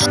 All 0.00 0.08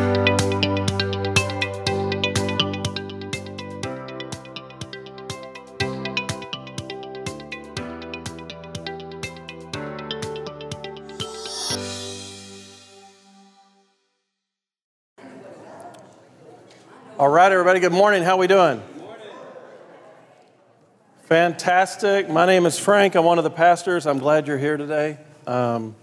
right, 17.27 17.51
everybody, 17.51 17.79
good 17.79 17.91
morning. 17.91 18.21
How 18.21 18.35
are 18.35 18.37
we 18.37 18.45
doing? 18.45 18.83
Fantastic. 21.23 22.29
My 22.29 22.45
name 22.45 22.67
is 22.67 22.77
Frank. 22.77 23.15
I'm 23.15 23.25
one 23.25 23.39
of 23.39 23.43
the 23.43 23.49
pastors. 23.49 24.05
I'm 24.05 24.19
glad 24.19 24.45
you're 24.45 24.59
here 24.59 24.77
today. 24.77 25.17
Um, 25.47 25.95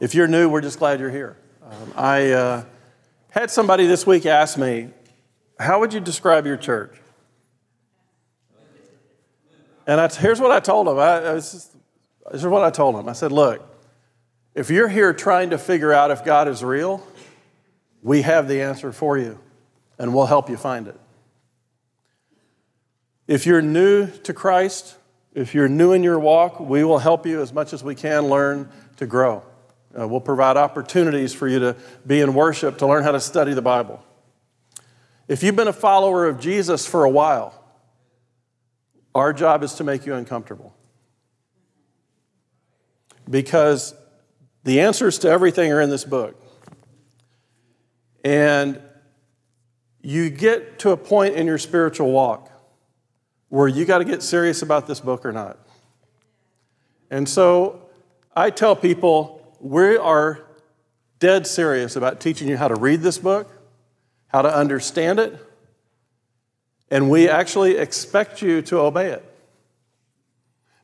if 0.00 0.16
you're 0.16 0.26
new, 0.26 0.48
we're 0.48 0.62
just 0.62 0.80
glad 0.80 0.98
you're 0.98 1.10
here. 1.10 1.36
Um, 1.62 1.92
I 1.96 2.30
uh, 2.32 2.64
had 3.30 3.50
somebody 3.50 3.86
this 3.86 4.06
week 4.06 4.26
ask 4.26 4.58
me, 4.58 4.90
How 5.58 5.80
would 5.80 5.92
you 5.92 6.00
describe 6.00 6.46
your 6.46 6.56
church? 6.56 6.96
And 9.86 10.00
I, 10.00 10.08
here's 10.08 10.40
what 10.40 10.52
I 10.52 10.60
told 10.60 10.88
him. 10.88 10.98
I, 10.98 11.20
this 11.20 11.70
is 12.32 12.46
what 12.46 12.62
I 12.62 12.70
told 12.70 12.96
him. 12.96 13.08
I 13.08 13.12
said, 13.12 13.32
Look, 13.32 13.66
if 14.54 14.70
you're 14.70 14.88
here 14.88 15.12
trying 15.12 15.50
to 15.50 15.58
figure 15.58 15.92
out 15.92 16.10
if 16.10 16.24
God 16.24 16.48
is 16.48 16.62
real, 16.62 17.06
we 18.02 18.22
have 18.22 18.48
the 18.48 18.62
answer 18.62 18.92
for 18.92 19.18
you 19.18 19.38
and 19.98 20.14
we'll 20.14 20.26
help 20.26 20.48
you 20.48 20.56
find 20.56 20.88
it. 20.88 20.98
If 23.26 23.46
you're 23.46 23.62
new 23.62 24.08
to 24.08 24.34
Christ, 24.34 24.96
if 25.34 25.54
you're 25.54 25.68
new 25.68 25.92
in 25.92 26.02
your 26.02 26.18
walk, 26.18 26.58
we 26.58 26.82
will 26.82 26.98
help 26.98 27.26
you 27.26 27.40
as 27.40 27.52
much 27.52 27.72
as 27.72 27.84
we 27.84 27.94
can 27.94 28.26
learn 28.28 28.68
to 28.96 29.06
grow. 29.06 29.44
Uh, 29.98 30.06
we'll 30.06 30.20
provide 30.20 30.56
opportunities 30.56 31.34
for 31.34 31.48
you 31.48 31.58
to 31.58 31.76
be 32.06 32.20
in 32.20 32.34
worship, 32.34 32.78
to 32.78 32.86
learn 32.86 33.02
how 33.02 33.12
to 33.12 33.20
study 33.20 33.54
the 33.54 33.62
Bible. 33.62 34.04
If 35.26 35.42
you've 35.42 35.56
been 35.56 35.68
a 35.68 35.72
follower 35.72 36.26
of 36.26 36.40
Jesus 36.40 36.86
for 36.86 37.04
a 37.04 37.10
while, 37.10 37.54
our 39.14 39.32
job 39.32 39.62
is 39.62 39.74
to 39.74 39.84
make 39.84 40.06
you 40.06 40.14
uncomfortable. 40.14 40.74
Because 43.28 43.94
the 44.64 44.80
answers 44.80 45.18
to 45.18 45.28
everything 45.28 45.72
are 45.72 45.80
in 45.80 45.90
this 45.90 46.04
book. 46.04 46.40
And 48.24 48.80
you 50.02 50.30
get 50.30 50.78
to 50.80 50.90
a 50.90 50.96
point 50.96 51.34
in 51.34 51.46
your 51.46 51.58
spiritual 51.58 52.10
walk 52.10 52.50
where 53.48 53.68
you 53.68 53.84
got 53.84 53.98
to 53.98 54.04
get 54.04 54.22
serious 54.22 54.62
about 54.62 54.86
this 54.86 55.00
book 55.00 55.24
or 55.24 55.32
not. 55.32 55.58
And 57.10 57.28
so 57.28 57.88
I 58.36 58.50
tell 58.50 58.76
people 58.76 59.39
we 59.60 59.96
are 59.96 60.40
dead 61.18 61.46
serious 61.46 61.94
about 61.94 62.18
teaching 62.18 62.48
you 62.48 62.56
how 62.56 62.68
to 62.68 62.74
read 62.74 63.02
this 63.02 63.18
book, 63.18 63.52
how 64.28 64.42
to 64.42 64.52
understand 64.52 65.20
it, 65.20 65.38
and 66.90 67.10
we 67.10 67.28
actually 67.28 67.76
expect 67.76 68.42
you 68.42 68.62
to 68.62 68.78
obey 68.78 69.10
it. 69.10 69.24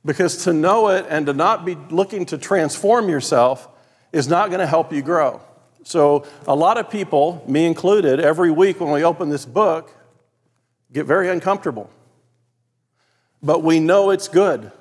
Because 0.05 0.45
to 0.45 0.53
know 0.53 0.89
it 0.89 1.07
and 1.09 1.27
to 1.27 1.33
not 1.33 1.65
be 1.65 1.75
looking 1.91 2.27
to 2.27 2.39
transform 2.39 3.09
yourself 3.09 3.69
is 4.13 4.29
not 4.29 4.51
going 4.51 4.61
to 4.61 4.67
help 4.67 4.93
you 4.93 5.03
grow. 5.03 5.41
So, 5.83 6.25
a 6.47 6.55
lot 6.55 6.79
of 6.79 6.91
people, 6.91 7.45
me 7.47 7.65
included, 7.65 8.21
every 8.21 8.51
week 8.51 8.81
when 8.81 8.91
we 8.91 9.05
open 9.05 9.29
this 9.31 9.45
book, 9.45 9.93
get 10.93 11.07
very 11.07 11.29
uncomfortable. 11.29 11.91
But 13.43 13.63
we 13.63 13.79
know 13.79 14.11
it's 14.11 14.29
good. 14.29 14.73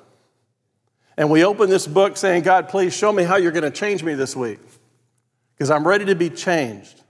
And 1.16 1.30
we 1.30 1.44
open 1.44 1.70
this 1.70 1.86
book 1.86 2.16
saying, 2.16 2.42
God, 2.42 2.68
please 2.68 2.94
show 2.94 3.12
me 3.12 3.22
how 3.22 3.36
you're 3.36 3.52
going 3.52 3.62
to 3.64 3.70
change 3.70 4.02
me 4.02 4.14
this 4.14 4.36
week, 4.36 4.58
because 5.54 5.70
I'm 5.70 5.86
ready 5.86 6.04
to 6.06 6.14
be 6.14 6.30
changed. 6.30 7.02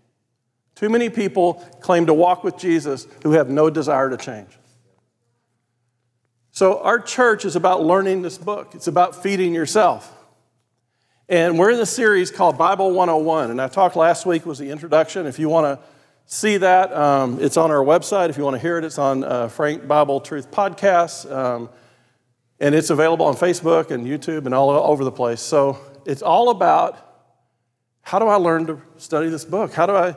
Too 0.77 0.89
many 0.89 1.09
people 1.09 1.55
claim 1.81 2.07
to 2.07 2.15
walk 2.15 2.45
with 2.45 2.59
Jesus 2.59 3.07
who 3.23 3.33
have 3.33 3.48
no 3.48 3.71
desire 3.71 4.11
to 4.11 4.17
change. 4.17 4.51
So, 6.51 6.81
our 6.81 6.98
church 6.98 7.45
is 7.45 7.57
about 7.57 7.83
learning 7.83 8.23
this 8.23 8.39
book, 8.39 8.75
it's 8.75 8.86
about 8.86 9.23
feeding 9.23 9.55
yourself. 9.55 10.13
And 11.29 11.59
we're 11.59 11.73
in 11.73 11.79
the 11.79 11.86
series 11.86 12.30
called 12.30 12.57
Bible 12.57 12.92
101. 12.92 13.51
And 13.51 13.61
I 13.61 13.67
talked 13.67 13.97
last 13.97 14.27
week 14.27 14.47
was 14.47 14.61
the 14.61 14.70
introduction. 14.70 15.27
If 15.27 15.41
you 15.41 15.48
want 15.48 15.64
to 15.80 15.85
see 16.25 16.57
that, 16.59 16.92
um, 16.92 17.41
it's 17.41 17.57
on 17.57 17.73
our 17.73 17.85
website. 17.85 18.30
If 18.30 18.39
you 18.39 18.45
want 18.45 18.55
to 18.55 18.61
hear 18.61 18.79
it, 18.79 18.85
it's 18.85 18.97
on 18.97 19.25
uh, 19.25 19.48
Frank 19.48 19.89
Bible 19.89 20.20
Truth 20.20 20.53
Podcast. 20.53 21.29
Um, 21.30 21.69
and 22.61 22.74
it's 22.74 22.90
available 22.90 23.27
on 23.27 23.34
Facebook 23.34 23.90
and 23.90 24.06
YouTube 24.06 24.46
and 24.46 24.55
all 24.55 24.70
over 24.70 25.05
the 25.05 25.12
place. 25.12 25.40
So 25.40 25.78
it's 26.06 26.22
all 26.22 26.50
about 26.50 27.02
how 28.02 28.18
do 28.18 28.27
I 28.27 28.36
learn 28.36 28.67
to 28.67 28.80
study 28.96 29.28
this 29.28 29.44
book? 29.44 29.72
How 29.72 29.86
do 29.86 29.94
I, 29.94 30.14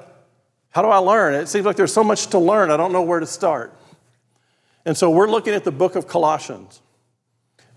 how 0.69 0.81
do 0.81 0.89
I 0.89 0.97
learn? 0.97 1.33
It 1.33 1.47
seems 1.47 1.65
like 1.65 1.75
there's 1.75 1.93
so 1.93 2.03
much 2.03 2.27
to 2.27 2.39
learn, 2.39 2.71
I 2.71 2.77
don't 2.77 2.93
know 2.93 3.01
where 3.01 3.19
to 3.19 3.25
start. 3.25 3.75
And 4.85 4.95
so 4.95 5.09
we're 5.09 5.29
looking 5.29 5.53
at 5.53 5.63
the 5.63 5.71
book 5.71 5.95
of 5.95 6.07
Colossians. 6.07 6.81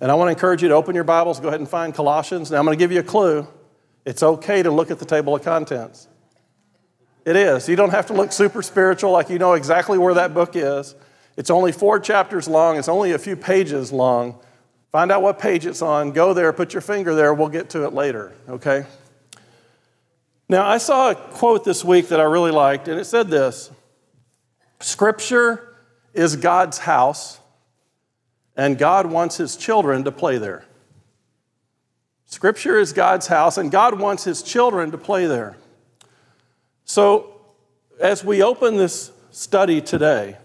And 0.00 0.10
I 0.10 0.14
want 0.14 0.28
to 0.28 0.32
encourage 0.32 0.62
you 0.62 0.68
to 0.68 0.74
open 0.74 0.94
your 0.94 1.04
Bibles, 1.04 1.40
go 1.40 1.48
ahead 1.48 1.60
and 1.60 1.68
find 1.68 1.94
Colossians. 1.94 2.50
Now, 2.50 2.58
I'm 2.58 2.64
going 2.64 2.76
to 2.76 2.82
give 2.82 2.92
you 2.92 3.00
a 3.00 3.04
clue. 3.04 3.46
It's 4.04 4.22
okay 4.22 4.62
to 4.62 4.70
look 4.70 4.90
at 4.90 4.98
the 4.98 5.04
table 5.04 5.34
of 5.34 5.42
contents. 5.42 6.08
It 7.24 7.36
is. 7.36 7.68
You 7.68 7.76
don't 7.76 7.90
have 7.90 8.06
to 8.06 8.12
look 8.12 8.32
super 8.32 8.62
spiritual 8.62 9.12
like 9.12 9.30
you 9.30 9.38
know 9.38 9.52
exactly 9.52 9.98
where 9.98 10.14
that 10.14 10.34
book 10.34 10.56
is. 10.56 10.94
It's 11.36 11.50
only 11.50 11.72
four 11.72 11.98
chapters 12.00 12.48
long, 12.48 12.76
it's 12.76 12.88
only 12.88 13.12
a 13.12 13.18
few 13.18 13.36
pages 13.36 13.92
long. 13.92 14.40
Find 14.92 15.10
out 15.10 15.22
what 15.22 15.38
page 15.38 15.66
it's 15.66 15.82
on, 15.82 16.12
go 16.12 16.34
there, 16.34 16.53
put 16.53 16.75
your 16.75 16.82
finger 16.82 17.14
there, 17.14 17.32
we'll 17.34 17.48
get 17.48 17.70
to 17.70 17.84
it 17.84 17.94
later, 17.94 18.32
okay? 18.48 18.84
Now, 20.48 20.66
I 20.66 20.78
saw 20.78 21.10
a 21.10 21.14
quote 21.14 21.64
this 21.64 21.82
week 21.82 22.08
that 22.08 22.20
I 22.20 22.25
really 22.25 22.50
liked, 22.50 22.88
and 22.88 23.00
it 23.00 23.06
said 23.06 23.28
this 23.28 23.70
Scripture 24.80 25.76
is 26.12 26.36
God's 26.36 26.78
house 26.78 27.41
and 28.56 28.78
God 28.78 29.06
wants 29.06 29.36
his 29.36 29.56
children 29.56 30.04
to 30.04 30.12
play 30.12 30.38
there. 30.38 30.64
Scripture 32.26 32.78
is 32.78 32.92
God's 32.92 33.26
house, 33.26 33.59
and 33.59 33.70
God 33.70 33.98
wants 33.98 34.24
his 34.24 34.42
children 34.42 34.91
to 34.91 34.98
play 34.98 35.26
there. 35.26 35.56
So, 36.84 37.41
as 38.00 38.24
we 38.24 38.42
open 38.42 38.76
this 38.76 39.12
study 39.30 39.80
today, 39.80 40.38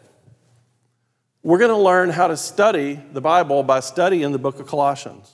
we're 1.47 1.57
going 1.57 1.71
to 1.71 1.77
learn 1.77 2.09
how 2.09 2.27
to 2.27 2.35
study 2.35 2.99
the 3.13 3.21
Bible 3.21 3.63
by 3.63 3.79
studying 3.79 4.33
the 4.33 4.37
book 4.37 4.59
of 4.59 4.67
Colossians. 4.67 5.31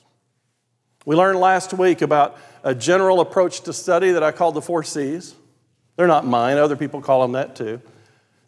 We 1.07 1.16
learned 1.16 1.40
last 1.40 1.74
week 1.74 2.03
about 2.03 2.38
a 2.63 2.75
general 2.75 3.19
approach 3.19 3.62
to 3.62 3.74
study 3.74 4.12
that 4.12 4.22
I 4.22 4.31
called 4.31 4.53
the 4.53 4.62
four 4.62 4.84
C's. 4.84 5.34
They're 5.96 6.06
not 6.06 6.24
mine, 6.24 6.57
other 6.57 6.75
people 6.75 7.01
call 7.01 7.24
them 7.24 7.31
that 7.31 7.56
too, 7.56 7.81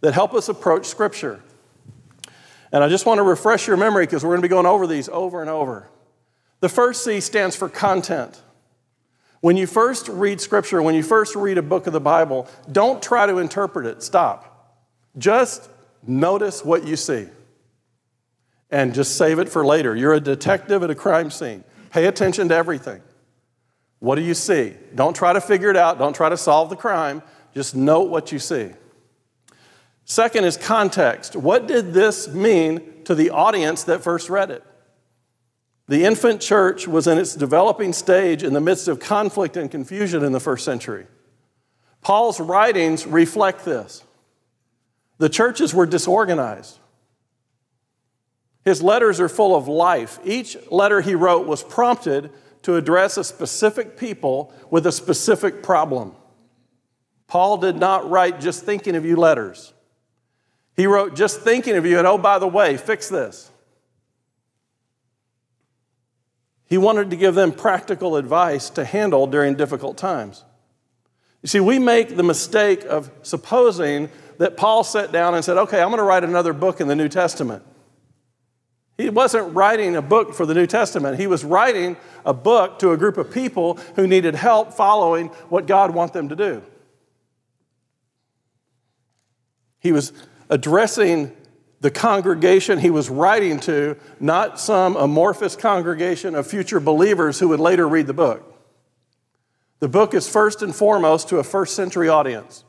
that 0.01 0.13
help 0.13 0.35
us 0.35 0.47
approach 0.47 0.85
Scripture. 0.85 1.41
And 2.71 2.83
I 2.83 2.87
just 2.87 3.07
want 3.07 3.17
to 3.17 3.23
refresh 3.23 3.65
your 3.65 3.77
memory 3.77 4.05
because 4.05 4.23
we're 4.23 4.35
going 4.35 4.43
to 4.43 4.47
be 4.47 4.49
going 4.49 4.67
over 4.67 4.85
these 4.85 5.09
over 5.09 5.41
and 5.41 5.49
over. 5.49 5.89
The 6.59 6.69
first 6.69 7.03
C 7.03 7.19
stands 7.19 7.55
for 7.55 7.67
content. 7.67 8.39
When 9.41 9.57
you 9.57 9.65
first 9.65 10.07
read 10.07 10.39
scripture, 10.39 10.83
when 10.83 10.93
you 10.93 11.01
first 11.01 11.35
read 11.35 11.57
a 11.57 11.63
book 11.63 11.87
of 11.87 11.93
the 11.93 11.99
Bible, 11.99 12.47
don't 12.71 13.01
try 13.01 13.25
to 13.25 13.39
interpret 13.39 13.87
it. 13.87 14.03
Stop. 14.03 14.77
Just 15.17 15.67
notice 16.05 16.63
what 16.63 16.85
you 16.85 16.95
see 16.95 17.25
and 18.69 18.93
just 18.93 19.17
save 19.17 19.39
it 19.39 19.49
for 19.49 19.65
later. 19.65 19.95
You're 19.95 20.13
a 20.13 20.19
detective 20.19 20.83
at 20.83 20.89
a 20.89 20.95
crime 20.95 21.29
scene. 21.31 21.63
Pay 21.91 22.05
attention 22.05 22.49
to 22.49 22.55
everything. 22.55 23.01
What 23.99 24.15
do 24.15 24.21
you 24.21 24.33
see? 24.33 24.73
Don't 24.93 25.15
try 25.15 25.33
to 25.33 25.41
figure 25.41 25.69
it 25.69 25.77
out. 25.77 25.97
Don't 25.97 26.15
try 26.15 26.29
to 26.29 26.37
solve 26.37 26.69
the 26.69 26.75
crime. 26.75 27.23
Just 27.53 27.75
note 27.75 28.09
what 28.09 28.31
you 28.31 28.39
see. 28.39 28.71
Second 30.03 30.43
is 30.43 30.57
context. 30.57 31.35
What 31.35 31.67
did 31.67 31.93
this 31.93 32.27
mean 32.27 33.03
to 33.05 33.15
the 33.15 33.31
audience 33.31 33.83
that 33.83 34.03
first 34.03 34.29
read 34.29 34.51
it? 34.51 34.63
The 35.87 36.03
infant 36.03 36.41
church 36.41 36.87
was 36.87 37.07
in 37.07 37.17
its 37.17 37.35
developing 37.35 37.93
stage 37.93 38.43
in 38.43 38.53
the 38.53 38.61
midst 38.61 38.87
of 38.87 38.99
conflict 38.99 39.55
and 39.55 39.69
confusion 39.69 40.23
in 40.23 40.31
the 40.31 40.39
first 40.39 40.65
century. 40.65 41.07
Paul's 42.01 42.39
writings 42.39 43.05
reflect 43.07 43.65
this. 43.65 44.03
The 45.17 45.29
churches 45.29 45.73
were 45.73 45.85
disorganized. 45.85 46.79
His 48.65 48.81
letters 48.81 49.19
are 49.19 49.29
full 49.29 49.55
of 49.55 49.67
life. 49.67 50.19
Each 50.25 50.57
letter 50.71 50.99
he 50.99 51.13
wrote 51.13 51.45
was 51.45 51.63
prompted 51.63 52.31
to 52.63 52.75
address 52.75 53.15
a 53.15 53.23
specific 53.23 53.95
people 53.95 54.51
with 54.71 54.87
a 54.87 54.91
specific 54.91 55.61
problem. 55.61 56.15
Paul 57.27 57.57
did 57.57 57.75
not 57.75 58.09
write 58.09 58.39
just 58.39 58.63
thinking 58.63 58.95
of 58.95 59.05
you 59.05 59.15
letters. 59.15 59.71
He 60.75 60.87
wrote, 60.87 61.15
just 61.15 61.41
thinking 61.41 61.75
of 61.75 61.85
you, 61.85 61.99
and 61.99 62.07
oh, 62.07 62.17
by 62.17 62.39
the 62.39 62.47
way, 62.47 62.75
fix 62.75 63.07
this. 63.07 63.51
He 66.65 66.79
wanted 66.79 67.11
to 67.11 67.15
give 67.15 67.35
them 67.35 67.51
practical 67.51 68.15
advice 68.15 68.71
to 68.71 68.83
handle 68.83 69.27
during 69.27 69.53
difficult 69.53 69.95
times. 69.97 70.43
You 71.43 71.47
see, 71.47 71.59
we 71.59 71.77
make 71.77 72.17
the 72.17 72.23
mistake 72.23 72.83
of 72.83 73.11
supposing 73.21 74.09
that 74.39 74.57
Paul 74.57 74.83
sat 74.83 75.11
down 75.11 75.35
and 75.35 75.45
said, 75.45 75.57
okay, 75.57 75.79
I'm 75.79 75.89
going 75.89 75.99
to 75.99 76.03
write 76.03 76.23
another 76.23 76.51
book 76.51 76.81
in 76.81 76.87
the 76.87 76.95
New 76.95 77.07
Testament. 77.07 77.63
He 78.97 79.09
wasn't 79.09 79.53
writing 79.53 79.95
a 79.95 80.01
book 80.01 80.33
for 80.33 80.45
the 80.45 80.53
New 80.53 80.67
Testament. 80.67 81.19
He 81.19 81.27
was 81.27 81.43
writing 81.43 81.97
a 82.25 82.33
book 82.33 82.79
to 82.79 82.91
a 82.91 82.97
group 82.97 83.17
of 83.17 83.31
people 83.31 83.77
who 83.95 84.07
needed 84.07 84.35
help 84.35 84.73
following 84.73 85.27
what 85.49 85.67
God 85.67 85.93
wanted 85.93 86.13
them 86.13 86.29
to 86.29 86.35
do. 86.35 86.63
He 89.79 89.91
was 89.91 90.13
addressing 90.49 91.35
the 91.81 91.91
congregation 91.91 92.79
he 92.79 92.89
was 92.89 93.09
writing 93.09 93.59
to, 93.59 93.97
not 94.19 94.59
some 94.59 94.95
amorphous 94.95 95.55
congregation 95.55 96.33
of 96.33 96.47
future 96.47 96.79
believers 96.79 97.37
who 97.37 97.49
would 97.49 97.59
later 97.59 97.87
read 97.87 98.07
the 98.07 98.13
book. 98.13 98.53
The 99.79 99.89
book 99.89 100.13
is 100.13 100.27
first 100.27 100.61
and 100.61 100.73
foremost 100.73 101.29
to 101.29 101.37
a 101.37 101.43
first 101.43 101.75
century 101.75 102.07
audience. 102.07 102.63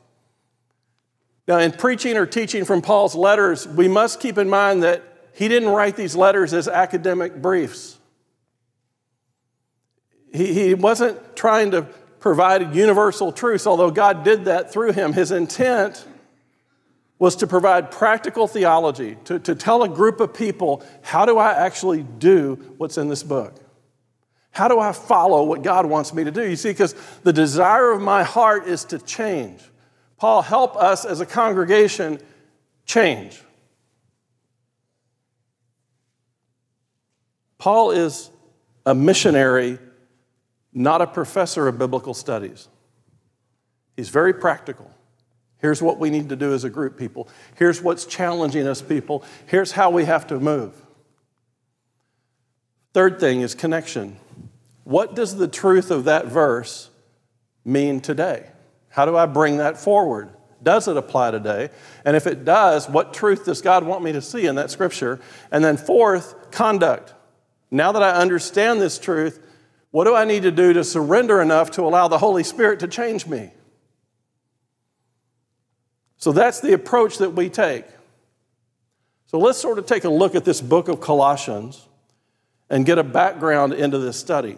Now, 1.47 1.59
in 1.59 1.71
preaching 1.71 2.17
or 2.17 2.25
teaching 2.25 2.65
from 2.65 2.81
Paul's 2.81 3.15
letters, 3.15 3.65
we 3.65 3.87
must 3.87 4.19
keep 4.19 4.37
in 4.37 4.49
mind 4.49 4.83
that 4.83 5.01
he 5.37 5.47
didn't 5.47 5.69
write 5.69 5.95
these 5.95 6.15
letters 6.15 6.51
as 6.51 6.67
academic 6.67 7.39
briefs. 7.39 7.95
He, 10.33 10.51
he 10.51 10.73
wasn't 10.73 11.35
trying 11.35 11.69
to 11.71 11.83
provide 12.19 12.75
universal 12.75 13.31
truths, 13.31 13.67
although 13.67 13.91
God 13.91 14.23
did 14.23 14.45
that 14.45 14.73
through 14.73 14.93
him. 14.93 15.13
His 15.13 15.29
intent 15.29 16.03
was 17.19 17.35
to 17.35 17.45
provide 17.45 17.91
practical 17.91 18.47
theology, 18.47 19.15
to, 19.25 19.37
to 19.37 19.53
tell 19.53 19.83
a 19.83 19.89
group 19.89 20.21
of 20.21 20.33
people, 20.33 20.83
how 21.03 21.27
do 21.27 21.37
I 21.37 21.53
actually 21.53 22.01
do 22.01 22.55
what's 22.77 22.97
in 22.97 23.07
this 23.07 23.21
book? 23.21 23.53
How 24.49 24.67
do 24.67 24.79
I 24.79 24.91
follow 24.91 25.43
what 25.43 25.61
God 25.61 25.85
wants 25.85 26.15
me 26.15 26.23
to 26.23 26.31
do? 26.31 26.49
You 26.49 26.55
see, 26.55 26.71
because 26.71 26.95
the 27.21 27.31
desire 27.31 27.91
of 27.91 28.01
my 28.01 28.23
heart 28.23 28.67
is 28.67 28.85
to 28.85 28.97
change. 28.97 29.61
Paul, 30.17 30.41
help 30.41 30.75
us 30.75 31.05
as 31.05 31.21
a 31.21 31.27
congregation 31.27 32.19
change. 32.87 33.39
Paul 37.57 37.91
is 37.91 38.29
a 38.85 38.93
missionary, 38.93 39.79
not 40.73 41.01
a 41.01 41.07
professor 41.07 41.67
of 41.67 41.77
biblical 41.77 42.13
studies. 42.13 42.67
He's 43.95 44.09
very 44.09 44.33
practical. 44.33 44.91
Here's 45.59 45.81
what 45.81 45.97
we 45.97 46.09
need 46.09 46.29
to 46.29 46.35
do 46.35 46.53
as 46.53 46.63
a 46.63 46.69
group, 46.69 46.97
people. 46.97 47.27
Here's 47.55 47.81
what's 47.81 48.05
challenging 48.05 48.67
us, 48.67 48.81
people. 48.81 49.23
Here's 49.47 49.71
how 49.71 49.89
we 49.89 50.05
have 50.05 50.27
to 50.27 50.39
move. 50.39 50.79
Third 52.93 53.19
thing 53.19 53.41
is 53.41 53.55
connection. 53.55 54.17
What 54.83 55.15
does 55.15 55.35
the 55.35 55.47
truth 55.47 55.91
of 55.91 56.05
that 56.05 56.27
verse 56.27 56.89
mean 57.65 57.99
today? 57.99 58.47
How 58.89 59.05
do 59.05 59.17
I 59.17 59.25
bring 59.25 59.57
that 59.57 59.77
forward? 59.77 60.29
Does 60.63 60.87
it 60.87 60.97
apply 60.97 61.31
today? 61.31 61.69
And 62.05 62.15
if 62.15 62.25
it 62.25 62.45
does, 62.45 62.89
what 62.89 63.13
truth 63.13 63.45
does 63.45 63.61
God 63.61 63.83
want 63.83 64.03
me 64.03 64.11
to 64.13 64.21
see 64.21 64.45
in 64.45 64.55
that 64.55 64.71
scripture? 64.71 65.19
And 65.51 65.63
then, 65.63 65.77
fourth, 65.77 66.51
conduct. 66.51 67.13
Now 67.69 67.91
that 67.91 68.03
I 68.03 68.11
understand 68.11 68.79
this 68.79 68.97
truth, 68.97 69.45
what 69.91 70.05
do 70.05 70.15
I 70.15 70.25
need 70.25 70.43
to 70.43 70.51
do 70.51 70.73
to 70.73 70.83
surrender 70.83 71.41
enough 71.41 71.71
to 71.71 71.81
allow 71.83 72.07
the 72.07 72.17
Holy 72.17 72.43
Spirit 72.43 72.79
to 72.81 72.87
change 72.87 73.27
me? 73.27 73.51
So 76.17 76.31
that's 76.31 76.59
the 76.59 76.73
approach 76.73 77.19
that 77.19 77.31
we 77.31 77.49
take. 77.49 77.85
So 79.27 79.37
let's 79.37 79.57
sort 79.57 79.77
of 79.77 79.85
take 79.85 80.03
a 80.03 80.09
look 80.09 80.35
at 80.35 80.45
this 80.45 80.61
book 80.61 80.87
of 80.87 81.01
Colossians 81.01 81.87
and 82.69 82.85
get 82.85 82.97
a 82.97 83.03
background 83.03 83.73
into 83.73 83.97
this 83.97 84.17
study. 84.17 84.57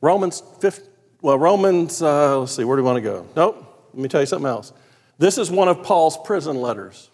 Romans 0.00 0.42
5, 0.60 0.80
well, 1.20 1.38
Romans, 1.38 2.02
uh, 2.02 2.40
let's 2.40 2.56
see, 2.56 2.64
where 2.64 2.76
do 2.76 2.82
we 2.82 2.86
want 2.86 2.96
to 2.96 3.02
go? 3.02 3.26
Nope, 3.36 3.90
let 3.94 4.02
me 4.02 4.08
tell 4.08 4.20
you 4.20 4.26
something 4.26 4.48
else. 4.48 4.72
This 5.18 5.38
is 5.38 5.50
one 5.50 5.68
of 5.68 5.82
Paul's 5.82 6.18
prison 6.24 6.60
letters. 6.60 7.10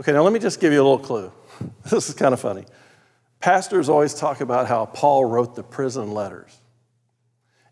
Okay, 0.00 0.12
now 0.12 0.22
let 0.22 0.32
me 0.32 0.38
just 0.38 0.60
give 0.60 0.72
you 0.72 0.80
a 0.80 0.86
little 0.86 0.98
clue. 0.98 1.32
this 1.90 2.08
is 2.08 2.14
kind 2.14 2.32
of 2.32 2.40
funny. 2.40 2.64
Pastors 3.44 3.90
always 3.90 4.14
talk 4.14 4.40
about 4.40 4.68
how 4.68 4.86
Paul 4.86 5.26
wrote 5.26 5.54
the 5.54 5.62
prison 5.62 6.14
letters. 6.14 6.62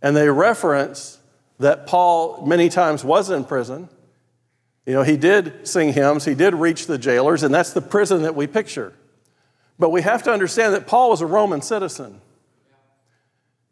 And 0.03 0.15
they 0.15 0.29
reference 0.29 1.19
that 1.61 1.87
Paul 1.87 2.45
many 2.45 2.69
times 2.69 3.03
was 3.03 3.31
in 3.31 3.47
prison. 3.47 3.89
You 4.85 4.93
know, 4.93 5.03
he 5.03 5.17
did 5.17 5.67
sing 5.67 5.95
hymns, 5.95 6.27
he 6.27 6.35
did 6.35 6.55
reach 6.55 6.89
the 6.89 6.99
jailers, 6.99 7.43
and 7.43 7.55
that's 7.55 7.73
the 7.73 7.81
prison 7.81 8.21
that 8.21 8.35
we 8.35 8.47
picture. 8.47 8.93
But 9.79 9.89
we 9.89 10.03
have 10.03 10.23
to 10.25 10.31
understand 10.31 10.75
that 10.75 10.87
Paul 10.87 11.09
was 11.09 11.23
a 11.23 11.27
Roman 11.27 11.63
citizen. 11.63 12.21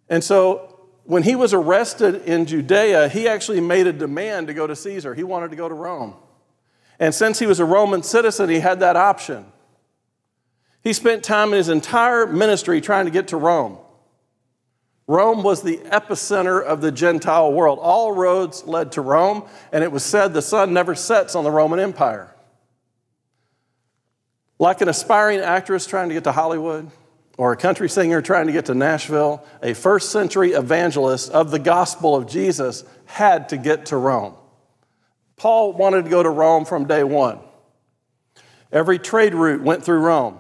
And 0.09 0.25
so 0.25 0.81
when 1.05 1.23
he 1.23 1.35
was 1.37 1.53
arrested 1.53 2.23
in 2.25 2.47
Judea, 2.47 3.11
he 3.11 3.29
actually 3.29 3.61
made 3.61 3.87
a 3.87 3.93
demand 3.93 4.47
to 4.47 4.55
go 4.55 4.67
to 4.67 4.75
Caesar. 4.75 5.15
He 5.15 5.23
wanted 5.23 5.51
to 5.51 5.57
go 5.57 5.69
to 5.69 5.75
Rome. 5.75 6.15
And 6.99 7.15
since 7.15 7.39
he 7.39 7.45
was 7.45 7.61
a 7.61 7.67
Roman 7.67 8.03
citizen, 8.03 8.49
he 8.49 8.61
had 8.61 8.81
that 8.81 8.97
option. 8.97 9.45
He 10.83 10.93
spent 10.93 11.23
time 11.23 11.49
in 11.49 11.59
his 11.59 11.69
entire 11.69 12.27
ministry 12.27 12.81
trying 12.81 13.05
to 13.05 13.11
get 13.11 13.29
to 13.29 13.37
Rome. 13.37 13.79
Rome 15.07 15.43
was 15.43 15.63
the 15.63 15.79
epicenter 15.79 16.63
of 16.63 16.81
the 16.81 16.93
Gentile 16.93 17.53
world. 17.53 17.79
All 17.83 18.13
roads 18.13 18.65
led 18.65 18.93
to 18.93 19.01
Rome, 19.01 19.45
and 19.73 19.83
it 19.83 19.91
was 19.91 20.05
said 20.05 20.33
the 20.33 20.41
sun 20.41 20.73
never 20.73 20.95
sets 20.95 21.35
on 21.35 21.43
the 21.43 21.51
Roman 21.51 21.81
Empire. 21.81 22.33
Like 24.59 24.81
an 24.81 24.89
aspiring 24.89 25.41
actress 25.41 25.87
trying 25.87 26.09
to 26.11 26.15
get 26.15 26.25
to 26.25 26.33
Hollywood, 26.33 26.91
or 27.37 27.53
a 27.53 27.57
country 27.57 27.89
singer 27.89 28.23
trying 28.23 28.47
to 28.47 28.53
get 28.53 28.67
to 28.67 28.75
Nashville, 28.75 29.45
a 29.63 29.75
first 29.75 30.13
century 30.13 30.53
evangelist 30.53 31.31
of 31.31 31.51
the 31.51 31.59
gospel 31.59 32.15
of 32.15 32.29
Jesus 32.29 32.85
had 33.07 33.49
to 33.49 33.57
get 33.57 33.87
to 33.87 33.97
Rome. 33.97 34.35
Paul 35.37 35.73
wanted 35.73 36.05
to 36.05 36.11
go 36.11 36.23
to 36.23 36.31
Rome 36.31 36.65
from 36.65 36.87
day 36.87 37.03
one. 37.03 37.41
Every 38.71 38.99
trade 38.99 39.35
route 39.35 39.63
went 39.63 39.85
through 39.85 40.01
Rome. 40.01 40.39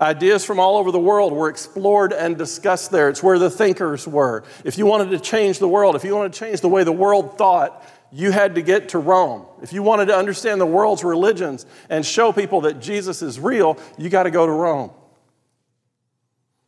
Ideas 0.00 0.44
from 0.44 0.60
all 0.60 0.76
over 0.76 0.92
the 0.92 0.98
world 0.98 1.32
were 1.32 1.48
explored 1.48 2.12
and 2.12 2.36
discussed 2.36 2.90
there. 2.90 3.08
It's 3.08 3.22
where 3.22 3.38
the 3.38 3.48
thinkers 3.48 4.06
were. 4.06 4.44
If 4.62 4.76
you 4.76 4.84
wanted 4.84 5.10
to 5.10 5.18
change 5.18 5.58
the 5.58 5.68
world, 5.68 5.96
if 5.96 6.04
you 6.04 6.14
wanted 6.14 6.34
to 6.34 6.38
change 6.38 6.60
the 6.60 6.68
way 6.68 6.84
the 6.84 6.92
world 6.92 7.38
thought, 7.38 7.82
you 8.12 8.30
had 8.30 8.54
to 8.56 8.62
get 8.62 8.90
to 8.90 8.98
Rome. 8.98 9.46
If 9.62 9.72
you 9.72 9.82
wanted 9.82 10.06
to 10.06 10.16
understand 10.16 10.60
the 10.60 10.66
world's 10.66 11.02
religions 11.02 11.64
and 11.88 12.04
show 12.04 12.30
people 12.30 12.62
that 12.62 12.80
Jesus 12.80 13.22
is 13.22 13.40
real, 13.40 13.78
you 13.96 14.10
got 14.10 14.24
to 14.24 14.30
go 14.30 14.44
to 14.44 14.52
Rome. 14.52 14.90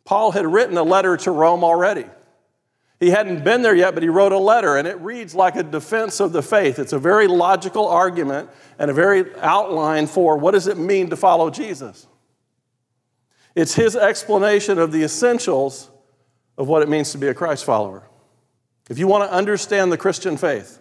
Paul 0.05 0.33
had 0.33 0.47
written 0.47 0.79
a 0.79 0.83
letter 0.83 1.17
to 1.19 1.31
Rome 1.31 1.63
already. 1.63 2.07
He 2.99 3.11
hadn't 3.11 3.45
been 3.45 3.63
there 3.63 3.75
yet, 3.75 3.95
but 3.95 4.03
he 4.03 4.09
wrote 4.09 4.33
a 4.33 4.39
letter, 4.39 4.77
and 4.77 4.89
it 4.89 4.99
reads 5.01 5.35
like 5.35 5.55
a 5.55 5.63
defense 5.63 6.19
of 6.19 6.33
the 6.33 6.43
faith. 6.43 6.81
It's 6.81 6.93
a 6.95 6.99
very 6.99 7.29
logical 7.29 7.87
argument 7.87 8.51
and 8.79 8.91
a 8.91 8.95
very 8.95 9.33
outline 9.37 10.09
for 10.09 10.37
what 10.37 10.53
does 10.53 10.67
it 10.67 10.79
mean 10.79 11.11
to 11.11 11.17
follow 11.17 11.51
Jesus. 11.51 12.08
It's 13.59 13.75
his 13.75 13.97
explanation 13.97 14.79
of 14.79 14.93
the 14.93 15.03
essentials 15.03 15.91
of 16.57 16.69
what 16.69 16.81
it 16.81 16.89
means 16.89 17.11
to 17.11 17.19
be 17.19 17.27
a 17.27 17.35
Christ 17.35 17.65
follower. 17.65 18.09
If 18.89 19.01
you 19.01 19.09
want 19.09 19.29
to 19.29 19.37
understand 19.37 19.91
the 19.91 19.99
Christian 19.99 20.37
faith, 20.37 20.79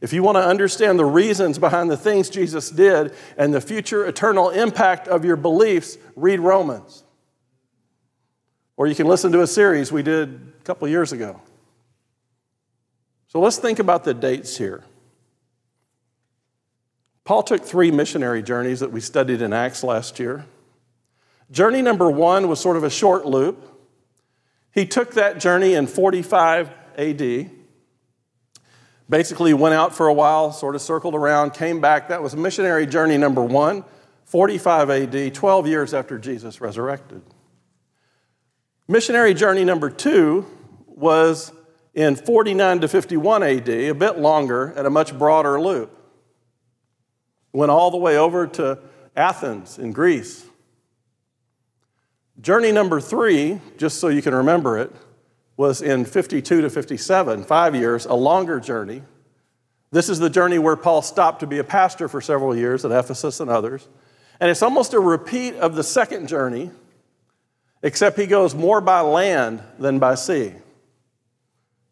if 0.00 0.12
you 0.12 0.24
want 0.24 0.34
to 0.34 0.44
understand 0.44 0.98
the 0.98 1.04
reasons 1.04 1.56
behind 1.56 1.88
the 1.88 1.96
things 1.96 2.28
Jesus 2.28 2.68
did 2.68 3.14
and 3.38 3.54
the 3.54 3.60
future 3.60 4.04
eternal 4.04 4.50
impact 4.50 5.06
of 5.06 5.24
your 5.24 5.36
beliefs, 5.36 5.98
read 6.16 6.40
Romans. 6.40 7.04
Or 8.76 8.88
you 8.88 8.96
can 8.96 9.06
listen 9.06 9.30
to 9.30 9.42
a 9.42 9.46
series 9.46 9.92
we 9.92 10.02
did 10.02 10.52
a 10.60 10.64
couple 10.64 10.88
years 10.88 11.12
ago. 11.12 11.40
So 13.28 13.38
let's 13.38 13.58
think 13.58 13.78
about 13.78 14.02
the 14.02 14.14
dates 14.14 14.56
here. 14.56 14.82
Paul 17.22 17.44
took 17.44 17.62
three 17.62 17.92
missionary 17.92 18.42
journeys 18.42 18.80
that 18.80 18.90
we 18.90 19.00
studied 19.00 19.42
in 19.42 19.52
Acts 19.52 19.84
last 19.84 20.18
year. 20.18 20.44
Journey 21.50 21.82
number 21.82 22.10
one 22.10 22.48
was 22.48 22.60
sort 22.60 22.76
of 22.76 22.84
a 22.84 22.90
short 22.90 23.24
loop. 23.26 23.72
He 24.72 24.84
took 24.84 25.14
that 25.14 25.38
journey 25.38 25.74
in 25.74 25.86
45 25.86 26.70
AD. 26.98 27.50
Basically, 29.08 29.54
went 29.54 29.74
out 29.74 29.94
for 29.94 30.08
a 30.08 30.12
while, 30.12 30.52
sort 30.52 30.74
of 30.74 30.82
circled 30.82 31.14
around, 31.14 31.54
came 31.54 31.80
back. 31.80 32.08
That 32.08 32.22
was 32.22 32.34
missionary 32.34 32.86
journey 32.86 33.16
number 33.16 33.42
one, 33.42 33.84
45 34.24 34.90
AD, 34.90 35.34
12 35.34 35.66
years 35.68 35.94
after 35.94 36.18
Jesus 36.18 36.60
resurrected. 36.60 37.22
Missionary 38.88 39.34
journey 39.34 39.64
number 39.64 39.90
two 39.90 40.46
was 40.86 41.52
in 41.94 42.16
49 42.16 42.80
to 42.80 42.88
51 42.88 43.42
AD, 43.42 43.68
a 43.68 43.92
bit 43.92 44.18
longer 44.18 44.66
and 44.76 44.86
a 44.86 44.90
much 44.90 45.16
broader 45.16 45.60
loop. 45.60 45.92
Went 47.52 47.70
all 47.70 47.90
the 47.90 47.96
way 47.96 48.18
over 48.18 48.46
to 48.46 48.78
Athens 49.16 49.78
in 49.78 49.92
Greece. 49.92 50.44
Journey 52.40 52.70
number 52.70 53.00
three, 53.00 53.60
just 53.78 53.98
so 53.98 54.08
you 54.08 54.20
can 54.20 54.34
remember 54.34 54.78
it, 54.78 54.92
was 55.56 55.80
in 55.80 56.04
52 56.04 56.60
to 56.60 56.70
57, 56.70 57.44
five 57.44 57.74
years, 57.74 58.04
a 58.04 58.14
longer 58.14 58.60
journey. 58.60 59.02
This 59.90 60.08
is 60.08 60.18
the 60.18 60.28
journey 60.28 60.58
where 60.58 60.76
Paul 60.76 61.00
stopped 61.00 61.40
to 61.40 61.46
be 61.46 61.58
a 61.58 61.64
pastor 61.64 62.08
for 62.08 62.20
several 62.20 62.54
years 62.54 62.84
at 62.84 62.92
Ephesus 62.92 63.40
and 63.40 63.48
others. 63.48 63.88
And 64.38 64.50
it's 64.50 64.62
almost 64.62 64.92
a 64.92 65.00
repeat 65.00 65.54
of 65.54 65.74
the 65.74 65.82
second 65.82 66.28
journey, 66.28 66.70
except 67.82 68.18
he 68.18 68.26
goes 68.26 68.54
more 68.54 68.82
by 68.82 69.00
land 69.00 69.62
than 69.78 69.98
by 69.98 70.14
sea. 70.14 70.52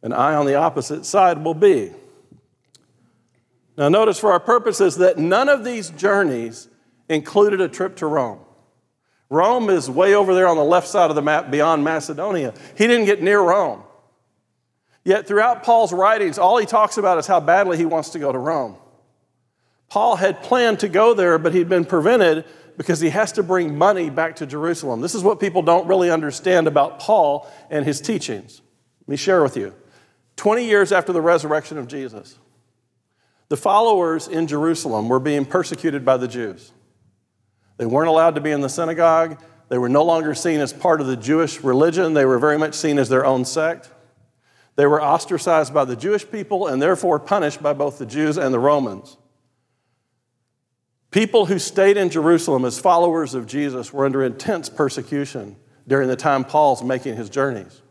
And 0.03 0.13
I 0.13 0.35
on 0.35 0.45
the 0.45 0.57
opposite 0.57 1.07
side 1.07 1.43
will 1.43 1.55
be. 1.55 1.93
Now, 3.79 3.89
notice 3.89 4.19
for 4.19 4.31
our 4.33 4.41
purposes 4.41 4.97
that 4.99 5.17
none 5.17 5.49
of 5.49 5.65
these 5.65 5.89
journeys 5.91 6.69
included 7.09 7.63
a 7.63 7.69
trip 7.69 7.97
to 7.97 8.07
Rome. 8.07 8.44
Rome 9.35 9.69
is 9.69 9.91
way 9.91 10.15
over 10.15 10.33
there 10.33 10.47
on 10.47 10.57
the 10.57 10.65
left 10.65 10.87
side 10.87 11.11
of 11.11 11.17
the 11.17 11.23
map 11.23 11.51
beyond 11.51 11.83
Macedonia. 11.83 12.55
He 12.79 12.87
didn't 12.87 13.07
get 13.07 13.21
near 13.21 13.41
Rome. 13.41 13.83
Yet 15.05 15.27
throughout 15.27 15.65
Paul's 15.65 15.93
writings, 15.93 16.39
all 16.39 16.57
he 16.57 16.67
talks 16.67 16.97
about 16.97 17.19
is 17.19 17.27
how 17.27 17.41
badly 17.41 17.77
he 17.77 17.85
wants 17.85 18.11
to 18.11 18.19
go 18.19 18.31
to 18.31 18.39
Rome. 18.39 18.77
Paul 19.91 20.17
had 20.17 20.43
planned 20.43 20.81
to 20.81 20.89
go 20.89 21.15
there, 21.15 21.37
but 21.39 21.53
he'd 21.53 21.69
been 21.69 21.85
prevented 21.85 22.45
because 22.77 23.01
he 23.01 23.11
has 23.11 23.33
to 23.33 23.43
bring 23.43 23.77
money 23.77 24.09
back 24.09 24.37
to 24.37 24.47
Jerusalem. 24.47 25.01
This 25.01 25.15
is 25.15 25.23
what 25.23 25.41
people 25.41 25.63
don't 25.63 25.87
really 25.87 26.11
understand 26.11 26.67
about 26.67 27.01
Paul 27.01 27.51
and 27.71 27.85
his 27.85 28.01
teachings. 28.01 28.63
Let 29.03 29.09
me 29.09 29.17
share 29.17 29.43
with 29.43 29.57
you. 29.57 29.75
20 30.37 30.65
years 30.65 30.93
after 30.93 31.13
the 31.13 31.21
resurrection 31.21 31.77
of 31.77 31.89
Jesus, 31.89 32.39
the 33.49 33.57
followers 33.57 34.27
in 34.27 34.47
Jerusalem 34.47 35.09
were 35.09 35.21
being 35.21 35.45
persecuted 35.45 36.05
by 36.05 36.17
the 36.17 36.29
Jews. 36.29 36.73
They 37.77 37.87
weren't 37.87 38.09
allowed 38.09 38.35
to 38.37 38.41
be 38.41 38.51
in 38.51 38.61
the 38.61 38.69
synagogue. 38.69 39.43
They 39.69 39.79
were 39.79 39.89
no 39.89 40.05
longer 40.05 40.35
seen 40.35 40.61
as 40.61 40.73
part 40.73 41.01
of 41.01 41.07
the 41.07 41.17
Jewish 41.17 41.63
religion. 41.63 42.15
They 42.15 42.25
were 42.25 42.39
very 42.39 42.59
much 42.59 42.75
seen 42.75 42.99
as 42.99 43.09
their 43.09 43.25
own 43.25 43.45
sect. 43.45 43.91
They 44.77 44.87
were 44.87 45.03
ostracized 45.03 45.73
by 45.73 45.85
the 45.85 45.97
Jewish 45.97 46.29
people 46.31 46.67
and 46.67 46.81
therefore 46.81 47.19
punished 47.19 47.63
by 47.63 47.73
both 47.73 47.99
the 47.99 48.07
Jews 48.07 48.37
and 48.37 48.53
the 48.53 48.59
Romans. 48.59 49.17
People 51.11 51.47
who 51.47 51.61
stayed 51.61 51.97
in 51.97 52.11
Jerusalem 52.11 52.65
as 52.65 52.79
followers 52.79 53.35
of 53.35 53.47
Jesus 53.47 53.93
were 53.93 54.05
under 54.05 54.25
intense 54.25 54.69
persecution 54.69 55.57
during 55.87 56.09
the 56.09 56.17
time 56.17 56.45
Paul's 56.45 56.83
making 56.83 57.17
his 57.17 57.31
journeys. 57.31 57.83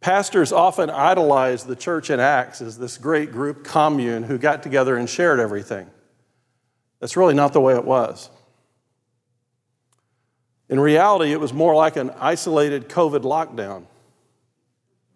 Pastors 0.00 0.52
often 0.52 0.88
idolize 0.88 1.64
the 1.64 1.76
church 1.76 2.08
in 2.08 2.20
Acts 2.20 2.62
as 2.62 2.78
this 2.78 2.96
great 2.96 3.32
group 3.32 3.64
commune 3.64 4.22
who 4.22 4.38
got 4.38 4.62
together 4.62 4.96
and 4.96 5.10
shared 5.10 5.40
everything. 5.40 5.90
That's 7.00 7.16
really 7.16 7.34
not 7.34 7.52
the 7.52 7.60
way 7.60 7.74
it 7.74 7.84
was. 7.84 8.30
In 10.68 10.78
reality, 10.78 11.32
it 11.32 11.40
was 11.40 11.52
more 11.52 11.74
like 11.74 11.96
an 11.96 12.10
isolated 12.10 12.88
COVID 12.88 13.22
lockdown 13.22 13.86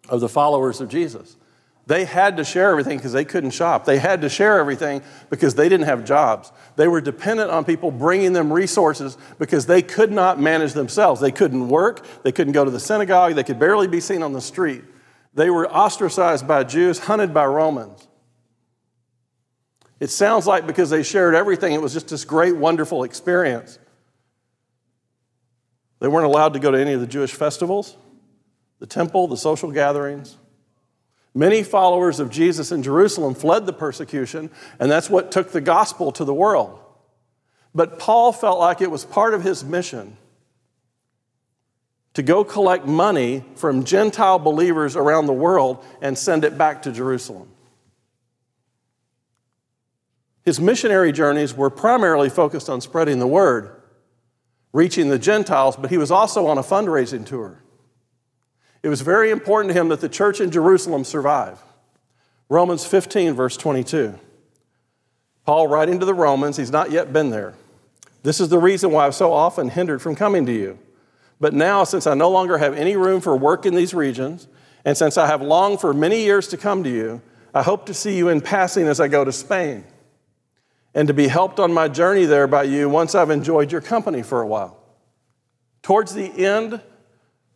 of 0.09 0.19
the 0.19 0.27
followers 0.27 0.81
of 0.81 0.89
Jesus. 0.89 1.37
They 1.87 2.03
had 2.03 2.37
to 2.37 2.43
share 2.43 2.71
everything 2.71 2.97
because 2.97 3.13
they 3.13 3.25
couldn't 3.25 3.51
shop. 3.51 3.85
They 3.85 3.99
had 3.99 4.21
to 4.21 4.29
share 4.29 4.59
everything 4.59 5.03
because 5.29 5.53
they 5.53 5.69
didn't 5.69 5.85
have 5.85 6.03
jobs. 6.03 6.51
They 6.75 6.87
were 6.87 6.99
dependent 6.99 7.51
on 7.51 7.63
people 7.63 7.91
bringing 7.91 8.33
them 8.33 8.51
resources 8.51 9.17
because 9.37 9.67
they 9.67 9.83
could 9.83 10.11
not 10.11 10.39
manage 10.39 10.73
themselves. 10.73 11.21
They 11.21 11.31
couldn't 11.31 11.69
work, 11.69 12.05
they 12.23 12.31
couldn't 12.31 12.53
go 12.53 12.65
to 12.65 12.71
the 12.71 12.79
synagogue, 12.79 13.35
they 13.35 13.43
could 13.43 13.59
barely 13.59 13.87
be 13.87 13.99
seen 13.99 14.23
on 14.23 14.33
the 14.33 14.41
street. 14.41 14.83
They 15.35 15.51
were 15.51 15.71
ostracized 15.71 16.47
by 16.47 16.63
Jews, 16.63 16.99
hunted 16.99 17.33
by 17.33 17.45
Romans. 17.45 18.07
It 20.05 20.11
sounds 20.11 20.45
like 20.45 20.67
because 20.67 20.91
they 20.91 21.01
shared 21.01 21.33
everything, 21.33 21.73
it 21.73 21.81
was 21.81 21.91
just 21.91 22.09
this 22.09 22.25
great, 22.25 22.55
wonderful 22.55 23.01
experience. 23.01 23.79
They 25.99 26.07
weren't 26.07 26.27
allowed 26.27 26.53
to 26.53 26.59
go 26.59 26.69
to 26.69 26.77
any 26.77 26.93
of 26.93 27.01
the 27.01 27.07
Jewish 27.07 27.33
festivals, 27.33 27.97
the 28.77 28.85
temple, 28.85 29.27
the 29.27 29.35
social 29.35 29.71
gatherings. 29.71 30.37
Many 31.33 31.63
followers 31.63 32.19
of 32.19 32.29
Jesus 32.29 32.71
in 32.71 32.83
Jerusalem 32.83 33.33
fled 33.33 33.65
the 33.65 33.73
persecution, 33.73 34.51
and 34.79 34.91
that's 34.91 35.09
what 35.09 35.31
took 35.31 35.51
the 35.51 35.59
gospel 35.59 36.11
to 36.11 36.23
the 36.23 36.35
world. 36.35 36.79
But 37.73 37.97
Paul 37.97 38.31
felt 38.31 38.59
like 38.59 38.81
it 38.81 38.91
was 38.91 39.05
part 39.05 39.33
of 39.33 39.41
his 39.41 39.63
mission 39.63 40.17
to 42.13 42.21
go 42.21 42.43
collect 42.43 42.85
money 42.85 43.43
from 43.55 43.83
Gentile 43.85 44.37
believers 44.37 44.95
around 44.95 45.25
the 45.25 45.33
world 45.33 45.83
and 45.99 46.15
send 46.15 46.43
it 46.43 46.59
back 46.59 46.83
to 46.83 46.91
Jerusalem. 46.91 47.49
His 50.45 50.61
missionary 50.61 51.11
journeys 51.11 51.55
were 51.55 51.71
primarily 51.71 52.29
focused 52.29 52.69
on 52.69 52.79
spreading 52.79 53.17
the 53.19 53.27
word, 53.27 53.81
reaching 54.71 55.09
the 55.09 55.17
Gentiles, 55.17 55.75
but 55.75 55.89
he 55.89 55.97
was 55.97 56.11
also 56.11 56.45
on 56.45 56.59
a 56.59 56.63
fundraising 56.63 57.25
tour. 57.25 57.63
It 58.83 58.89
was 58.89 59.01
very 59.01 59.31
important 59.31 59.73
to 59.73 59.79
him 59.79 59.89
that 59.89 60.01
the 60.01 60.09
church 60.09 60.39
in 60.39 60.51
Jerusalem 60.51 61.03
survive. 61.03 61.63
Romans 62.47 62.85
15, 62.85 63.33
verse 63.33 63.57
22. 63.57 64.19
Paul, 65.43 65.67
writing 65.67 65.99
to 65.99 66.05
the 66.05 66.13
Romans, 66.13 66.57
he's 66.57 66.71
not 66.71 66.91
yet 66.91 67.11
been 67.11 67.31
there. 67.31 67.55
This 68.21 68.39
is 68.39 68.49
the 68.49 68.59
reason 68.59 68.91
why 68.91 69.07
I've 69.07 69.15
so 69.15 69.33
often 69.33 69.69
hindered 69.69 70.03
from 70.03 70.15
coming 70.15 70.45
to 70.45 70.53
you. 70.53 70.77
But 71.39 71.53
now, 71.53 71.83
since 71.83 72.05
I 72.05 72.13
no 72.13 72.29
longer 72.29 72.59
have 72.59 72.75
any 72.75 72.95
room 72.95 73.21
for 73.21 73.35
work 73.35 73.65
in 73.65 73.73
these 73.73 73.95
regions, 73.95 74.47
and 74.83 74.95
since 74.95 75.17
I 75.17 75.25
have 75.25 75.41
longed 75.41 75.81
for 75.81 75.93
many 75.93 76.23
years 76.23 76.47
to 76.49 76.57
come 76.57 76.83
to 76.83 76.89
you, 76.89 77.21
I 77.53 77.63
hope 77.63 77.87
to 77.87 77.93
see 77.93 78.15
you 78.15 78.29
in 78.29 78.41
passing 78.41 78.87
as 78.87 78.99
I 78.99 79.07
go 79.07 79.25
to 79.25 79.31
Spain, 79.31 79.83
and 80.95 81.09
to 81.09 81.13
be 81.13 81.27
helped 81.27 81.59
on 81.59 81.73
my 81.73 81.89
journey 81.89 82.25
there 82.25 82.47
by 82.47 82.63
you 82.63 82.87
once 82.89 83.13
I've 83.13 83.29
enjoyed 83.29 83.71
your 83.71 83.81
company 83.81 84.23
for 84.23 84.41
a 84.41 84.47
while. 84.47 84.81
Towards 85.83 86.15
the 86.15 86.45
end 86.45 86.81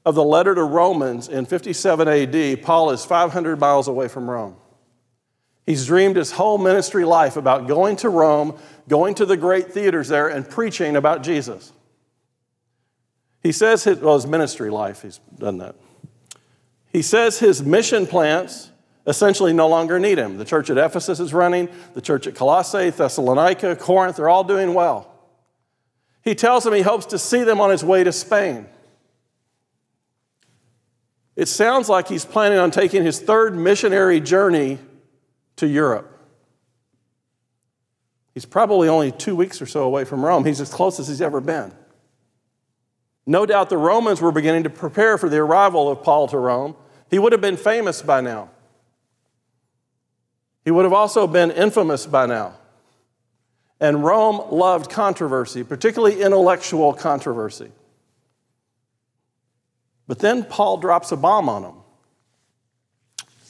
of 0.06 0.14
the 0.14 0.24
letter 0.24 0.54
to 0.54 0.64
Romans 0.64 1.30
in 1.30 1.46
57 1.46 2.08
AD, 2.08 2.62
Paul 2.62 2.92
is 2.92 3.06
500 3.06 3.58
miles 3.58 3.88
away 3.88 4.10
from 4.10 4.30
Rome. 4.30 4.58
He's 5.66 5.86
dreamed 5.86 6.18
his 6.18 6.32
whole 6.32 6.58
ministry 6.58 7.06
life 7.06 7.38
about 7.38 7.68
going 7.68 7.96
to 7.98 8.10
Rome, 8.10 8.58
going 8.88 9.16
to 9.16 9.26
the 9.26 9.38
great 9.38 9.72
theaters 9.72 10.10
there, 10.10 10.28
and 10.28 10.48
preaching 10.48 10.96
about 10.96 11.24
Jesus. 11.24 11.72
He 13.42 13.54
says 13.54 13.86
his, 13.86 14.00
well, 14.00 14.16
his 14.16 14.28
ministry 14.28 14.70
life, 14.70 15.04
he's 15.04 15.20
done 15.38 15.60
that. 15.60 15.76
He 16.92 17.02
says 17.02 17.40
his 17.40 17.64
mission 17.64 18.06
plants 18.06 18.72
essentially 19.08 19.54
no 19.54 19.68
longer 19.68 20.00
need 20.00 20.18
him. 20.18 20.38
The 20.38 20.46
church 20.46 20.70
at 20.70 20.78
Ephesus 20.78 21.20
is 21.20 21.34
running, 21.34 21.70
the 21.94 22.02
church 22.02 22.28
at 22.28 22.36
Colossae, 22.36 22.90
Thessalonica, 22.90 23.76
Corinth, 23.76 24.18
they're 24.18 24.30
all 24.30 24.44
doing 24.44 24.74
well. 24.74 25.12
He 26.22 26.36
tells 26.36 26.64
them 26.64 26.74
he 26.74 26.82
hopes 26.82 27.06
to 27.08 27.20
see 27.20 27.44
them 27.44 27.62
on 27.62 27.70
his 27.70 27.84
way 27.84 28.04
to 28.04 28.12
Spain. 28.12 28.68
It 31.36 31.48
sounds 31.48 31.88
like 31.88 32.08
he's 32.10 32.26
planning 32.26 32.58
on 32.58 32.70
taking 32.70 33.04
his 33.04 33.20
third 33.20 33.56
missionary 33.56 34.20
journey 34.20 34.78
to 35.56 35.68
Europe. 35.68 36.18
He's 38.34 38.46
probably 38.46 38.90
only 38.90 39.12
two 39.12 39.36
weeks 39.36 39.62
or 39.62 39.66
so 39.66 39.84
away 39.84 40.04
from 40.06 40.24
Rome. 40.24 40.46
He's 40.46 40.62
as 40.62 40.72
close 40.72 41.00
as 41.00 41.08
he's 41.08 41.22
ever 41.22 41.42
been. 41.42 41.74
No 43.26 43.46
doubt 43.46 43.70
the 43.70 43.78
Romans 43.78 44.22
were 44.22 44.32
beginning 44.32 44.64
to 44.64 44.70
prepare 44.70 45.18
for 45.18 45.30
the 45.30 45.38
arrival 45.38 45.90
of 45.90 46.04
Paul 46.04 46.28
to 46.28 46.38
Rome. 46.38 46.76
He 47.10 47.20
would 47.20 47.32
have 47.32 47.42
been 47.42 47.58
famous 47.58 48.02
by 48.02 48.22
now. 48.22 48.50
He 50.70 50.72
would 50.72 50.86
have 50.86 50.94
also 50.94 51.26
been 51.26 51.50
infamous 51.50 52.06
by 52.06 52.28
now. 52.28 52.54
And 53.80 54.04
Rome 54.04 54.52
loved 54.52 54.92
controversy, 54.92 55.64
particularly 55.64 56.22
intellectual 56.22 56.94
controversy. 56.94 57.72
But 60.06 60.20
then 60.20 60.44
Paul 60.44 60.78
drops 60.78 61.12
a 61.12 61.18
bomb 61.18 61.50
on 61.50 61.64
them. 61.64 61.74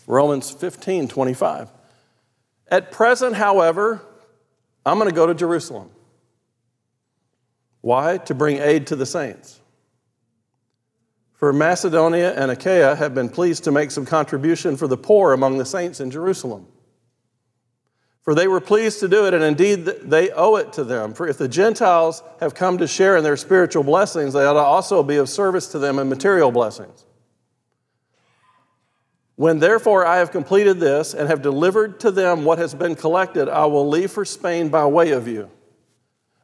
Romans 0.08 0.50
15, 0.50 1.10
25. 1.10 1.68
At 2.70 2.94
present, 2.94 3.36
however, 3.36 4.02
I'm 4.86 4.98
going 4.98 5.10
to 5.10 5.14
go 5.14 5.28
to 5.28 5.36
Jerusalem. 5.36 5.90
Why? 7.82 8.18
To 8.18 8.34
bring 8.34 8.60
aid 8.60 8.88
to 8.88 8.96
the 8.96 9.06
saints. 9.06 9.60
For 11.34 11.52
Macedonia 11.52 12.34
and 12.34 12.50
Achaia 12.50 12.96
have 12.96 13.14
been 13.14 13.28
pleased 13.28 13.66
to 13.66 13.74
make 13.74 13.92
some 13.92 14.06
contribution 14.06 14.78
for 14.78 14.88
the 14.88 14.96
poor 14.96 15.34
among 15.34 15.58
the 15.58 15.66
saints 15.66 16.00
in 16.00 16.12
Jerusalem. 16.12 16.66
For 18.22 18.36
they 18.36 18.48
were 18.48 18.60
pleased 18.60 19.00
to 19.00 19.08
do 19.08 19.26
it, 19.26 19.34
and 19.34 19.44
indeed 19.44 19.86
they 19.86 20.30
owe 20.32 20.56
it 20.58 20.74
to 20.74 20.84
them. 20.84 21.14
For 21.14 21.28
if 21.28 21.38
the 21.38 21.48
Gentiles 21.48 22.22
have 22.40 22.54
come 22.54 22.78
to 22.80 22.88
share 22.88 23.18
in 23.18 23.24
their 23.24 23.38
spiritual 23.38 23.84
blessings, 23.84 24.34
they 24.34 24.46
ought 24.46 24.54
to 24.54 24.60
also 24.60 25.02
be 25.04 25.16
of 25.16 25.30
service 25.30 25.68
to 25.70 25.80
them 25.80 26.00
in 26.00 26.10
material 26.10 26.52
blessings. 26.52 27.06
When 29.36 29.60
therefore 29.60 30.06
I 30.06 30.18
have 30.18 30.32
completed 30.32 30.82
this 30.82 31.14
and 31.14 31.30
have 31.30 31.42
delivered 31.42 32.02
to 32.02 32.12
them 32.12 32.44
what 32.44 32.60
has 32.60 32.76
been 32.76 32.96
collected, 32.96 33.48
I 33.48 33.66
will 33.68 33.88
leave 33.88 34.12
for 34.12 34.26
Spain 34.26 34.68
by 34.68 34.86
way 34.86 35.12
of 35.12 35.30
you. 35.30 35.50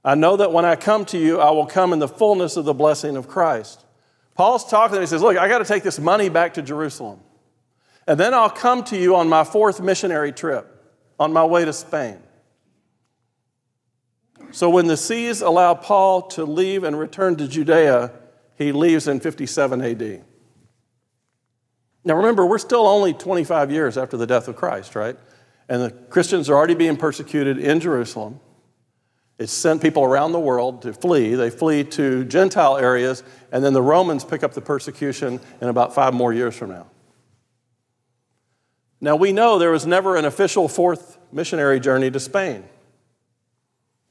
I 0.03 0.15
know 0.15 0.37
that 0.37 0.53
when 0.53 0.63
I 0.63 0.77
come 0.77 1.03
to 1.05 1.17
you, 1.17 1.39
I 1.39 1.51
will 1.51 1.65
come 1.65 1.91
in 1.91 1.99
the 1.99 2.07
fullness 2.07 2.55
of 2.55 2.63
the 2.63 2.73
blessing 2.73 3.17
of 3.17 3.27
Christ. 3.27 3.83
Paul's 4.33 4.69
talking 4.69 4.95
to. 4.95 5.01
He 5.01 5.07
says, 5.07 5.21
Look, 5.21 5.37
I 5.37 5.49
got 5.49 5.57
to 5.57 5.65
take 5.65 5.83
this 5.83 5.99
money 5.99 6.29
back 6.29 6.53
to 6.53 6.61
Jerusalem. 6.61 7.19
And 8.07 8.19
then 8.19 8.33
I'll 8.33 8.49
come 8.49 8.83
to 8.85 8.97
you 8.97 9.15
on 9.15 9.27
my 9.27 9.43
fourth 9.43 9.81
missionary 9.81 10.31
trip 10.31 10.74
on 11.19 11.33
my 11.33 11.43
way 11.43 11.65
to 11.65 11.73
Spain. 11.73 12.19
So 14.51 14.69
when 14.69 14.87
the 14.87 14.97
seas 14.97 15.41
allow 15.41 15.73
Paul 15.73 16.23
to 16.29 16.45
leave 16.45 16.83
and 16.83 16.97
return 16.97 17.35
to 17.37 17.47
Judea, 17.47 18.11
he 18.55 18.71
leaves 18.71 19.07
in 19.07 19.19
57 19.19 19.81
AD. 19.81 20.23
Now 22.03 22.15
remember, 22.15 22.45
we're 22.45 22.57
still 22.59 22.87
only 22.87 23.13
25 23.13 23.71
years 23.71 23.97
after 23.97 24.15
the 24.15 24.27
death 24.27 24.47
of 24.47 24.55
Christ, 24.55 24.95
right? 24.95 25.17
And 25.67 25.81
the 25.81 25.91
Christians 25.91 26.49
are 26.49 26.55
already 26.55 26.75
being 26.75 26.95
persecuted 26.95 27.57
in 27.57 27.79
Jerusalem. 27.79 28.39
It 29.37 29.47
sent 29.47 29.81
people 29.81 30.03
around 30.03 30.31
the 30.31 30.39
world 30.39 30.83
to 30.83 30.93
flee. 30.93 31.35
They 31.35 31.49
flee 31.49 31.83
to 31.83 32.23
Gentile 32.23 32.77
areas, 32.77 33.23
and 33.51 33.63
then 33.63 33.73
the 33.73 33.81
Romans 33.81 34.23
pick 34.23 34.43
up 34.43 34.53
the 34.53 34.61
persecution 34.61 35.41
in 35.59 35.67
about 35.67 35.93
five 35.93 36.13
more 36.13 36.31
years 36.31 36.55
from 36.55 36.69
now. 36.69 36.87
Now, 39.05 39.15
we 39.15 39.33
know 39.33 39.59
there 39.59 39.69
was 39.69 39.85
never 39.85 40.15
an 40.15 40.25
official 40.25 40.67
fourth 40.67 41.19
missionary 41.31 41.79
journey 41.79 42.09
to 42.09 42.19
Spain. 42.19 42.63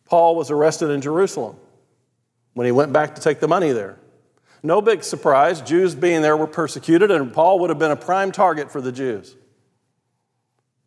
Paul 0.05 0.37
was 0.37 0.53
arrested 0.53 0.91
in 0.91 1.01
Jerusalem 1.01 1.57
when 2.53 2.65
he 2.65 2.71
went 2.71 2.93
back 2.93 3.17
to 3.17 3.21
take 3.21 3.41
the 3.41 3.49
money 3.49 3.73
there. 3.73 3.99
No 4.63 4.81
big 4.81 5.03
surprise, 5.03 5.61
Jews 5.61 5.97
being 5.97 6.23
there 6.23 6.37
were 6.37 6.47
persecuted, 6.47 7.11
and 7.11 7.33
Paul 7.33 7.59
would 7.59 7.71
have 7.71 7.79
been 7.81 7.91
a 7.91 7.97
prime 7.97 8.31
target 8.31 8.71
for 8.71 8.81
the 8.81 8.93
Jews. 8.93 9.35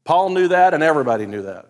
Paul 0.06 0.30
knew 0.30 0.48
that, 0.48 0.74
and 0.74 0.82
everybody 0.82 1.26
knew 1.26 1.42
that. 1.42 1.66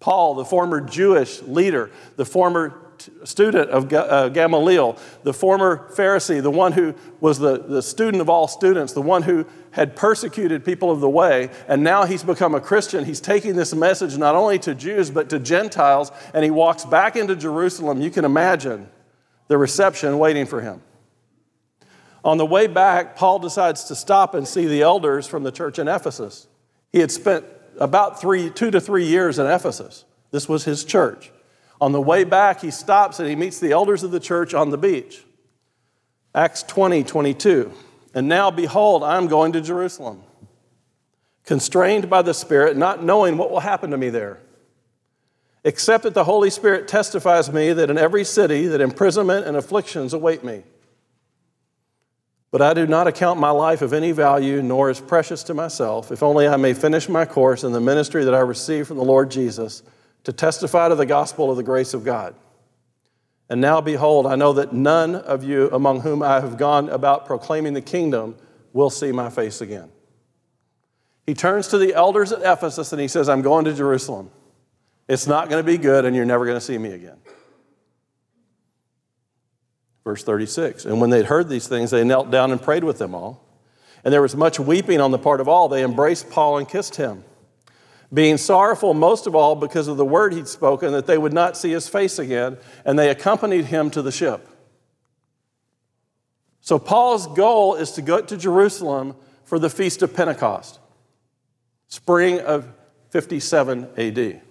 Paul, 0.00 0.34
the 0.34 0.44
former 0.44 0.80
Jewish 0.80 1.40
leader, 1.42 1.92
the 2.16 2.26
former 2.26 2.85
student 3.24 3.70
of 3.70 3.92
uh, 3.92 4.28
Gamaliel, 4.28 4.98
the 5.22 5.32
former 5.32 5.88
Pharisee, 5.94 6.42
the 6.42 6.50
one 6.50 6.72
who 6.72 6.94
was 7.20 7.38
the, 7.38 7.58
the 7.58 7.82
student 7.82 8.20
of 8.20 8.28
all 8.28 8.48
students, 8.48 8.92
the 8.92 9.02
one 9.02 9.22
who 9.22 9.46
had 9.70 9.94
persecuted 9.96 10.64
people 10.64 10.90
of 10.90 11.00
the 11.00 11.08
way, 11.08 11.50
and 11.68 11.82
now 11.82 12.04
he's 12.04 12.22
become 12.22 12.54
a 12.54 12.60
Christian. 12.60 13.04
He's 13.04 13.20
taking 13.20 13.56
this 13.56 13.74
message 13.74 14.16
not 14.16 14.34
only 14.34 14.58
to 14.60 14.74
Jews, 14.74 15.10
but 15.10 15.28
to 15.30 15.38
Gentiles, 15.38 16.10
and 16.32 16.44
he 16.44 16.50
walks 16.50 16.84
back 16.84 17.16
into 17.16 17.36
Jerusalem. 17.36 18.00
You 18.00 18.10
can 18.10 18.24
imagine 18.24 18.88
the 19.48 19.58
reception 19.58 20.18
waiting 20.18 20.46
for 20.46 20.60
him. 20.60 20.82
On 22.24 22.38
the 22.38 22.46
way 22.46 22.66
back, 22.66 23.14
Paul 23.14 23.38
decides 23.38 23.84
to 23.84 23.94
stop 23.94 24.34
and 24.34 24.48
see 24.48 24.66
the 24.66 24.82
elders 24.82 25.26
from 25.26 25.44
the 25.44 25.52
church 25.52 25.78
in 25.78 25.86
Ephesus. 25.86 26.48
He 26.90 26.98
had 26.98 27.12
spent 27.12 27.44
about 27.78 28.20
three, 28.20 28.50
two 28.50 28.70
to 28.70 28.80
three 28.80 29.04
years 29.04 29.38
in 29.38 29.46
Ephesus. 29.46 30.04
This 30.32 30.48
was 30.48 30.64
his 30.64 30.82
church. 30.84 31.30
On 31.80 31.92
the 31.92 32.00
way 32.00 32.24
back, 32.24 32.60
he 32.60 32.70
stops 32.70 33.20
and 33.20 33.28
he 33.28 33.36
meets 33.36 33.60
the 33.60 33.72
elders 33.72 34.02
of 34.02 34.10
the 34.10 34.20
church 34.20 34.54
on 34.54 34.70
the 34.70 34.78
beach. 34.78 35.22
Acts 36.34 36.62
20, 36.62 37.04
22. 37.04 37.72
And 38.14 38.28
now, 38.28 38.50
behold, 38.50 39.02
I'm 39.02 39.26
going 39.26 39.52
to 39.52 39.60
Jerusalem, 39.60 40.22
constrained 41.44 42.08
by 42.08 42.22
the 42.22 42.32
Spirit, 42.32 42.76
not 42.76 43.02
knowing 43.02 43.36
what 43.36 43.50
will 43.50 43.60
happen 43.60 43.90
to 43.90 43.98
me 43.98 44.08
there, 44.08 44.40
except 45.64 46.04
that 46.04 46.14
the 46.14 46.24
Holy 46.24 46.48
Spirit 46.48 46.88
testifies 46.88 47.52
me 47.52 47.72
that 47.74 47.90
in 47.90 47.98
every 47.98 48.24
city 48.24 48.66
that 48.68 48.80
imprisonment 48.80 49.46
and 49.46 49.56
afflictions 49.56 50.14
await 50.14 50.44
me. 50.44 50.62
But 52.50 52.62
I 52.62 52.72
do 52.72 52.86
not 52.86 53.06
account 53.06 53.38
my 53.38 53.50
life 53.50 53.82
of 53.82 53.92
any 53.92 54.12
value, 54.12 54.62
nor 54.62 54.88
as 54.88 55.00
precious 55.00 55.42
to 55.44 55.54
myself, 55.54 56.10
if 56.10 56.22
only 56.22 56.48
I 56.48 56.56
may 56.56 56.72
finish 56.72 57.06
my 57.06 57.26
course 57.26 57.64
in 57.64 57.72
the 57.72 57.80
ministry 57.80 58.24
that 58.24 58.34
I 58.34 58.40
received 58.40 58.88
from 58.88 58.96
the 58.96 59.04
Lord 59.04 59.30
Jesus 59.30 59.82
to 60.26 60.32
testify 60.32 60.88
to 60.88 60.96
the 60.96 61.06
gospel 61.06 61.52
of 61.52 61.56
the 61.56 61.62
grace 61.62 61.94
of 61.94 62.02
God. 62.02 62.34
And 63.48 63.60
now, 63.60 63.80
behold, 63.80 64.26
I 64.26 64.34
know 64.34 64.54
that 64.54 64.72
none 64.72 65.14
of 65.14 65.44
you 65.44 65.70
among 65.70 66.00
whom 66.00 66.20
I 66.20 66.40
have 66.40 66.58
gone 66.58 66.88
about 66.88 67.26
proclaiming 67.26 67.74
the 67.74 67.80
kingdom 67.80 68.34
will 68.72 68.90
see 68.90 69.12
my 69.12 69.30
face 69.30 69.60
again. 69.60 69.88
He 71.26 71.34
turns 71.34 71.68
to 71.68 71.78
the 71.78 71.94
elders 71.94 72.32
at 72.32 72.40
Ephesus 72.40 72.90
and 72.90 73.00
he 73.00 73.06
says, 73.06 73.28
I'm 73.28 73.40
going 73.40 73.66
to 73.66 73.72
Jerusalem. 73.72 74.32
It's 75.08 75.28
not 75.28 75.48
going 75.48 75.64
to 75.64 75.66
be 75.66 75.78
good, 75.78 76.04
and 76.04 76.16
you're 76.16 76.24
never 76.24 76.44
going 76.44 76.56
to 76.56 76.64
see 76.64 76.76
me 76.76 76.90
again. 76.90 77.18
Verse 80.02 80.24
36 80.24 80.86
And 80.86 81.00
when 81.00 81.10
they'd 81.10 81.26
heard 81.26 81.48
these 81.48 81.68
things, 81.68 81.92
they 81.92 82.02
knelt 82.02 82.32
down 82.32 82.50
and 82.50 82.60
prayed 82.60 82.82
with 82.82 82.98
them 82.98 83.14
all. 83.14 83.44
And 84.02 84.12
there 84.12 84.22
was 84.22 84.34
much 84.34 84.58
weeping 84.58 85.00
on 85.00 85.12
the 85.12 85.18
part 85.18 85.40
of 85.40 85.46
all. 85.46 85.68
They 85.68 85.84
embraced 85.84 86.30
Paul 86.30 86.58
and 86.58 86.68
kissed 86.68 86.96
him 86.96 87.22
being 88.12 88.36
sorrowful 88.36 88.94
most 88.94 89.26
of 89.26 89.34
all 89.34 89.56
because 89.56 89.88
of 89.88 89.96
the 89.96 90.04
word 90.04 90.32
he'd 90.32 90.48
spoken 90.48 90.92
that 90.92 91.06
they 91.06 91.18
would 91.18 91.32
not 91.32 91.56
see 91.56 91.70
his 91.70 91.88
face 91.88 92.18
again, 92.18 92.56
and 92.84 92.98
they 92.98 93.10
accompanied 93.10 93.66
him 93.66 93.90
to 93.90 94.02
the 94.02 94.12
ship. 94.12 94.48
So, 96.60 96.78
Paul's 96.78 97.26
goal 97.28 97.76
is 97.76 97.92
to 97.92 98.02
go 98.02 98.20
to 98.20 98.36
Jerusalem 98.36 99.14
for 99.44 99.58
the 99.58 99.70
Feast 99.70 100.02
of 100.02 100.14
Pentecost, 100.14 100.80
spring 101.88 102.40
of 102.40 102.68
57 103.10 103.88
AD. 103.96 104.42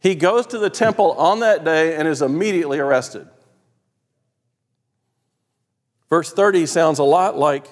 He 0.00 0.14
goes 0.14 0.46
to 0.46 0.58
the 0.58 0.70
temple 0.70 1.12
on 1.12 1.40
that 1.40 1.62
day 1.62 1.94
and 1.94 2.08
is 2.08 2.22
immediately 2.22 2.78
arrested. 2.78 3.28
Verse 6.08 6.32
30 6.32 6.66
sounds 6.66 6.98
a 6.98 7.04
lot 7.04 7.38
like 7.38 7.68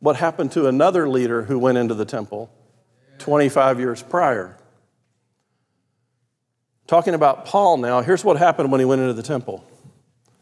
what 0.00 0.16
happened 0.16 0.50
to 0.52 0.66
another 0.66 1.08
leader 1.08 1.44
who 1.44 1.58
went 1.58 1.78
into 1.78 1.94
the 1.94 2.04
temple 2.04 2.50
25 3.22 3.78
years 3.78 4.02
prior. 4.02 4.56
Talking 6.88 7.14
about 7.14 7.46
Paul 7.46 7.76
now, 7.76 8.02
here's 8.02 8.24
what 8.24 8.36
happened 8.36 8.70
when 8.70 8.80
he 8.80 8.84
went 8.84 9.00
into 9.00 9.14
the 9.14 9.22
temple. 9.22 9.64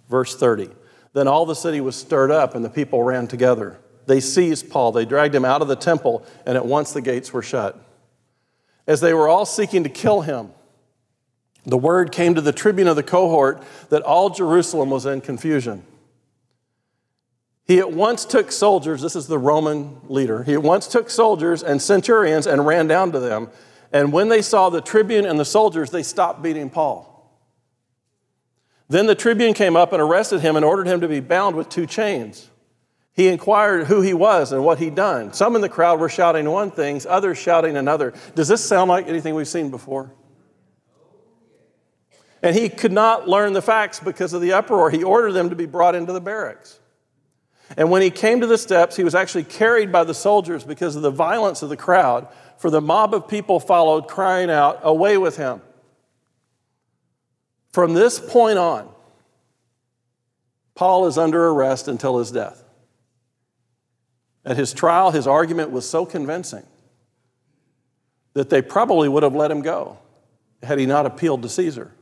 Verse 0.09 0.35
30. 0.35 0.71
Then 1.13 1.29
all 1.29 1.45
the 1.45 1.55
city 1.55 1.81
was 1.81 1.95
stirred 1.95 2.31
up 2.31 2.55
and 2.55 2.65
the 2.65 2.71
people 2.71 3.03
ran 3.03 3.29
together. 3.29 3.79
They 4.07 4.19
seized 4.21 4.71
Paul, 4.71 4.93
they 4.93 5.05
dragged 5.05 5.35
him 5.35 5.45
out 5.45 5.63
of 5.63 5.69
the 5.69 5.77
temple, 5.77 6.25
and 6.47 6.57
at 6.57 6.65
once 6.65 6.93
the 6.93 7.03
gates 7.03 7.33
were 7.33 7.43
shut. 7.43 7.79
As 8.87 9.01
they 9.01 9.13
were 9.13 9.29
all 9.29 9.47
seeking 9.47 9.85
to 9.85 9.91
kill 9.91 10.23
him, 10.23 10.51
the 11.67 11.77
word 11.77 12.11
came 12.11 12.35
to 12.35 12.41
the 12.41 12.53
tribune 12.53 12.89
of 12.89 12.97
the 12.97 13.03
cohort 13.03 13.63
that 13.91 14.03
all 14.03 14.31
Jerusalem 14.31 14.89
was 14.89 15.05
in 15.05 15.21
confusion. 15.21 15.85
He 17.71 17.79
at 17.79 17.93
once 17.93 18.25
took 18.25 18.51
soldiers, 18.51 19.01
this 19.01 19.15
is 19.15 19.29
the 19.29 19.39
Roman 19.39 20.01
leader, 20.09 20.43
he 20.43 20.55
at 20.55 20.63
once 20.65 20.89
took 20.89 21.09
soldiers 21.09 21.63
and 21.63 21.81
centurions 21.81 22.49
and 22.49 22.67
ran 22.67 22.89
down 22.89 23.13
to 23.13 23.21
them. 23.21 23.49
And 23.93 24.13
when 24.13 24.29
they 24.29 24.43
saw 24.43 24.71
the 24.71 24.81
tribune 24.81 25.25
and 25.25 25.39
the 25.39 25.45
soldiers, 25.45 25.91
they 25.91 26.03
stopped 26.03 26.43
beating 26.43 26.69
Paul. 26.69 27.33
Then 28.89 29.07
the 29.07 29.15
tribune 29.15 29.55
came 29.55 29.77
up 29.77 29.93
and 29.93 30.03
arrested 30.03 30.41
him 30.41 30.57
and 30.57 30.65
ordered 30.65 30.89
him 30.89 31.01
to 31.03 31.07
be 31.07 31.21
bound 31.21 31.55
with 31.55 31.69
two 31.69 31.87
chains. 31.87 32.51
He 33.13 33.29
inquired 33.29 33.87
who 33.87 34.01
he 34.01 34.15
was 34.15 34.51
and 34.51 34.65
what 34.65 34.81
he'd 34.81 34.97
done. 34.97 35.33
Some 35.33 35.55
in 35.55 35.63
the 35.63 35.69
crowd 35.69 36.01
were 36.01 36.09
shouting 36.09 36.51
one 36.51 36.73
thing, 36.73 37.01
others 37.09 37.39
shouting 37.39 37.77
another. 37.77 38.15
Does 38.35 38.49
this 38.49 38.65
sound 38.65 38.89
like 38.89 39.07
anything 39.07 39.37
we've 39.37 39.47
seen 39.47 39.71
before? 39.71 40.13
And 42.43 42.57
he 42.57 42.69
could 42.69 42.91
not 42.91 43.29
learn 43.29 43.53
the 43.53 43.63
facts 43.63 44.01
because 44.01 44.33
of 44.33 44.41
the 44.41 44.55
uproar. 44.55 44.91
He 44.91 45.05
ordered 45.05 45.35
them 45.35 45.51
to 45.51 45.55
be 45.55 45.67
brought 45.67 45.95
into 45.95 46.13
the 46.13 46.21
barracks. 46.21 46.80
And 47.77 47.91
when 47.91 48.03
he 48.03 48.11
came 48.11 48.41
to 48.41 48.47
the 48.47 48.59
steps, 48.59 48.97
he 48.97 49.05
was 49.05 49.15
actually 49.15 49.45
carried 49.45 49.93
by 49.93 50.05
the 50.05 50.15
soldiers 50.15 50.65
because 50.65 50.97
of 50.97 51.03
the 51.03 51.11
violence 51.11 51.63
of 51.63 51.69
the 51.69 51.77
crowd, 51.77 52.29
for 52.59 52.71
the 52.71 52.81
mob 52.81 53.15
of 53.15 53.29
people 53.29 53.61
followed, 53.61 54.09
crying 54.09 54.51
out, 54.51 54.81
Away 54.83 55.17
with 55.17 55.37
him. 55.37 55.63
From 57.73 57.95
this 57.95 58.19
point 58.19 58.59
on, 58.59 58.89
Paul 60.75 61.07
is 61.07 61.17
under 61.17 61.49
arrest 61.49 61.89
until 61.89 62.19
his 62.19 62.33
death. 62.33 62.65
At 64.45 64.57
his 64.57 64.73
trial, 64.73 65.11
his 65.11 65.27
argument 65.27 65.71
was 65.71 65.89
so 65.89 66.05
convincing 66.05 66.65
that 68.33 68.51
they 68.51 68.63
probably 68.63 69.09
would 69.09 69.23
have 69.23 69.35
let 69.35 69.51
him 69.51 69.63
go 69.63 69.99
had 70.63 70.79
he 70.79 70.87
not 70.87 71.07
appealed 71.07 71.43
to 71.43 71.49
Caesar. 71.49 71.93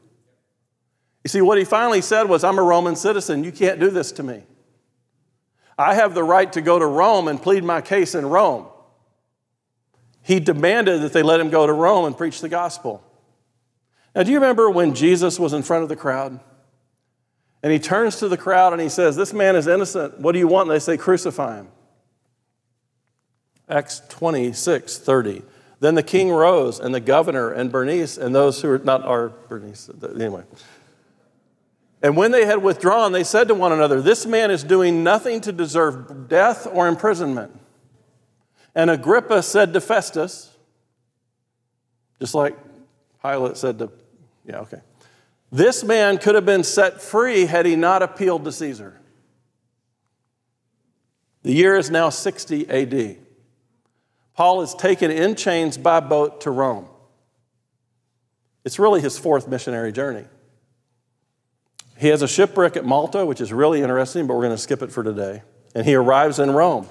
You 1.24 1.28
see, 1.28 1.40
what 1.40 1.58
he 1.58 1.64
finally 1.64 2.00
said 2.00 2.24
was, 2.24 2.44
I'm 2.44 2.58
a 2.58 2.62
Roman 2.62 2.96
citizen. 2.96 3.44
You 3.44 3.52
can't 3.52 3.80
do 3.80 3.90
this 3.90 4.12
to 4.12 4.22
me. 4.22 4.44
I 5.78 5.94
have 5.94 6.14
the 6.14 6.24
right 6.24 6.52
to 6.54 6.60
go 6.60 6.78
to 6.78 6.86
Rome 6.86 7.28
and 7.28 7.40
plead 7.40 7.62
my 7.62 7.80
case 7.80 8.14
in 8.14 8.26
Rome. 8.26 8.66
He 10.22 10.40
demanded 10.40 11.02
that 11.02 11.12
they 11.12 11.22
let 11.22 11.40
him 11.40 11.50
go 11.50 11.66
to 11.66 11.72
Rome 11.72 12.04
and 12.04 12.16
preach 12.16 12.40
the 12.40 12.48
gospel. 12.48 13.02
Now, 14.14 14.24
do 14.24 14.32
you 14.32 14.38
remember 14.38 14.68
when 14.68 14.94
Jesus 14.94 15.38
was 15.38 15.52
in 15.52 15.62
front 15.62 15.84
of 15.84 15.88
the 15.88 15.96
crowd? 15.96 16.40
And 17.62 17.72
he 17.72 17.78
turns 17.78 18.16
to 18.16 18.28
the 18.28 18.36
crowd 18.36 18.72
and 18.72 18.82
he 18.82 18.88
says, 18.88 19.16
This 19.16 19.32
man 19.32 19.56
is 19.56 19.66
innocent. 19.66 20.18
What 20.20 20.32
do 20.32 20.38
you 20.38 20.48
want? 20.48 20.68
And 20.68 20.74
they 20.74 20.80
say, 20.80 20.96
Crucify 20.96 21.58
him. 21.58 21.68
Acts 23.68 24.02
26 24.08 24.98
30. 24.98 25.42
Then 25.80 25.94
the 25.94 26.02
king 26.02 26.30
rose, 26.30 26.80
and 26.80 26.92
the 26.92 27.00
governor 27.00 27.52
and 27.52 27.70
Bernice, 27.70 28.18
and 28.18 28.34
those 28.34 28.60
who 28.60 28.68
are 28.68 28.78
not 28.78 29.04
our 29.04 29.28
Bernice, 29.28 29.88
anyway, 30.02 30.42
and 32.02 32.16
when 32.16 32.30
they 32.30 32.46
had 32.46 32.62
withdrawn, 32.62 33.12
they 33.12 33.24
said 33.24 33.48
to 33.48 33.54
one 33.54 33.72
another, 33.72 34.00
This 34.00 34.24
man 34.24 34.50
is 34.50 34.62
doing 34.62 35.02
nothing 35.02 35.40
to 35.42 35.52
deserve 35.52 36.28
death 36.28 36.66
or 36.70 36.86
imprisonment. 36.86 37.58
And 38.74 38.90
Agrippa 38.90 39.42
said 39.42 39.72
to 39.72 39.80
Festus, 39.80 40.54
just 42.20 42.34
like 42.34 42.56
Pilate 43.22 43.56
said 43.56 43.78
to, 43.80 43.90
yeah, 44.44 44.60
okay. 44.60 44.80
This 45.50 45.82
man 45.82 46.18
could 46.18 46.34
have 46.34 46.46
been 46.46 46.62
set 46.62 47.00
free 47.00 47.46
had 47.46 47.66
he 47.66 47.74
not 47.74 48.02
appealed 48.02 48.44
to 48.44 48.52
Caesar. 48.52 49.00
The 51.42 51.52
year 51.52 51.76
is 51.76 51.90
now 51.90 52.10
60 52.10 52.68
AD. 52.68 53.16
Paul 54.34 54.60
is 54.62 54.74
taken 54.74 55.10
in 55.10 55.34
chains 55.34 55.78
by 55.78 56.00
boat 56.00 56.42
to 56.42 56.50
Rome. 56.50 56.86
It's 58.64 58.78
really 58.78 59.00
his 59.00 59.18
fourth 59.18 59.48
missionary 59.48 59.90
journey. 59.90 60.26
He 61.98 62.08
has 62.08 62.22
a 62.22 62.28
shipwreck 62.28 62.76
at 62.76 62.84
Malta, 62.84 63.26
which 63.26 63.40
is 63.40 63.52
really 63.52 63.82
interesting, 63.82 64.26
but 64.26 64.34
we're 64.34 64.44
going 64.44 64.56
to 64.56 64.62
skip 64.62 64.82
it 64.82 64.92
for 64.92 65.02
today. 65.02 65.42
And 65.74 65.84
he 65.84 65.94
arrives 65.94 66.38
in 66.38 66.50
Rome. 66.52 66.88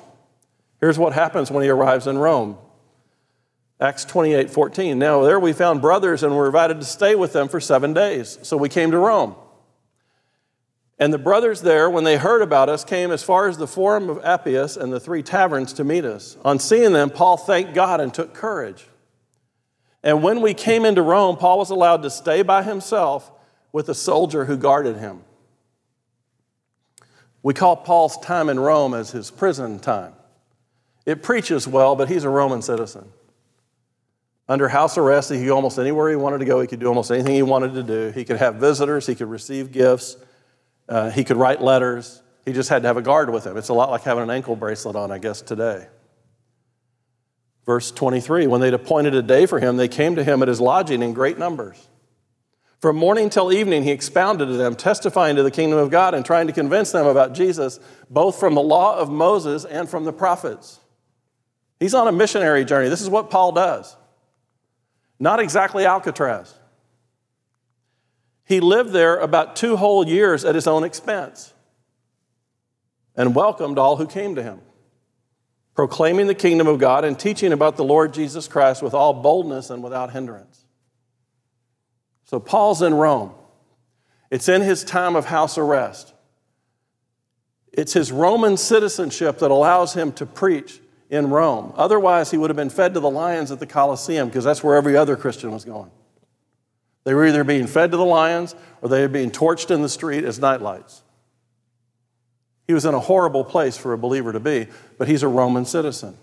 Here's 0.80 1.00
what 1.00 1.14
happens 1.14 1.50
when 1.50 1.64
he 1.64 1.70
arrives 1.70 2.08
in 2.08 2.18
Rome 2.18 2.58
Acts 3.80 4.06
28 4.06 4.50
14. 4.50 4.98
Now, 4.98 5.22
there 5.24 5.40
we 5.40 5.54
found 5.54 5.82
brothers 5.82 6.24
and 6.24 6.36
were 6.36 6.48
invited 6.48 6.80
to 6.80 6.86
stay 6.86 7.16
with 7.16 7.34
them 7.34 7.48
for 7.48 7.60
seven 7.60 7.94
days. 7.94 8.40
So 8.42 8.58
we 8.58 8.70
came 8.70 8.92
to 8.92 8.98
Rome. 8.98 9.36
And 11.00 11.14
the 11.14 11.20
brothers 11.20 11.62
there, 11.62 11.88
when 11.88 12.04
they 12.04 12.18
heard 12.18 12.42
about 12.42 12.70
us, 12.70 12.84
came 12.84 13.12
as 13.12 13.22
far 13.22 13.48
as 13.48 13.58
the 13.58 13.68
Forum 13.68 14.10
of 14.10 14.24
Appius 14.26 14.76
and 14.76 14.92
the 14.92 15.00
three 15.00 15.22
taverns 15.22 15.74
to 15.74 15.84
meet 15.84 16.06
us. 16.06 16.38
On 16.44 16.58
seeing 16.58 16.92
them, 16.92 17.12
Paul 17.12 17.38
thanked 17.38 17.76
God 17.76 18.02
and 18.02 18.12
took 18.12 18.34
courage. 18.34 18.88
And 20.02 20.24
when 20.24 20.42
we 20.42 20.56
came 20.56 20.84
into 20.84 21.04
Rome, 21.04 21.38
Paul 21.38 21.60
was 21.60 21.70
allowed 21.70 22.02
to 22.02 22.10
stay 22.10 22.42
by 22.42 22.64
himself 22.64 23.32
with 23.72 23.90
a 23.90 23.96
soldier 23.96 24.46
who 24.46 24.58
guarded 24.58 24.98
him. 24.98 25.22
We 27.44 27.54
call 27.54 27.76
Paul's 27.76 28.18
time 28.18 28.50
in 28.50 28.60
Rome 28.60 28.94
as 28.94 29.12
his 29.12 29.32
prison 29.32 29.80
time. 29.80 30.14
It 31.06 31.24
preaches 31.24 31.68
well, 31.68 31.96
but 31.96 32.10
he's 32.10 32.24
a 32.24 32.30
Roman 32.30 32.62
citizen. 32.62 33.12
under 34.50 34.68
house 34.68 34.98
arrest. 34.98 35.30
He 35.30 35.38
could 35.38 35.48
go 35.48 35.56
almost 35.56 35.78
anywhere 35.78 36.10
he 36.10 36.16
wanted 36.16 36.40
to 36.40 36.46
go. 36.46 36.60
He 36.62 36.68
could 36.68 36.80
do 36.80 36.88
almost 36.88 37.12
anything 37.12 37.36
he 37.36 37.44
wanted 37.44 37.74
to 37.74 37.84
do. 37.84 38.12
He 38.12 38.26
could 38.26 38.38
have 38.38 38.56
visitors. 38.56 39.06
He 39.06 39.16
could 39.16 39.30
receive 39.30 39.72
gifts. 39.72 40.18
Uh, 40.88 41.10
he 41.10 41.24
could 41.24 41.38
write 41.38 41.62
letters. 41.62 42.22
He 42.46 42.54
just 42.54 42.70
had 42.70 42.82
to 42.84 42.88
have 42.88 42.98
a 42.98 43.02
guard 43.02 43.30
with 43.30 43.46
him. 43.46 43.58
It's 43.58 43.70
a 43.70 43.74
lot 43.74 43.90
like 43.90 44.04
having 44.04 44.24
an 44.24 44.30
ankle 44.30 44.56
bracelet 44.56 44.96
on, 44.96 45.12
I 45.12 45.18
guess, 45.18 45.42
today. 45.42 45.88
Verse 47.66 47.92
23 47.92 48.48
When 48.48 48.62
they'd 48.62 48.74
appointed 48.74 49.14
a 49.14 49.22
day 49.22 49.46
for 49.46 49.60
him, 49.60 49.78
they 49.78 49.90
came 49.90 50.16
to 50.16 50.24
him 50.24 50.42
at 50.42 50.48
his 50.48 50.62
lodging 50.62 51.02
in 51.02 51.14
great 51.14 51.38
numbers. 51.38 51.88
From 52.80 52.96
morning 52.96 53.30
till 53.30 53.52
evening, 53.52 53.84
he 53.84 53.92
expounded 53.92 54.48
to 54.48 54.54
them, 54.54 54.76
testifying 54.76 55.36
to 55.38 55.44
the 55.44 55.50
kingdom 55.52 55.80
of 55.80 55.90
God 55.90 56.14
and 56.14 56.24
trying 56.24 56.48
to 56.48 56.54
convince 56.54 56.92
them 56.92 57.08
about 57.08 57.34
Jesus, 57.34 57.80
both 58.10 58.40
from 58.40 58.54
the 58.54 58.62
law 58.62 58.98
of 58.98 59.10
Moses 59.10 59.66
and 59.66 59.90
from 59.90 60.04
the 60.04 60.14
prophets. 60.14 60.80
He's 61.80 61.96
on 61.96 62.08
a 62.08 62.12
missionary 62.12 62.66
journey. 62.66 62.90
This 62.90 63.02
is 63.02 63.10
what 63.10 63.32
Paul 63.32 63.52
does. 63.52 63.96
Not 65.20 65.40
exactly 65.40 65.86
Alcatraz. 65.86 66.54
He 68.46 68.60
lived 68.60 68.92
there 68.92 69.18
about 69.18 69.56
two 69.56 69.76
whole 69.76 70.08
years 70.08 70.46
at 70.46 70.56
his 70.56 70.68
own 70.68 70.84
expense 70.84 71.54
and 73.16 73.34
welcomed 73.34 73.80
all 73.80 73.96
who 73.96 74.06
came 74.06 74.36
to 74.36 74.44
him, 74.44 74.62
proclaiming 75.74 76.28
the 76.28 76.36
kingdom 76.36 76.68
of 76.68 76.78
God 76.78 77.04
and 77.04 77.20
teaching 77.20 77.52
about 77.52 77.76
the 77.76 77.84
Lord 77.84 78.14
Jesus 78.14 78.48
Christ 78.48 78.84
with 78.84 78.94
all 78.94 79.14
boldness 79.14 79.72
and 79.72 79.84
without 79.84 80.14
hindrance. 80.14 80.67
So 82.28 82.40
Paul's 82.40 82.82
in 82.82 82.94
Rome. 82.94 83.32
It's 84.30 84.50
in 84.50 84.62
his 84.62 84.84
time 84.84 85.16
of 85.16 85.26
house 85.26 85.58
arrest. 85.58 86.14
It's 87.72 87.94
his 87.94 88.12
Roman 88.12 88.58
citizenship 88.58 89.40
that 89.40 89.50
allows 89.50 89.94
him 89.94 90.12
to 90.14 90.26
preach 90.26 90.82
in 91.10 91.30
Rome. 91.30 91.74
Otherwise, 91.78 92.30
he 92.30 92.38
would 92.38 92.50
have 92.50 92.58
been 92.58 92.70
fed 92.70 92.94
to 92.96 93.00
the 93.00 93.10
lions 93.10 93.50
at 93.50 93.60
the 93.60 93.66
Colosseum 93.66 94.28
because 94.28 94.44
that's 94.44 94.62
where 94.62 94.76
every 94.76 94.98
other 94.98 95.16
Christian 95.16 95.52
was 95.52 95.64
going. 95.64 95.90
They 97.06 97.14
were 97.14 97.26
either 97.26 97.46
being 97.46 97.66
fed 97.66 97.92
to 97.92 97.98
the 97.98 98.04
lions 98.04 98.56
or 98.82 98.90
they 98.90 99.02
were 99.02 99.08
being 99.08 99.32
torched 99.32 99.72
in 99.72 99.82
the 99.82 99.88
street 99.88 100.26
as 100.26 100.38
nightlights. 100.38 101.04
He 102.66 102.74
was 102.74 102.84
in 102.84 102.94
a 102.94 103.00
horrible 103.00 103.46
place 103.46 103.78
for 103.78 103.94
a 103.94 103.98
believer 103.98 104.34
to 104.34 104.42
be, 104.42 104.68
but 104.98 105.08
he's 105.08 105.24
a 105.24 105.30
Roman 105.30 105.64
citizen. 105.64 106.18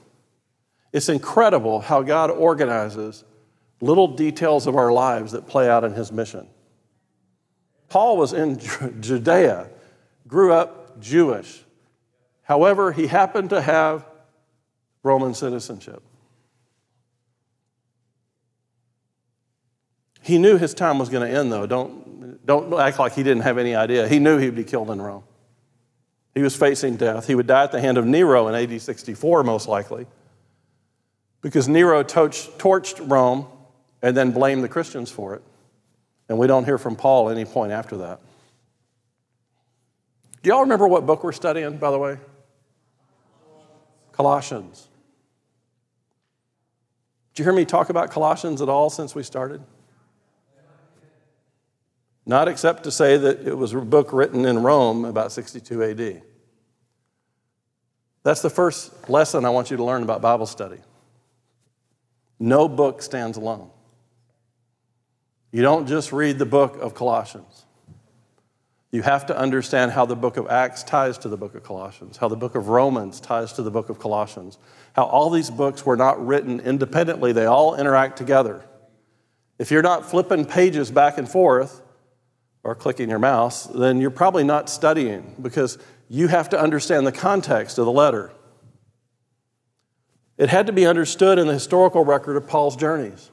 It's 0.93 1.09
incredible 1.09 1.81
how 1.81 2.03
God 2.03 2.31
organizes 2.31 3.25
little 3.81 4.09
details 4.09 4.67
of 4.67 4.77
our 4.77 4.93
lives 4.93 5.33
that 5.33 5.47
play 5.47 5.69
out 5.69 5.85
in 5.85 5.93
his 5.93 6.11
mission. 6.11 6.49
Paul 7.89 8.17
was 8.17 8.33
in 8.33 8.59
Judea, 9.01 9.69
grew 10.27 10.53
up 10.53 11.01
Jewish. 11.01 11.63
However, 12.43 12.93
he 12.93 13.07
happened 13.07 13.51
to 13.51 13.61
have 13.61 14.07
Roman 15.03 15.35
citizenship. 15.35 16.03
He 20.23 20.39
knew 20.39 20.57
his 20.57 20.73
time 20.73 20.99
was 20.99 21.11
going 21.11 21.29
to 21.31 21.39
end, 21.39 21.53
though. 21.53 21.67
Don't, 21.67 22.45
don't 22.47 22.73
act 22.81 22.99
like 22.99 23.13
he 23.13 23.23
didn't 23.23 23.43
have 23.43 23.59
any 23.59 23.75
idea. 23.75 24.09
He 24.09 24.19
knew 24.19 24.39
he'd 24.39 24.55
be 24.55 24.65
killed 24.65 24.91
in 24.91 25.01
Rome. 25.01 25.25
He 26.35 26.41
was 26.41 26.57
facing 26.57 26.97
death. 26.97 27.27
He 27.27 27.35
would 27.35 27.47
die 27.47 27.65
at 27.65 27.73
the 27.73 27.81
hand 27.81 27.99
of 27.99 28.07
Nero 28.07 28.49
in 28.49 28.55
AD 28.55 28.81
64, 28.81 29.45
most 29.45 29.69
likely, 29.69 30.07
because 31.43 31.69
Nero 31.69 32.03
torched 32.03 33.11
Rome 33.11 33.47
and 34.05 34.15
then 34.15 34.33
blame 34.33 34.61
the 34.61 34.69
Christians 34.69 35.11
for 35.11 35.35
it. 35.35 35.43
And 36.29 36.37
we 36.37 36.47
don't 36.47 36.67
hear 36.67 36.77
from 36.77 36.95
Paul 36.95 37.31
any 37.31 37.47
point 37.47 37.73
after 37.73 37.97
that. 37.97 38.21
Do 40.43 40.51
y'all 40.51 40.61
remember 40.61 40.87
what 40.87 41.07
book 41.07 41.25
we're 41.25 41.33
studying, 41.33 41.79
by 41.79 41.91
the 41.91 41.99
way? 41.99 42.19
Colossians. 44.13 44.89
Did 47.33 47.41
you 47.41 47.45
hear 47.47 47.55
me 47.55 47.65
talk 47.65 47.89
about 47.89 48.11
Colossians 48.11 48.61
at 48.61 48.69
all 48.69 48.91
since 48.91 49.15
we 49.15 49.23
started? 49.23 49.63
Not 52.27 52.47
except 52.47 52.85
to 52.85 52.91
say 52.91 53.17
that 53.17 53.49
it 53.49 53.57
was 53.57 53.73
a 53.73 53.81
book 53.81 54.13
written 54.13 54.45
in 54.45 54.63
Rome 54.63 55.07
about 55.07 55.33
62 55.33 55.83
AD. 55.83 56.23
That's 58.23 58.43
the 58.43 58.51
first 58.51 59.09
lesson 59.09 59.47
I 59.47 59.51
want 59.51 59.71
you 59.71 59.79
to 59.79 59.85
learn 59.85 60.03
about 60.03 60.21
Bible 60.21 60.47
study. 60.47 60.81
No 62.39 62.69
book 62.69 63.01
stands 63.01 63.39
alone. 63.39 63.71
You 65.55 65.63
don't 65.63 65.87
just 65.87 66.13
read 66.13 66.41
the 66.41 66.47
book 66.47 66.79
of 66.81 66.97
Colossians. 66.97 67.65
You 68.91 69.03
have 69.03 69.27
to 69.27 69.39
understand 69.39 69.93
how 69.93 70.05
the 70.05 70.17
book 70.17 70.37
of 70.37 70.49
Acts 70.49 70.83
ties 70.83 71.17
to 71.19 71.29
the 71.29 71.37
book 71.37 71.55
of 71.55 71.63
Colossians, 71.63 72.17
how 72.17 72.27
the 72.27 72.35
book 72.35 72.57
of 72.57 72.67
Romans 72.67 73.21
ties 73.21 73.53
to 73.53 73.63
the 73.63 73.71
book 73.71 73.89
of 73.89 74.01
Colossians, 74.01 74.59
how 74.97 75.05
all 75.05 75.31
these 75.31 75.51
books 75.51 75.87
were 75.87 75.95
not 75.95 76.27
written 76.27 76.59
independently, 76.59 77.31
they 77.31 77.47
all 77.47 77.77
interact 77.77 78.17
together. 78.17 78.65
If 79.57 79.71
you're 79.71 79.81
not 79.81 80.05
flipping 80.05 80.45
pages 80.45 80.91
back 80.91 81.19
and 81.19 81.31
forth 81.31 81.83
or 82.65 82.75
clicking 82.75 83.09
your 83.09 83.21
mouse, 83.21 83.63
then 83.63 84.01
you're 84.01 84.11
probably 84.11 84.43
not 84.43 84.69
studying 84.69 85.37
because 85.41 85.79
you 86.09 86.27
have 86.27 86.49
to 86.49 86.59
understand 86.61 87.07
the 87.07 87.13
context 87.13 87.79
of 87.79 87.85
the 87.85 87.93
letter. 87.93 88.33
It 90.37 90.49
had 90.49 90.67
to 90.67 90.73
be 90.73 90.85
understood 90.85 91.39
in 91.39 91.47
the 91.47 91.53
historical 91.53 92.05
record 92.05 92.37
of 92.37 92.49
Paul's 92.49 92.75
journeys. 92.75 93.31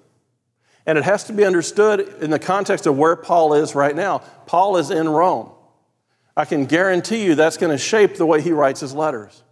And 0.86 0.98
it 0.98 1.04
has 1.04 1.26
to 1.26 1.34
be 1.34 1.46
understood 1.46 2.00
in 2.22 2.32
the 2.32 2.39
context 2.39 2.88
of 2.88 2.98
where 2.98 3.15
Paul 3.15 3.54
is 3.54 3.76
right 3.76 3.96
now. 3.96 4.20
Paul 4.46 4.78
is 4.78 4.89
in 4.89 5.08
Rome. 5.08 5.52
I 6.36 6.46
can 6.46 6.65
guarantee 6.65 7.24
you 7.24 7.36
that's 7.36 7.58
going 7.58 7.72
to 7.72 7.78
shape 7.78 8.15
the 8.15 8.26
way 8.26 8.41
he 8.41 8.52
writes 8.52 8.80
his 8.80 8.94
letters. 8.94 9.44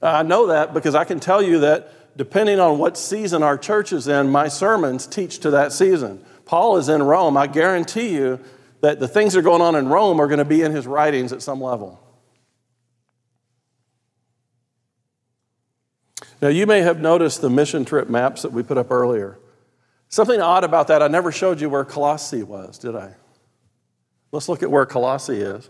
I 0.00 0.22
know 0.22 0.48
that 0.48 0.74
because 0.74 0.94
I 0.94 1.04
can 1.04 1.18
tell 1.18 1.42
you 1.42 1.60
that 1.60 2.16
depending 2.16 2.60
on 2.60 2.78
what 2.78 2.96
season 2.96 3.42
our 3.42 3.58
church 3.58 3.92
is 3.92 4.06
in, 4.06 4.30
my 4.30 4.48
sermons 4.48 5.06
teach 5.06 5.40
to 5.40 5.50
that 5.50 5.72
season. 5.72 6.24
Paul 6.44 6.76
is 6.76 6.88
in 6.88 7.02
Rome. 7.02 7.36
I 7.36 7.46
guarantee 7.46 8.14
you 8.14 8.40
that 8.80 9.00
the 9.00 9.08
things 9.08 9.32
that 9.32 9.40
are 9.40 9.42
going 9.42 9.62
on 9.62 9.74
in 9.74 9.88
Rome 9.88 10.20
are 10.20 10.26
going 10.26 10.38
to 10.38 10.44
be 10.44 10.62
in 10.62 10.72
his 10.72 10.86
writings 10.86 11.32
at 11.32 11.42
some 11.42 11.60
level. 11.60 12.00
Now, 16.40 16.48
you 16.48 16.66
may 16.66 16.82
have 16.82 17.00
noticed 17.00 17.40
the 17.40 17.50
mission 17.50 17.84
trip 17.84 18.08
maps 18.08 18.42
that 18.42 18.52
we 18.52 18.62
put 18.62 18.78
up 18.78 18.92
earlier. 18.92 19.38
Something 20.08 20.40
odd 20.40 20.64
about 20.64 20.88
that, 20.88 21.02
I 21.02 21.08
never 21.08 21.30
showed 21.30 21.60
you 21.60 21.68
where 21.68 21.84
Colossae 21.84 22.42
was, 22.42 22.78
did 22.78 22.96
I? 22.96 23.14
Let's 24.32 24.48
look 24.48 24.62
at 24.62 24.70
where 24.70 24.86
Colossae 24.86 25.40
is. 25.40 25.68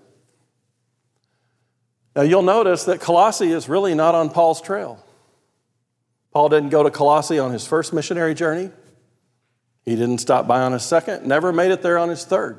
Now, 2.15 2.23
you'll 2.23 2.43
notice 2.43 2.85
that 2.85 3.01
Colossae 3.01 3.53
is 3.53 3.69
really 3.69 3.95
not 3.95 4.15
on 4.15 4.31
Paul's 4.31 4.61
trail. 4.61 5.05
Paul 6.33 6.49
didn't 6.49 6.71
go 6.71 6.83
to 6.83 6.91
Colossae 6.91 7.39
on 7.39 7.53
his 7.53 7.67
first 7.67 7.93
missionary 7.93 8.35
journey. 8.35 8.71
He 9.85 9.97
didn't 9.97 10.19
stop 10.19 10.47
by 10.47 10.61
on 10.61 10.73
his 10.73 10.85
second, 10.85 11.27
never 11.27 11.53
made 11.53 11.71
it 11.71 11.83
there 11.83 11.99
on 11.99 12.09
his 12.09 12.25
third. 12.25 12.59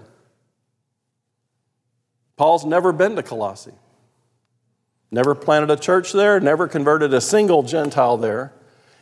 Paul's 2.38 2.65
never 2.65 2.92
been 2.92 3.15
to 3.18 3.24
Colossae, 3.24 3.74
never 5.12 5.36
planted 5.36 5.70
a 5.70 5.76
church 5.76 6.13
there, 6.13 6.39
never 6.39 6.68
converted 6.68 7.13
a 7.13 7.22
single 7.22 7.63
Gentile 7.63 8.18
there. 8.18 8.54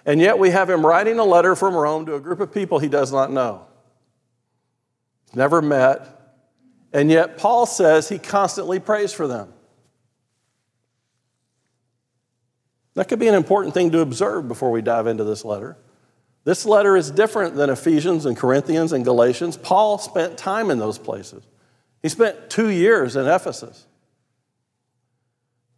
And 0.08 0.22
yet 0.22 0.40
we 0.40 0.52
have 0.52 0.70
him 0.70 0.86
writing 0.86 1.20
a 1.20 1.26
letter 1.26 1.54
from 1.54 1.76
Rome 1.76 2.06
to 2.06 2.16
a 2.16 2.20
group 2.22 2.40
of 2.40 2.54
people 2.54 2.80
he 2.80 2.88
does 2.88 3.12
not 3.12 3.30
know, 3.30 3.68
never 5.36 5.62
met. 5.62 6.08
And 6.94 7.12
yet 7.12 7.38
Paul 7.38 7.66
says 7.66 8.08
he 8.08 8.18
constantly 8.18 8.80
prays 8.80 9.12
for 9.12 9.28
them. 9.28 9.54
That 12.94 13.10
could 13.10 13.20
be 13.20 13.28
an 13.28 13.36
important 13.36 13.74
thing 13.74 13.92
to 13.92 14.00
observe 14.00 14.48
before 14.48 14.72
we 14.72 14.82
dive 14.82 15.08
into 15.08 15.26
this 15.26 15.44
letter. 15.44 15.78
This 16.46 16.66
letter 16.66 16.96
is 16.96 17.12
different 17.12 17.56
than 17.56 17.70
Ephesians 17.70 18.26
and 18.26 18.38
Corinthians 18.38 18.94
and 18.94 19.04
Galatians. 19.04 19.58
Paul 19.58 19.98
spent 19.98 20.38
time 20.38 20.72
in 20.72 20.80
those 20.80 20.98
places. 20.98 21.44
He 22.02 22.08
spent 22.08 22.50
two 22.50 22.70
years 22.70 23.18
in 23.18 23.28
Ephesus. 23.28 23.86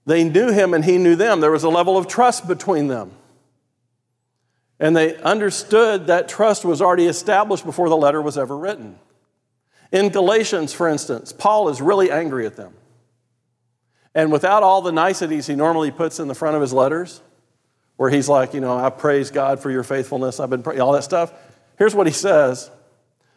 They 0.05 0.23
knew 0.23 0.51
him 0.51 0.75
and 0.75 0.85
he 0.85 0.99
knew 0.99 1.15
them. 1.15 1.41
There 1.41 1.49
was 1.49 1.63
a 1.63 1.69
level 1.69 1.97
of 1.97 2.07
trust 2.07 2.47
between 2.47 2.87
them. 2.87 3.11
And 4.79 4.95
they 4.95 5.17
understood 5.17 6.07
that 6.07 6.29
trust 6.29 6.63
was 6.63 6.81
already 6.81 7.05
established 7.05 7.65
before 7.65 7.89
the 7.89 7.97
letter 7.97 8.21
was 8.21 8.37
ever 8.37 8.57
written. 8.57 8.97
In 9.91 10.09
Galatians, 10.09 10.73
for 10.73 10.87
instance, 10.87 11.33
Paul 11.33 11.69
is 11.69 11.81
really 11.81 12.11
angry 12.11 12.45
at 12.45 12.55
them. 12.55 12.73
And 14.15 14.31
without 14.31 14.63
all 14.63 14.81
the 14.81 14.91
niceties 14.91 15.47
he 15.47 15.55
normally 15.55 15.91
puts 15.91 16.19
in 16.19 16.27
the 16.27 16.35
front 16.35 16.55
of 16.55 16.61
his 16.61 16.73
letters, 16.73 17.21
where 17.97 18.09
he's 18.09 18.29
like, 18.29 18.53
you 18.53 18.61
know, 18.61 18.77
I 18.77 18.89
praise 18.89 19.29
God 19.29 19.59
for 19.59 19.69
your 19.69 19.83
faithfulness, 19.83 20.39
I've 20.39 20.49
been 20.49 20.63
praying, 20.63 20.81
all 20.81 20.93
that 20.93 21.03
stuff. 21.03 21.33
Here's 21.77 21.93
what 21.93 22.07
he 22.07 22.13
says 22.13 22.71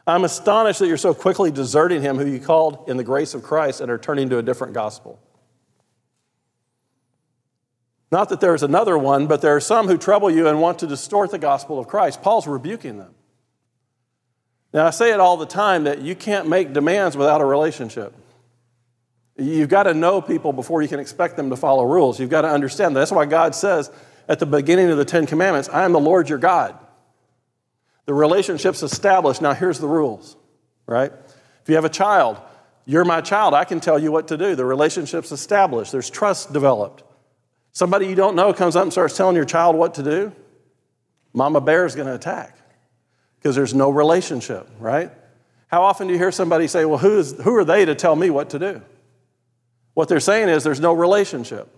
I'm 0.07 0.24
astonished 0.24 0.78
that 0.81 0.88
you're 0.88 0.96
so 0.96 1.14
quickly 1.14 1.50
deserting 1.50 2.02
him 2.02 2.16
who 2.16 2.26
you 2.26 2.40
called 2.40 2.88
in 2.88 2.96
the 2.96 3.05
grace 3.05 3.35
of 3.35 3.42
Christ 3.42 3.81
and 3.81 3.90
are 3.90 3.98
turning 3.98 4.28
to 4.31 4.38
a 4.38 4.42
different 4.42 4.72
gospel. 4.72 5.18
Not 8.12 8.29
that 8.29 8.40
there's 8.40 8.62
another 8.62 8.98
one, 8.98 9.27
but 9.27 9.40
there 9.40 9.57
are 9.57 9.61
some 9.61 9.88
who 9.88 9.96
trouble 9.96 10.31
you 10.31 10.46
and 10.46 10.61
want 10.61 10.81
to 10.81 10.87
distort 10.87 11.31
the 11.31 11.38
gospel 11.38 11.79
of 11.79 11.88
Christ. 11.88 12.20
Paul's 12.20 12.46
rebuking 12.46 12.98
them. 12.98 13.14
Now, 14.75 14.87
I 14.87 14.90
say 14.90 15.12
it 15.12 15.18
all 15.18 15.38
the 15.38 15.46
time 15.46 15.85
that 15.85 16.03
you 16.03 16.14
can't 16.14 16.46
make 16.46 16.75
demands 16.75 17.16
without 17.16 17.40
a 17.40 17.44
relationship. 17.46 18.14
You've 19.38 19.70
got 19.70 19.85
to 19.85 19.94
know 19.94 20.20
people 20.20 20.53
before 20.53 20.83
you 20.83 20.88
can 20.88 21.01
expect 21.01 21.38
them 21.38 21.48
to 21.48 21.57
follow 21.57 21.85
rules. 21.85 22.20
You've 22.20 22.29
got 22.29 22.42
to 22.42 22.51
understand. 22.51 22.94
That's 22.94 23.11
why 23.11 23.25
God 23.25 23.55
says 23.55 23.90
at 24.29 24.38
the 24.38 24.46
beginning 24.46 24.90
of 24.90 24.98
the 24.98 25.07
Ten 25.07 25.25
Commandments, 25.25 25.70
I 25.70 25.85
am 25.85 25.92
the 25.92 26.01
Lord 26.01 26.29
your 26.29 26.38
God. 26.38 26.79
The 28.05 28.12
relationship's 28.12 28.83
established. 28.83 29.40
Now, 29.40 29.55
here's 29.55 29.79
the 29.79 29.88
rules, 29.88 30.37
right? 30.87 31.12
If 31.62 31.68
you 31.68 31.77
have 31.77 31.87
a 31.87 31.90
child, 31.90 32.37
you're 32.85 33.07
my 33.07 33.22
child. 33.22 33.55
I 33.55 33.64
can 33.64 33.81
tell 33.81 33.98
you 33.98 34.12
what 34.12 34.29
to 34.29 34.37
do. 34.37 34.55
The 34.55 34.66
relationship's 34.66 35.33
established. 35.33 35.92
There's 35.92 36.11
trust 36.11 36.53
developed. 36.53 37.05
Somebody 37.72 38.06
you 38.06 38.14
don't 38.14 38.37
know 38.37 38.52
comes 38.52 38.76
up 38.76 38.82
and 38.82 38.92
starts 38.92 39.16
telling 39.16 39.35
your 39.35 39.46
child 39.46 39.76
what 39.76 39.94
to 39.94 40.02
do. 40.02 40.32
Mama 41.32 41.61
bear 41.61 41.87
is 41.87 41.94
going 41.94 42.06
to 42.06 42.14
attack 42.14 42.58
because 43.38 43.56
there's 43.56 43.74
no 43.74 43.90
relationship, 43.90 44.68
right? 44.78 45.11
How 45.68 45.82
often 45.82 46.06
do 46.06 46.12
you 46.12 46.18
hear 46.18 46.30
somebody 46.30 46.68
say, 46.68 46.85
Well, 46.85 46.98
who, 46.98 47.18
is, 47.18 47.32
who 47.42 47.56
are 47.56 47.64
they 47.64 47.87
to 47.87 47.94
tell 47.94 48.14
me 48.14 48.28
what 48.28 48.50
to 48.50 48.58
do? 48.58 48.82
What 49.94 50.08
they're 50.08 50.20
saying 50.20 50.50
is 50.50 50.62
there's 50.62 50.80
no 50.80 50.92
relationship. 50.92 51.68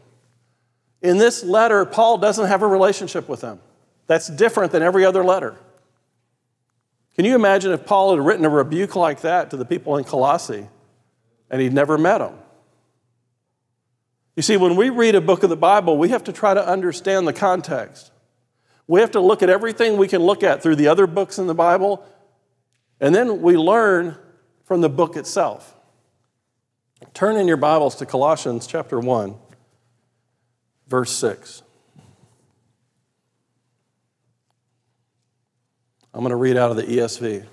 In 1.00 1.18
this 1.18 1.44
letter, 1.44 1.85
Paul 1.85 2.18
doesn't 2.18 2.46
have 2.46 2.62
a 2.62 2.66
relationship 2.66 3.28
with 3.28 3.40
them. 3.40 3.61
That's 4.07 4.28
different 4.28 4.72
than 4.72 4.83
every 4.83 5.04
other 5.04 5.24
letter. 5.24 5.57
Can 7.14 7.24
you 7.24 7.35
imagine 7.35 7.72
if 7.72 7.87
Paul 7.87 8.16
had 8.16 8.24
written 8.24 8.44
a 8.44 8.48
rebuke 8.48 8.96
like 8.96 9.20
that 9.20 9.50
to 9.50 9.57
the 9.57 9.64
people 9.64 9.96
in 9.96 10.04
Colossae 10.04 10.68
and 11.50 11.61
he'd 11.61 11.72
never 11.72 11.96
met 11.96 12.18
them? 12.18 12.35
You 14.37 14.42
see, 14.42 14.57
when 14.57 14.77
we 14.77 14.90
read 14.90 15.14
a 15.14 15.20
book 15.20 15.42
of 15.42 15.51
the 15.51 15.57
Bible, 15.57 15.97
we 15.97 16.09
have 16.09 16.25
to 16.25 16.33
try 16.33 16.55
to 16.55 16.66
understand 16.66 17.27
the 17.27 17.33
context. 17.33 18.11
We 18.87 19.01
have 19.01 19.12
to 19.12 19.20
look 19.20 19.42
at 19.42 19.49
everything 19.49 19.97
we 19.97 20.09
can 20.09 20.23
look 20.23 20.42
at 20.42 20.62
through 20.62 20.77
the 20.77 20.88
other 20.88 21.07
books 21.07 21.38
in 21.38 21.47
the 21.47 21.55
Bible, 21.55 22.05
and 23.01 23.14
then 23.14 23.40
we 23.42 23.57
learn 23.57 24.16
from 24.64 24.81
the 24.81 24.88
book 24.88 25.16
itself. 25.16 25.77
Turn 27.12 27.37
in 27.37 27.47
your 27.47 27.57
Bibles 27.57 27.97
to 27.97 28.07
Colossians 28.07 28.66
chapter 28.66 28.99
1, 28.99 29.35
verse 30.88 31.12
6. 31.12 31.62
I'm 36.12 36.20
going 36.20 36.31
to 36.31 36.37
read 36.37 36.57
out 36.57 36.70
of 36.70 36.77
the 36.77 36.85
ESV. 36.85 37.47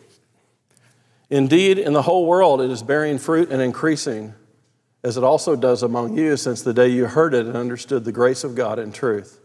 Indeed, 1.30 1.80
in 1.80 1.94
the 1.94 2.02
whole 2.02 2.26
world 2.26 2.62
it 2.62 2.70
is 2.70 2.84
bearing 2.84 3.18
fruit 3.18 3.50
and 3.50 3.62
increasing, 3.62 4.34
as 5.04 5.18
it 5.18 5.24
also 5.24 5.56
does 5.56 5.84
among 5.84 6.18
you 6.18 6.38
since 6.38 6.62
the 6.62 6.74
day 6.74 6.88
you 6.88 7.06
heard 7.06 7.34
it 7.34 7.46
and 7.46 7.58
understood 7.58 8.06
the 8.06 8.12
grace 8.12 8.44
of 8.44 8.56
God 8.56 8.80
in 8.80 8.92
truth. 8.92 9.40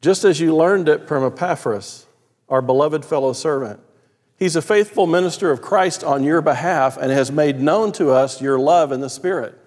Just 0.00 0.24
as 0.24 0.38
you 0.38 0.54
learned 0.54 0.88
it 0.88 1.08
from 1.08 1.24
Epaphras, 1.24 2.06
our 2.48 2.62
beloved 2.62 3.04
fellow 3.04 3.32
servant. 3.32 3.80
He's 4.38 4.56
a 4.56 4.62
faithful 4.62 5.06
minister 5.06 5.50
of 5.50 5.60
Christ 5.60 6.04
on 6.04 6.22
your 6.22 6.40
behalf 6.40 6.96
and 6.96 7.10
has 7.10 7.32
made 7.32 7.60
known 7.60 7.92
to 7.92 8.10
us 8.10 8.40
your 8.40 8.58
love 8.58 8.92
in 8.92 9.00
the 9.00 9.10
Spirit. 9.10 9.58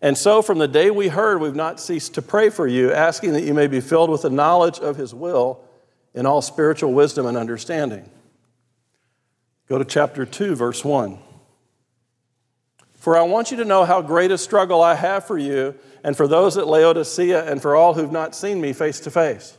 And 0.00 0.16
so, 0.16 0.42
from 0.42 0.58
the 0.58 0.68
day 0.68 0.90
we 0.90 1.08
heard, 1.08 1.40
we've 1.40 1.56
not 1.56 1.80
ceased 1.80 2.14
to 2.14 2.22
pray 2.22 2.50
for 2.50 2.66
you, 2.66 2.92
asking 2.92 3.32
that 3.32 3.42
you 3.42 3.54
may 3.54 3.66
be 3.66 3.80
filled 3.80 4.10
with 4.10 4.22
the 4.22 4.30
knowledge 4.30 4.78
of 4.78 4.96
His 4.96 5.12
will 5.12 5.64
in 6.14 6.24
all 6.24 6.42
spiritual 6.42 6.92
wisdom 6.92 7.26
and 7.26 7.36
understanding. 7.36 8.08
Go 9.68 9.78
to 9.78 9.84
chapter 9.84 10.24
2, 10.24 10.54
verse 10.54 10.84
1. 10.84 11.18
For 12.98 13.16
I 13.16 13.22
want 13.22 13.50
you 13.50 13.56
to 13.58 13.64
know 13.64 13.84
how 13.84 14.02
great 14.02 14.30
a 14.30 14.38
struggle 14.38 14.82
I 14.82 14.94
have 14.94 15.26
for 15.26 15.38
you 15.38 15.74
and 16.02 16.16
for 16.16 16.26
those 16.26 16.56
at 16.56 16.66
Laodicea 16.66 17.50
and 17.50 17.62
for 17.62 17.74
all 17.74 17.94
who've 17.94 18.12
not 18.12 18.34
seen 18.34 18.60
me 18.60 18.72
face 18.72 19.00
to 19.00 19.10
face. 19.10 19.56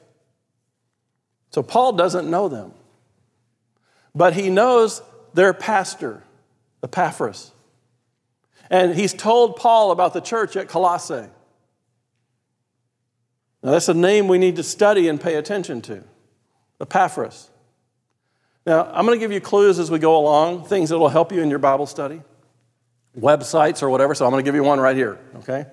So 1.52 1.64
Paul 1.64 1.94
doesn't 1.94 2.30
know 2.30 2.48
them, 2.48 2.74
but 4.14 4.34
he 4.34 4.50
knows 4.50 5.02
their 5.34 5.54
pastor, 5.54 6.24
Epaphras. 6.84 7.52
And 8.70 8.94
he's 8.94 9.14
told 9.14 9.56
Paul 9.56 9.92
about 9.92 10.14
the 10.14 10.22
church 10.22 10.56
at 10.56 10.68
Colossae. 10.68 11.28
Now, 13.64 13.72
that's 13.72 13.90
a 13.90 13.94
name 13.94 14.28
we 14.28 14.38
need 14.38 14.58
to 14.58 14.64
study 14.64 15.08
and 15.08 15.20
pay 15.20 15.36
attention 15.36 15.82
to. 15.84 16.04
Epaphras. 16.80 17.50
Now, 18.66 18.86
I'm 18.94 19.06
going 19.06 19.18
to 19.18 19.24
give 19.24 19.32
you 19.32 19.42
clues 19.42 19.80
as 19.80 19.90
we 19.90 20.00
go 20.00 20.18
along, 20.18 20.66
things 20.66 20.90
that 20.90 21.00
will 21.00 21.10
help 21.10 21.32
you 21.32 21.42
in 21.42 21.50
your 21.50 21.60
Bible 21.60 21.86
study, 21.86 22.22
websites 23.18 23.82
or 23.82 23.90
whatever. 23.90 24.14
So 24.16 24.26
I'm 24.26 24.32
going 24.32 24.44
to 24.44 24.48
give 24.48 24.56
you 24.56 24.64
one 24.64 24.80
right 24.80 24.96
here, 24.96 25.20
okay? 25.38 25.66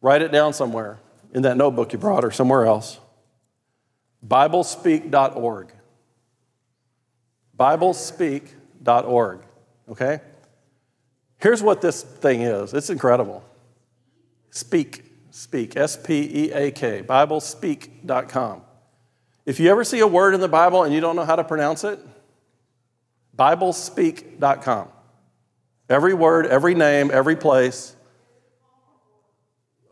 Write 0.00 0.22
it 0.22 0.32
down 0.32 0.52
somewhere 0.52 0.98
in 1.32 1.42
that 1.42 1.56
notebook 1.56 1.92
you 1.92 1.98
brought 1.98 2.24
or 2.24 2.30
somewhere 2.30 2.66
else. 2.66 2.98
Biblespeak.org. 4.26 5.72
Biblespeak.org, 7.58 9.40
okay? 9.90 10.20
Here's 11.38 11.62
what 11.62 11.80
this 11.80 12.02
thing 12.02 12.42
is 12.42 12.74
it's 12.74 12.90
incredible. 12.90 13.44
Speak, 14.50 15.04
speak, 15.30 15.76
S 15.76 15.96
P 15.96 16.44
E 16.44 16.52
A 16.52 16.70
K, 16.70 17.02
Biblespeak.com. 17.02 18.62
If 19.44 19.60
you 19.60 19.70
ever 19.70 19.82
see 19.82 20.00
a 20.00 20.06
word 20.06 20.34
in 20.34 20.40
the 20.40 20.48
Bible 20.48 20.82
and 20.84 20.94
you 20.94 21.00
don't 21.00 21.16
know 21.16 21.24
how 21.24 21.36
to 21.36 21.44
pronounce 21.44 21.84
it, 21.84 21.98
Biblespeak.com. 23.36 24.88
Every 25.88 26.14
word, 26.14 26.46
every 26.46 26.74
name, 26.74 27.10
every 27.12 27.36
place. 27.36 27.96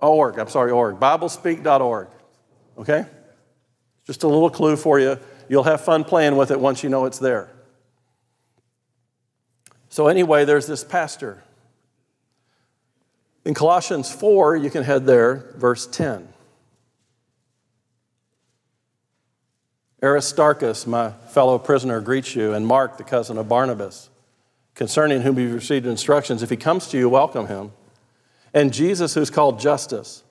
Org, 0.01 0.39
I'm 0.39 0.49
sorry, 0.49 0.71
org. 0.71 1.01
Biblespeak.org. 1.01 2.09
Okay? 2.79 3.07
Just 4.07 4.23
a 4.23 4.29
little 4.29 4.51
clue 4.51 4.77
for 4.77 5.01
you. 5.01 5.19
You'll 5.49 5.65
have 5.65 5.81
fun 5.81 6.05
playing 6.05 6.37
with 6.37 6.51
it 6.51 6.61
once 6.61 6.83
you 6.83 6.91
know 6.91 7.07
it's 7.07 7.19
there. 7.19 7.51
So, 9.89 10.09
anyway, 10.09 10.45
there's 10.45 10.67
this 10.67 10.85
pastor. 10.85 11.43
In 13.45 13.55
Colossians 13.55 14.13
4, 14.13 14.57
you 14.57 14.71
can 14.71 14.83
head 14.83 15.07
there, 15.07 15.55
verse 15.57 15.87
10. 15.87 16.29
Aristarchus, 20.03 20.87
my 20.87 21.11
fellow 21.11 21.59
prisoner, 21.59 22.01
greets 22.01 22.35
you, 22.35 22.53
and 22.53 22.67
Mark, 22.67 22.99
the 22.99 23.05
cousin 23.05 23.39
of 23.39 23.49
Barnabas, 23.49 24.11
concerning 24.77 25.23
whom 25.23 25.39
you've 25.39 25.55
received 25.55 25.87
instructions. 25.87 26.43
If 26.43 26.51
he 26.51 26.57
comes 26.57 26.87
to 26.89 26.99
you, 26.99 27.09
welcome 27.09 27.49
him. 27.49 27.73
And 28.55 28.73
Jesus, 28.73 29.15
who's 29.15 29.31
called 29.31 29.59
Justus. 29.59 30.23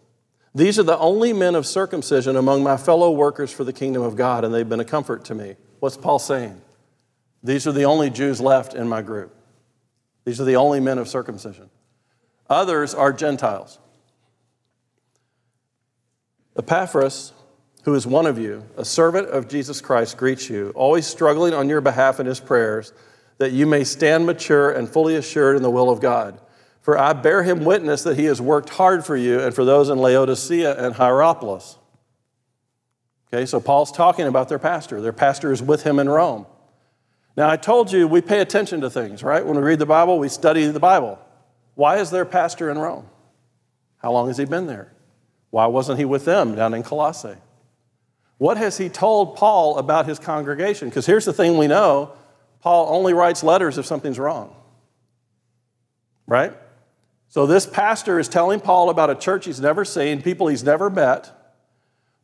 These 0.54 0.80
are 0.80 0.84
the 0.84 0.98
only 0.98 1.34
men 1.34 1.56
of 1.56 1.66
circumcision 1.66 2.38
among 2.38 2.64
my 2.64 2.78
fellow 2.78 3.12
workers 3.12 3.52
for 3.52 3.66
the 3.66 3.74
kingdom 3.74 4.04
of 4.04 4.16
God, 4.16 4.46
and 4.46 4.54
they've 4.54 4.70
been 4.70 4.80
a 4.80 4.86
comfort 4.86 5.26
to 5.26 5.36
me. 5.36 5.58
What's 5.80 5.98
Paul 5.98 6.20
saying? 6.20 6.62
These 7.44 7.68
are 7.68 7.74
the 7.74 7.84
only 7.84 8.10
Jews 8.10 8.40
left 8.40 8.74
in 8.74 8.88
my 8.88 9.02
group. 9.02 9.36
These 10.24 10.40
are 10.40 10.46
the 10.46 10.56
only 10.56 10.80
men 10.80 10.98
of 10.98 11.10
circumcision. 11.10 11.70
Others 12.50 12.94
are 12.94 13.12
Gentiles. 13.12 13.80
Epaphras, 16.58 17.34
who 17.84 17.94
is 17.96 18.08
one 18.08 18.26
of 18.26 18.40
you, 18.40 18.64
a 18.78 18.86
servant 18.86 19.28
of 19.30 19.48
Jesus 19.48 19.82
Christ, 19.82 20.18
greets 20.18 20.50
you, 20.50 20.72
always 20.74 21.06
struggling 21.06 21.54
on 21.54 21.68
your 21.68 21.82
behalf 21.82 22.20
in 22.20 22.26
his 22.26 22.40
prayers, 22.40 22.94
that 23.38 23.52
you 23.52 23.66
may 23.66 23.84
stand 23.84 24.26
mature 24.26 24.72
and 24.72 24.90
fully 24.90 25.16
assured 25.16 25.58
in 25.58 25.64
the 25.64 25.70
will 25.70 25.90
of 25.90 26.00
God. 26.00 26.40
For 26.82 26.98
I 26.98 27.14
bear 27.14 27.44
him 27.44 27.66
witness 27.66 28.04
that 28.04 28.18
he 28.18 28.26
has 28.26 28.40
worked 28.40 28.70
hard 28.70 29.06
for 29.06 29.18
you 29.18 29.40
and 29.40 29.54
for 29.54 29.66
those 29.66 29.90
in 29.90 29.98
Laodicea 29.98 30.76
and 30.86 30.96
Hierapolis. 30.96 31.78
Okay, 33.28 33.46
so 33.46 33.60
Paul's 33.60 33.92
talking 33.92 34.28
about 34.28 34.50
their 34.50 34.60
pastor. 34.60 35.02
Their 35.02 35.12
pastor 35.12 35.52
is 35.52 35.62
with 35.62 35.84
him 35.84 36.00
in 36.00 36.08
Rome. 36.08 36.46
Now, 37.36 37.50
I 37.50 37.58
told 37.58 37.92
you 37.92 38.08
we 38.08 38.22
pay 38.22 38.40
attention 38.40 38.82
to 38.82 38.90
things, 38.90 39.24
right? 39.24 39.46
When 39.46 39.58
we 39.58 39.64
read 39.64 39.80
the 39.80 39.86
Bible, 39.86 40.20
we 40.20 40.30
study 40.30 40.68
the 40.68 40.80
Bible. 40.80 41.20
Why 41.74 41.98
is 41.98 42.12
their 42.12 42.24
pastor 42.24 42.70
in 42.70 42.78
Rome? 42.78 43.08
How 43.98 44.12
long 44.12 44.28
has 44.28 44.38
he 44.38 44.46
been 44.46 44.68
there? 44.68 44.94
Why 45.50 45.66
wasn't 45.66 46.00
he 46.00 46.06
with 46.06 46.24
them 46.24 46.56
down 46.56 46.74
in 46.74 46.84
Colossae? 46.84 47.36
What 48.38 48.58
has 48.58 48.78
he 48.78 48.90
told 48.90 49.36
Paul 49.36 49.78
about 49.78 50.06
his 50.06 50.20
congregation? 50.20 50.90
Because 50.90 51.06
here's 51.06 51.26
the 51.26 51.34
thing 51.34 51.58
we 51.58 51.68
know 51.68 52.14
Paul 52.66 52.88
only 52.90 53.14
writes 53.14 53.44
letters 53.44 53.78
if 53.78 53.86
something's 53.86 54.18
wrong. 54.18 54.56
Right? 56.26 56.52
So 57.28 57.46
this 57.46 57.68
pastor 57.68 58.18
is 58.18 58.28
telling 58.28 58.60
Paul 58.60 58.90
about 58.90 59.12
a 59.12 59.16
church 59.16 59.46
he's 59.46 59.62
never 59.62 59.86
seen, 59.86 60.24
people 60.24 60.48
he's 60.48 60.64
never 60.64 60.90
met. 60.90 61.30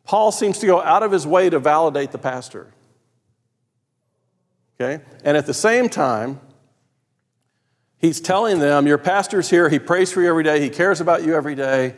Paul 0.03 0.31
seems 0.31 0.57
to 0.57 0.65
go 0.65 0.81
out 0.81 1.03
of 1.03 1.11
his 1.11 1.27
way 1.27 1.51
to 1.51 1.59
validate 1.59 2.11
the 2.11 2.17
pastor. 2.17 2.73
Okay? 4.79 5.03
And 5.23 5.37
at 5.37 5.45
the 5.45 5.53
same 5.53 5.89
time, 5.89 6.41
he's 7.99 8.19
telling 8.19 8.57
them, 8.57 8.87
Your 8.87 8.97
pastor's 8.97 9.47
here, 9.47 9.69
he 9.69 9.77
prays 9.77 10.11
for 10.11 10.23
you 10.23 10.29
every 10.29 10.43
day, 10.43 10.59
he 10.59 10.71
cares 10.71 11.01
about 11.01 11.23
you 11.23 11.35
every 11.35 11.53
day. 11.53 11.93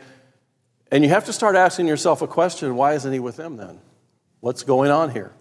And 0.92 1.02
you 1.02 1.08
have 1.08 1.24
to 1.24 1.32
start 1.32 1.56
asking 1.56 1.86
yourself 1.86 2.20
a 2.20 2.26
question 2.26 2.76
why 2.76 2.92
isn't 2.92 3.10
he 3.10 3.20
with 3.20 3.38
them 3.38 3.56
then? 3.56 3.80
What's 4.40 4.64
going 4.64 4.90
on 4.90 5.12
here? 5.12 5.32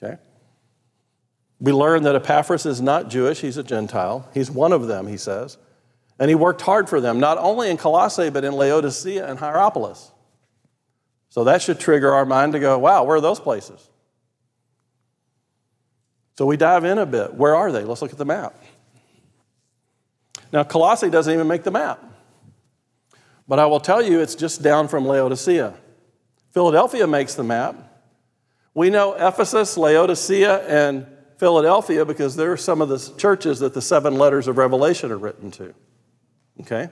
Okay? 0.00 0.18
We 1.64 1.72
learn 1.72 2.02
that 2.02 2.14
Epaphras 2.14 2.66
is 2.66 2.82
not 2.82 3.08
Jewish, 3.08 3.40
he's 3.40 3.56
a 3.56 3.62
Gentile. 3.62 4.28
He's 4.34 4.50
one 4.50 4.70
of 4.70 4.86
them, 4.86 5.06
he 5.06 5.16
says. 5.16 5.56
And 6.18 6.28
he 6.28 6.34
worked 6.34 6.60
hard 6.60 6.90
for 6.90 7.00
them, 7.00 7.18
not 7.18 7.38
only 7.38 7.70
in 7.70 7.78
Colossae, 7.78 8.28
but 8.28 8.44
in 8.44 8.52
Laodicea 8.52 9.26
and 9.26 9.38
Hierapolis. 9.38 10.12
So 11.30 11.44
that 11.44 11.62
should 11.62 11.80
trigger 11.80 12.12
our 12.12 12.26
mind 12.26 12.52
to 12.52 12.60
go, 12.60 12.78
wow, 12.78 13.04
where 13.04 13.16
are 13.16 13.20
those 13.22 13.40
places? 13.40 13.88
So 16.36 16.44
we 16.44 16.58
dive 16.58 16.84
in 16.84 16.98
a 16.98 17.06
bit. 17.06 17.32
Where 17.32 17.56
are 17.56 17.72
they? 17.72 17.84
Let's 17.84 18.02
look 18.02 18.12
at 18.12 18.18
the 18.18 18.26
map. 18.26 18.54
Now, 20.52 20.64
Colossae 20.64 21.08
doesn't 21.08 21.32
even 21.32 21.48
make 21.48 21.62
the 21.62 21.70
map. 21.70 22.04
But 23.48 23.58
I 23.58 23.64
will 23.64 23.80
tell 23.80 24.02
you, 24.02 24.20
it's 24.20 24.34
just 24.34 24.62
down 24.62 24.86
from 24.86 25.06
Laodicea. 25.06 25.72
Philadelphia 26.52 27.06
makes 27.06 27.34
the 27.34 27.42
map. 27.42 27.74
We 28.74 28.90
know 28.90 29.14
Ephesus, 29.14 29.78
Laodicea, 29.78 30.58
and 30.68 31.06
Philadelphia 31.44 32.06
because 32.06 32.36
there 32.36 32.50
are 32.52 32.56
some 32.56 32.80
of 32.80 32.88
the 32.88 33.12
churches 33.18 33.58
that 33.58 33.74
the 33.74 33.82
seven 33.82 34.16
letters 34.16 34.48
of 34.48 34.56
Revelation 34.56 35.12
are 35.12 35.18
written 35.18 35.50
to. 35.50 35.74
Okay? 36.62 36.88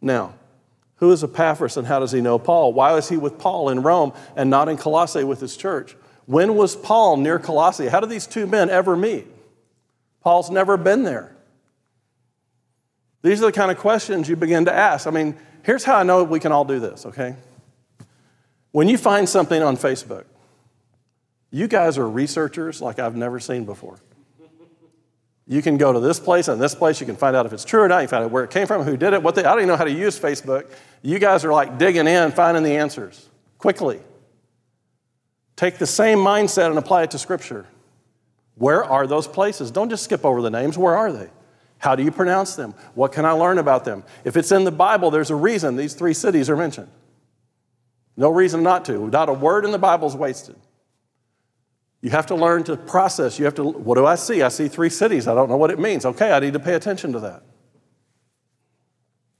Now, 0.00 0.32
who 0.96 1.12
is 1.12 1.22
Epaphras 1.22 1.76
and 1.76 1.86
how 1.86 1.98
does 2.00 2.10
he 2.10 2.22
know 2.22 2.38
Paul? 2.38 2.72
Why 2.72 2.96
is 2.96 3.10
he 3.10 3.18
with 3.18 3.36
Paul 3.36 3.68
in 3.68 3.82
Rome 3.82 4.14
and 4.34 4.48
not 4.48 4.70
in 4.70 4.78
Colossae 4.78 5.22
with 5.22 5.38
his 5.42 5.54
church? 5.54 5.94
When 6.24 6.56
was 6.56 6.74
Paul 6.74 7.18
near 7.18 7.38
Colossae? 7.38 7.88
How 7.88 8.00
did 8.00 8.08
these 8.08 8.26
two 8.26 8.46
men 8.46 8.70
ever 8.70 8.96
meet? 8.96 9.26
Paul's 10.22 10.48
never 10.48 10.78
been 10.78 11.02
there. 11.02 11.36
These 13.20 13.42
are 13.42 13.46
the 13.46 13.52
kind 13.52 13.70
of 13.70 13.76
questions 13.76 14.30
you 14.30 14.36
begin 14.36 14.64
to 14.64 14.72
ask. 14.72 15.06
I 15.06 15.10
mean, 15.10 15.36
here's 15.62 15.84
how 15.84 15.98
I 15.98 16.04
know 16.04 16.24
we 16.24 16.40
can 16.40 16.52
all 16.52 16.64
do 16.64 16.80
this, 16.80 17.04
okay? 17.04 17.36
When 18.70 18.88
you 18.88 18.96
find 18.96 19.28
something 19.28 19.62
on 19.62 19.76
Facebook, 19.76 20.24
you 21.52 21.68
guys 21.68 21.98
are 21.98 22.08
researchers 22.08 22.82
like 22.82 22.98
I've 22.98 23.14
never 23.14 23.38
seen 23.38 23.64
before. 23.64 23.98
You 25.46 25.60
can 25.60 25.76
go 25.76 25.92
to 25.92 26.00
this 26.00 26.18
place 26.18 26.48
and 26.48 26.60
this 26.60 26.74
place. 26.74 26.98
You 27.00 27.06
can 27.06 27.16
find 27.16 27.36
out 27.36 27.46
if 27.46 27.52
it's 27.52 27.64
true 27.64 27.82
or 27.82 27.88
not. 27.88 27.98
You 28.00 28.08
find 28.08 28.24
out 28.24 28.30
where 28.30 28.42
it 28.42 28.50
came 28.50 28.66
from, 28.66 28.82
who 28.84 28.96
did 28.96 29.12
it, 29.12 29.22
what 29.22 29.34
they. 29.34 29.44
I 29.44 29.50
don't 29.50 29.58
even 29.58 29.68
know 29.68 29.76
how 29.76 29.84
to 29.84 29.92
use 29.92 30.18
Facebook. 30.18 30.72
You 31.02 31.18
guys 31.18 31.44
are 31.44 31.52
like 31.52 31.78
digging 31.78 32.06
in, 32.06 32.32
finding 32.32 32.62
the 32.62 32.76
answers 32.76 33.28
quickly. 33.58 34.00
Take 35.56 35.78
the 35.78 35.86
same 35.86 36.18
mindset 36.18 36.70
and 36.70 36.78
apply 36.78 37.02
it 37.02 37.10
to 37.10 37.18
Scripture. 37.18 37.66
Where 38.54 38.82
are 38.84 39.06
those 39.06 39.26
places? 39.26 39.70
Don't 39.70 39.90
just 39.90 40.04
skip 40.04 40.24
over 40.24 40.40
the 40.40 40.50
names. 40.50 40.78
Where 40.78 40.96
are 40.96 41.12
they? 41.12 41.28
How 41.78 41.96
do 41.96 42.02
you 42.02 42.12
pronounce 42.12 42.54
them? 42.54 42.74
What 42.94 43.12
can 43.12 43.24
I 43.24 43.32
learn 43.32 43.58
about 43.58 43.84
them? 43.84 44.04
If 44.24 44.36
it's 44.36 44.52
in 44.52 44.64
the 44.64 44.70
Bible, 44.70 45.10
there's 45.10 45.30
a 45.30 45.34
reason 45.34 45.76
these 45.76 45.94
three 45.94 46.14
cities 46.14 46.48
are 46.48 46.56
mentioned. 46.56 46.88
No 48.16 48.30
reason 48.30 48.62
not 48.62 48.84
to. 48.86 49.08
Not 49.08 49.28
a 49.28 49.32
word 49.32 49.64
in 49.64 49.72
the 49.72 49.78
Bible 49.78 50.06
is 50.06 50.14
wasted. 50.14 50.56
You 52.02 52.10
have 52.10 52.26
to 52.26 52.34
learn 52.34 52.64
to 52.64 52.76
process. 52.76 53.38
You 53.38 53.44
have 53.44 53.54
to, 53.54 53.64
what 53.64 53.94
do 53.94 54.04
I 54.04 54.16
see? 54.16 54.42
I 54.42 54.48
see 54.48 54.66
three 54.66 54.90
cities. 54.90 55.28
I 55.28 55.34
don't 55.34 55.48
know 55.48 55.56
what 55.56 55.70
it 55.70 55.78
means. 55.78 56.04
Okay, 56.04 56.32
I 56.32 56.40
need 56.40 56.52
to 56.52 56.60
pay 56.60 56.74
attention 56.74 57.12
to 57.12 57.20
that. 57.20 57.44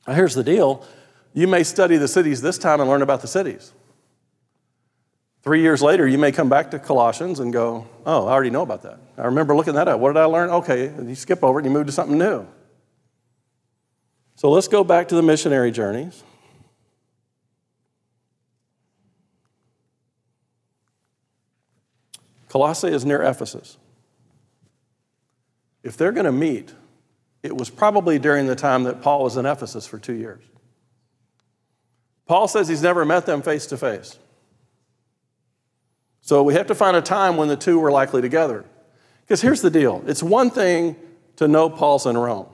Now, 0.06 0.14
here's 0.14 0.34
the 0.34 0.44
deal 0.44 0.86
you 1.34 1.48
may 1.48 1.64
study 1.64 1.96
the 1.96 2.08
cities 2.08 2.40
this 2.40 2.58
time 2.58 2.80
and 2.80 2.88
learn 2.88 3.02
about 3.02 3.20
the 3.20 3.26
cities. 3.26 3.72
Three 5.42 5.60
years 5.60 5.82
later, 5.82 6.06
you 6.06 6.18
may 6.18 6.30
come 6.30 6.48
back 6.48 6.70
to 6.70 6.78
Colossians 6.78 7.40
and 7.40 7.52
go, 7.52 7.88
Oh, 8.06 8.28
I 8.28 8.32
already 8.32 8.50
know 8.50 8.62
about 8.62 8.82
that. 8.82 9.00
I 9.18 9.24
remember 9.24 9.56
looking 9.56 9.74
that 9.74 9.88
up. 9.88 9.98
What 9.98 10.12
did 10.12 10.20
I 10.20 10.24
learn? 10.26 10.50
Okay, 10.50 10.86
and 10.86 11.08
you 11.08 11.16
skip 11.16 11.42
over 11.42 11.58
it 11.58 11.64
and 11.64 11.72
you 11.72 11.76
move 11.76 11.86
to 11.86 11.92
something 11.92 12.16
new. 12.16 12.46
So 14.36 14.50
let's 14.50 14.68
go 14.68 14.84
back 14.84 15.08
to 15.08 15.16
the 15.16 15.22
missionary 15.22 15.72
journeys. 15.72 16.22
Colossae 22.52 22.88
is 22.88 23.06
near 23.06 23.22
Ephesus. 23.22 23.78
If 25.82 25.96
they're 25.96 26.12
going 26.12 26.26
to 26.26 26.32
meet, 26.32 26.74
it 27.42 27.56
was 27.56 27.70
probably 27.70 28.18
during 28.18 28.46
the 28.46 28.54
time 28.54 28.82
that 28.82 29.00
Paul 29.00 29.24
was 29.24 29.38
in 29.38 29.46
Ephesus 29.46 29.86
for 29.86 29.98
two 29.98 30.12
years. 30.12 30.44
Paul 32.26 32.46
says 32.48 32.68
he's 32.68 32.82
never 32.82 33.06
met 33.06 33.24
them 33.24 33.40
face 33.40 33.64
to 33.68 33.78
face. 33.78 34.18
So 36.20 36.42
we 36.42 36.52
have 36.52 36.66
to 36.66 36.74
find 36.74 36.94
a 36.94 37.00
time 37.00 37.38
when 37.38 37.48
the 37.48 37.56
two 37.56 37.78
were 37.78 37.90
likely 37.90 38.20
together. 38.20 38.66
Because 39.22 39.40
here's 39.40 39.62
the 39.62 39.70
deal 39.70 40.04
it's 40.06 40.22
one 40.22 40.50
thing 40.50 40.96
to 41.36 41.48
know 41.48 41.70
Paul's 41.70 42.04
in 42.04 42.18
Rome, 42.18 42.48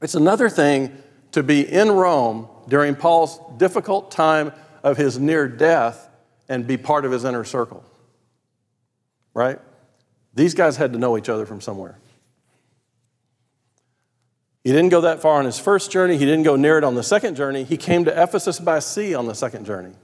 it's 0.00 0.14
another 0.14 0.48
thing 0.48 0.96
to 1.32 1.42
be 1.42 1.62
in 1.62 1.90
Rome 1.90 2.46
during 2.68 2.94
Paul's 2.94 3.40
difficult 3.56 4.12
time 4.12 4.52
of 4.84 4.96
his 4.96 5.18
near 5.18 5.48
death 5.48 6.08
and 6.48 6.64
be 6.64 6.76
part 6.76 7.04
of 7.04 7.10
his 7.10 7.24
inner 7.24 7.42
circle 7.42 7.82
right? 9.38 9.60
These 10.34 10.54
guys 10.54 10.76
had 10.76 10.92
to 10.92 10.98
know 10.98 11.16
each 11.16 11.28
other 11.28 11.46
from 11.46 11.60
somewhere. 11.60 11.98
He 14.64 14.72
didn't 14.72 14.88
go 14.88 15.02
that 15.02 15.22
far 15.22 15.38
on 15.38 15.44
his 15.44 15.58
first 15.58 15.90
journey. 15.92 16.18
He 16.18 16.24
didn't 16.24 16.42
go 16.42 16.56
near 16.56 16.76
it 16.76 16.84
on 16.84 16.96
the 16.96 17.04
second 17.04 17.36
journey. 17.36 17.62
He 17.62 17.76
came 17.76 18.04
to 18.04 18.22
Ephesus 18.22 18.58
by 18.58 18.80
sea 18.80 19.14
on 19.14 19.26
the 19.26 19.34
second 19.34 19.64
journey, 19.64 19.94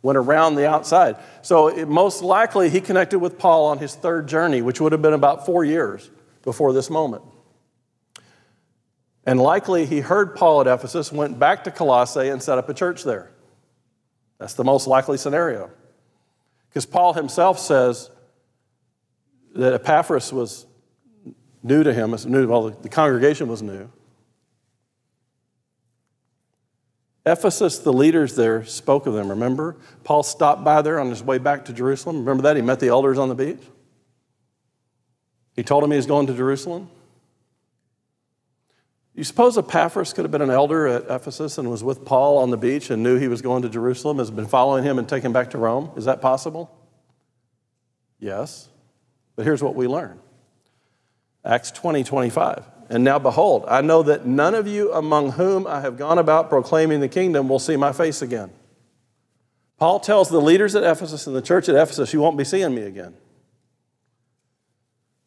went 0.00 0.16
around 0.16 0.54
the 0.54 0.66
outside. 0.66 1.16
So, 1.42 1.68
it, 1.68 1.88
most 1.88 2.22
likely, 2.22 2.70
he 2.70 2.80
connected 2.80 3.18
with 3.18 3.36
Paul 3.36 3.66
on 3.66 3.78
his 3.78 3.94
third 3.96 4.28
journey, 4.28 4.62
which 4.62 4.80
would 4.80 4.92
have 4.92 5.02
been 5.02 5.12
about 5.12 5.44
four 5.44 5.64
years 5.64 6.08
before 6.42 6.72
this 6.72 6.88
moment. 6.88 7.24
And 9.26 9.40
likely, 9.40 9.84
he 9.86 10.00
heard 10.00 10.36
Paul 10.36 10.60
at 10.62 10.66
Ephesus, 10.68 11.12
went 11.12 11.38
back 11.38 11.64
to 11.64 11.70
Colossae, 11.72 12.28
and 12.28 12.40
set 12.40 12.56
up 12.56 12.68
a 12.68 12.74
church 12.74 13.02
there. 13.02 13.30
That's 14.38 14.54
the 14.54 14.64
most 14.64 14.86
likely 14.86 15.18
scenario. 15.18 15.70
Because 16.68 16.86
Paul 16.86 17.12
himself 17.12 17.58
says, 17.58 18.08
that 19.54 19.74
Epaphras 19.74 20.32
was 20.32 20.66
new 21.62 21.82
to 21.82 21.92
him, 21.92 22.14
new, 22.26 22.46
well, 22.46 22.70
the 22.70 22.88
congregation 22.88 23.48
was 23.48 23.62
new. 23.62 23.90
Ephesus, 27.26 27.78
the 27.78 27.92
leaders 27.92 28.36
there 28.36 28.64
spoke 28.64 29.06
of 29.06 29.12
them, 29.12 29.28
remember? 29.28 29.76
Paul 30.02 30.22
stopped 30.22 30.64
by 30.64 30.80
there 30.80 30.98
on 30.98 31.10
his 31.10 31.22
way 31.22 31.38
back 31.38 31.66
to 31.66 31.72
Jerusalem. 31.72 32.20
Remember 32.20 32.42
that? 32.44 32.56
He 32.56 32.62
met 32.62 32.80
the 32.80 32.88
elders 32.88 33.18
on 33.18 33.28
the 33.28 33.34
beach. 33.34 33.60
He 35.54 35.62
told 35.62 35.82
them 35.82 35.90
he 35.90 35.96
was 35.96 36.06
going 36.06 36.26
to 36.28 36.34
Jerusalem. 36.34 36.88
You 39.14 39.24
suppose 39.24 39.58
Epaphras 39.58 40.12
could 40.12 40.24
have 40.24 40.30
been 40.30 40.42
an 40.42 40.50
elder 40.50 40.86
at 40.86 41.02
Ephesus 41.10 41.58
and 41.58 41.68
was 41.68 41.82
with 41.82 42.04
Paul 42.04 42.38
on 42.38 42.50
the 42.50 42.56
beach 42.56 42.88
and 42.88 43.02
knew 43.02 43.18
he 43.18 43.28
was 43.28 43.42
going 43.42 43.62
to 43.62 43.68
Jerusalem, 43.68 44.18
has 44.18 44.30
been 44.30 44.46
following 44.46 44.84
him 44.84 44.98
and 44.98 45.08
taken 45.08 45.26
him 45.26 45.32
back 45.32 45.50
to 45.50 45.58
Rome? 45.58 45.90
Is 45.96 46.04
that 46.04 46.22
possible? 46.22 46.70
Yes. 48.20 48.68
But 49.38 49.44
here's 49.44 49.62
what 49.62 49.76
we 49.76 49.86
learn 49.86 50.18
Acts 51.44 51.70
20, 51.70 52.02
25. 52.02 52.64
And 52.90 53.04
now 53.04 53.20
behold, 53.20 53.66
I 53.68 53.82
know 53.82 54.02
that 54.02 54.26
none 54.26 54.52
of 54.56 54.66
you 54.66 54.92
among 54.92 55.32
whom 55.32 55.64
I 55.64 55.80
have 55.80 55.96
gone 55.96 56.18
about 56.18 56.48
proclaiming 56.48 56.98
the 56.98 57.08
kingdom 57.08 57.48
will 57.48 57.60
see 57.60 57.76
my 57.76 57.92
face 57.92 58.20
again. 58.20 58.50
Paul 59.78 60.00
tells 60.00 60.28
the 60.28 60.40
leaders 60.40 60.74
at 60.74 60.82
Ephesus 60.82 61.28
and 61.28 61.36
the 61.36 61.42
church 61.42 61.68
at 61.68 61.76
Ephesus, 61.76 62.12
You 62.12 62.20
won't 62.20 62.36
be 62.36 62.42
seeing 62.42 62.74
me 62.74 62.82
again. 62.82 63.14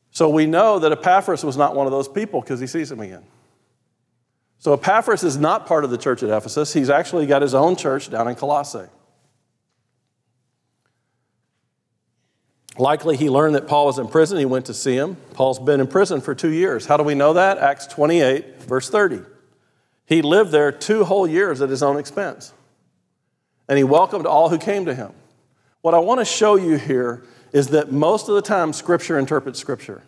So 0.09 0.27
we 0.27 0.45
know 0.45 0.77
that 0.79 0.91
Epaphras 0.91 1.45
was 1.45 1.55
not 1.55 1.73
one 1.73 1.87
of 1.87 1.91
those 1.93 2.09
people 2.09 2.41
because 2.41 2.59
he 2.59 2.67
sees 2.67 2.91
him 2.91 2.99
again. 2.99 3.23
So 4.57 4.73
Epaphras 4.73 5.23
is 5.23 5.37
not 5.37 5.67
part 5.67 5.85
of 5.85 5.89
the 5.89 5.97
church 5.97 6.21
at 6.21 6.29
Ephesus. 6.29 6.73
He's 6.73 6.89
actually 6.89 7.27
got 7.27 7.41
his 7.41 7.53
own 7.53 7.77
church 7.77 8.09
down 8.09 8.27
in 8.27 8.35
Colossae. 8.35 8.89
Likely 12.77 13.17
he 13.17 13.29
learned 13.29 13.55
that 13.55 13.67
Paul 13.67 13.87
was 13.87 13.99
in 13.99 14.07
prison. 14.07 14.37
He 14.37 14.45
went 14.45 14.65
to 14.67 14.73
see 14.73 14.95
him. 14.95 15.17
Paul's 15.33 15.59
been 15.59 15.79
in 15.79 15.87
prison 15.87 16.21
for 16.21 16.33
two 16.33 16.51
years. 16.51 16.85
How 16.85 16.97
do 16.97 17.03
we 17.03 17.15
know 17.15 17.33
that? 17.33 17.57
Acts 17.57 17.85
28, 17.87 18.63
verse 18.63 18.89
30. 18.89 19.21
He 20.05 20.21
lived 20.21 20.51
there 20.51 20.71
two 20.71 21.03
whole 21.03 21.27
years 21.27 21.61
at 21.61 21.69
his 21.69 21.83
own 21.83 21.97
expense. 21.97 22.53
And 23.67 23.77
he 23.77 23.83
welcomed 23.83 24.25
all 24.25 24.49
who 24.49 24.57
came 24.57 24.85
to 24.85 24.95
him. 24.95 25.13
What 25.81 25.93
I 25.93 25.99
want 25.99 26.19
to 26.19 26.25
show 26.25 26.55
you 26.55 26.77
here 26.77 27.23
is 27.53 27.69
that 27.69 27.91
most 27.91 28.29
of 28.29 28.35
the 28.35 28.41
time, 28.41 28.73
Scripture 28.73 29.17
interprets 29.17 29.59
Scripture. 29.59 30.03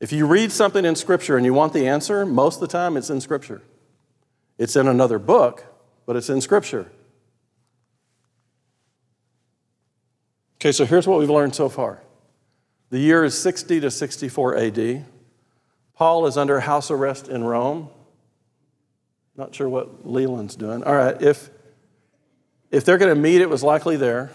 If 0.00 0.12
you 0.12 0.26
read 0.26 0.52
something 0.52 0.84
in 0.84 0.94
Scripture 0.94 1.36
and 1.36 1.44
you 1.44 1.54
want 1.54 1.72
the 1.72 1.88
answer, 1.88 2.24
most 2.24 2.56
of 2.56 2.60
the 2.60 2.68
time 2.68 2.96
it's 2.96 3.10
in 3.10 3.20
Scripture. 3.20 3.62
It's 4.56 4.76
in 4.76 4.86
another 4.86 5.18
book, 5.18 5.64
but 6.06 6.16
it's 6.16 6.28
in 6.28 6.40
Scripture. 6.40 6.90
Okay, 10.60 10.72
so 10.72 10.84
here's 10.84 11.06
what 11.06 11.20
we've 11.20 11.30
learned 11.30 11.54
so 11.54 11.68
far. 11.68 12.02
The 12.90 12.98
year 12.98 13.22
is 13.22 13.38
60 13.38 13.80
to 13.80 13.90
64 13.90 14.56
AD. 14.56 15.06
Paul 15.94 16.26
is 16.26 16.36
under 16.36 16.58
house 16.60 16.90
arrest 16.90 17.28
in 17.28 17.44
Rome. 17.44 17.90
Not 19.36 19.54
sure 19.54 19.68
what 19.68 20.04
Leland's 20.04 20.56
doing. 20.56 20.82
All 20.82 20.96
right, 20.96 21.20
if, 21.22 21.50
if 22.72 22.84
they're 22.84 22.98
going 22.98 23.14
to 23.14 23.20
meet, 23.20 23.40
it 23.40 23.48
was 23.48 23.62
likely 23.62 23.96
there. 23.96 24.32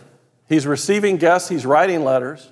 He's 0.47 0.65
receiving 0.65 1.17
guests, 1.17 1.49
he's 1.49 1.65
writing 1.65 2.05
letters. 2.05 2.49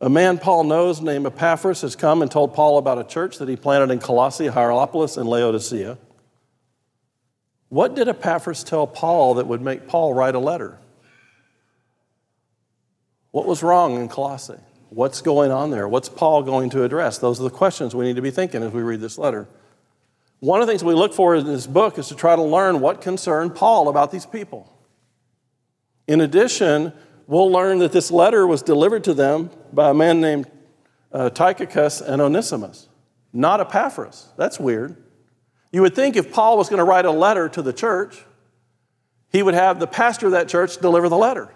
A 0.00 0.08
man 0.10 0.38
Paul 0.38 0.64
knows 0.64 1.00
named 1.00 1.24
Epaphras 1.24 1.82
has 1.82 1.94
come 1.94 2.20
and 2.20 2.30
told 2.30 2.52
Paul 2.52 2.78
about 2.78 2.98
a 2.98 3.04
church 3.04 3.38
that 3.38 3.48
he 3.48 3.54
planted 3.54 3.92
in 3.92 4.00
Colossae, 4.00 4.48
Hierapolis, 4.48 5.16
and 5.16 5.28
Laodicea. 5.28 5.98
What 7.74 7.96
did 7.96 8.06
Epaphras 8.06 8.62
tell 8.62 8.86
Paul 8.86 9.34
that 9.34 9.48
would 9.48 9.60
make 9.60 9.88
Paul 9.88 10.14
write 10.14 10.36
a 10.36 10.38
letter? 10.38 10.78
What 13.32 13.46
was 13.46 13.64
wrong 13.64 13.96
in 13.96 14.08
Colossae? 14.08 14.60
What's 14.90 15.20
going 15.20 15.50
on 15.50 15.72
there? 15.72 15.88
What's 15.88 16.08
Paul 16.08 16.44
going 16.44 16.70
to 16.70 16.84
address? 16.84 17.18
Those 17.18 17.40
are 17.40 17.42
the 17.42 17.50
questions 17.50 17.92
we 17.92 18.04
need 18.04 18.14
to 18.14 18.22
be 18.22 18.30
thinking 18.30 18.62
as 18.62 18.72
we 18.72 18.80
read 18.82 19.00
this 19.00 19.18
letter. 19.18 19.48
One 20.38 20.60
of 20.60 20.68
the 20.68 20.72
things 20.72 20.84
we 20.84 20.94
look 20.94 21.14
for 21.14 21.34
in 21.34 21.46
this 21.46 21.66
book 21.66 21.98
is 21.98 22.06
to 22.10 22.14
try 22.14 22.36
to 22.36 22.42
learn 22.42 22.78
what 22.78 23.00
concerned 23.00 23.56
Paul 23.56 23.88
about 23.88 24.12
these 24.12 24.24
people. 24.24 24.72
In 26.06 26.20
addition, 26.20 26.92
we'll 27.26 27.50
learn 27.50 27.80
that 27.80 27.90
this 27.90 28.12
letter 28.12 28.46
was 28.46 28.62
delivered 28.62 29.02
to 29.02 29.14
them 29.14 29.50
by 29.72 29.90
a 29.90 29.94
man 29.94 30.20
named 30.20 30.48
uh, 31.12 31.28
Tychicus 31.28 32.00
and 32.00 32.22
Onesimus, 32.22 32.88
not 33.32 33.58
Epaphras. 33.58 34.28
That's 34.36 34.60
weird. 34.60 35.03
You 35.74 35.82
would 35.82 35.96
think 35.96 36.14
if 36.14 36.30
Paul 36.32 36.56
was 36.56 36.68
going 36.68 36.78
to 36.78 36.84
write 36.84 37.04
a 37.04 37.10
letter 37.10 37.48
to 37.48 37.60
the 37.60 37.72
church, 37.72 38.24
he 39.32 39.42
would 39.42 39.54
have 39.54 39.80
the 39.80 39.88
pastor 39.88 40.26
of 40.26 40.32
that 40.32 40.46
church 40.46 40.78
deliver 40.78 41.08
the 41.08 41.16
letter. 41.16 41.52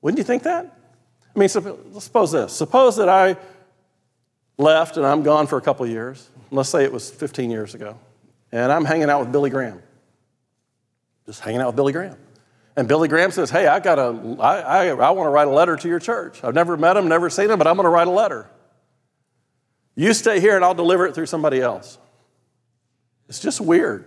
Wouldn't 0.00 0.18
you 0.18 0.22
think 0.22 0.44
that? 0.44 0.66
I 1.34 1.38
mean, 1.40 1.48
suppose 1.48 2.30
this. 2.30 2.52
Suppose 2.52 2.98
that 2.98 3.08
I 3.08 3.36
left 4.58 4.96
and 4.96 5.04
I'm 5.04 5.24
gone 5.24 5.48
for 5.48 5.58
a 5.58 5.60
couple 5.60 5.84
years. 5.88 6.30
Let's 6.52 6.68
say 6.68 6.84
it 6.84 6.92
was 6.92 7.10
15 7.10 7.50
years 7.50 7.74
ago. 7.74 7.98
And 8.52 8.70
I'm 8.70 8.84
hanging 8.84 9.10
out 9.10 9.18
with 9.18 9.32
Billy 9.32 9.50
Graham. 9.50 9.82
Just 11.26 11.40
hanging 11.40 11.62
out 11.62 11.66
with 11.66 11.76
Billy 11.76 11.92
Graham. 11.92 12.16
And 12.76 12.86
Billy 12.86 13.08
Graham 13.08 13.32
says, 13.32 13.50
Hey, 13.50 13.66
I, 13.66 13.80
got 13.80 13.98
a, 13.98 14.36
I, 14.38 14.60
I, 14.60 14.86
I 14.90 15.10
want 15.10 15.26
to 15.26 15.30
write 15.30 15.48
a 15.48 15.52
letter 15.52 15.74
to 15.74 15.88
your 15.88 15.98
church. 15.98 16.44
I've 16.44 16.54
never 16.54 16.76
met 16.76 16.96
him, 16.96 17.08
never 17.08 17.28
seen 17.28 17.50
him, 17.50 17.58
but 17.58 17.66
I'm 17.66 17.74
going 17.74 17.86
to 17.86 17.90
write 17.90 18.06
a 18.06 18.12
letter. 18.12 18.48
You 19.96 20.14
stay 20.14 20.38
here 20.38 20.54
and 20.54 20.64
I'll 20.64 20.74
deliver 20.74 21.08
it 21.08 21.16
through 21.16 21.26
somebody 21.26 21.60
else. 21.60 21.98
It's 23.32 23.40
just 23.40 23.62
weird. 23.62 24.04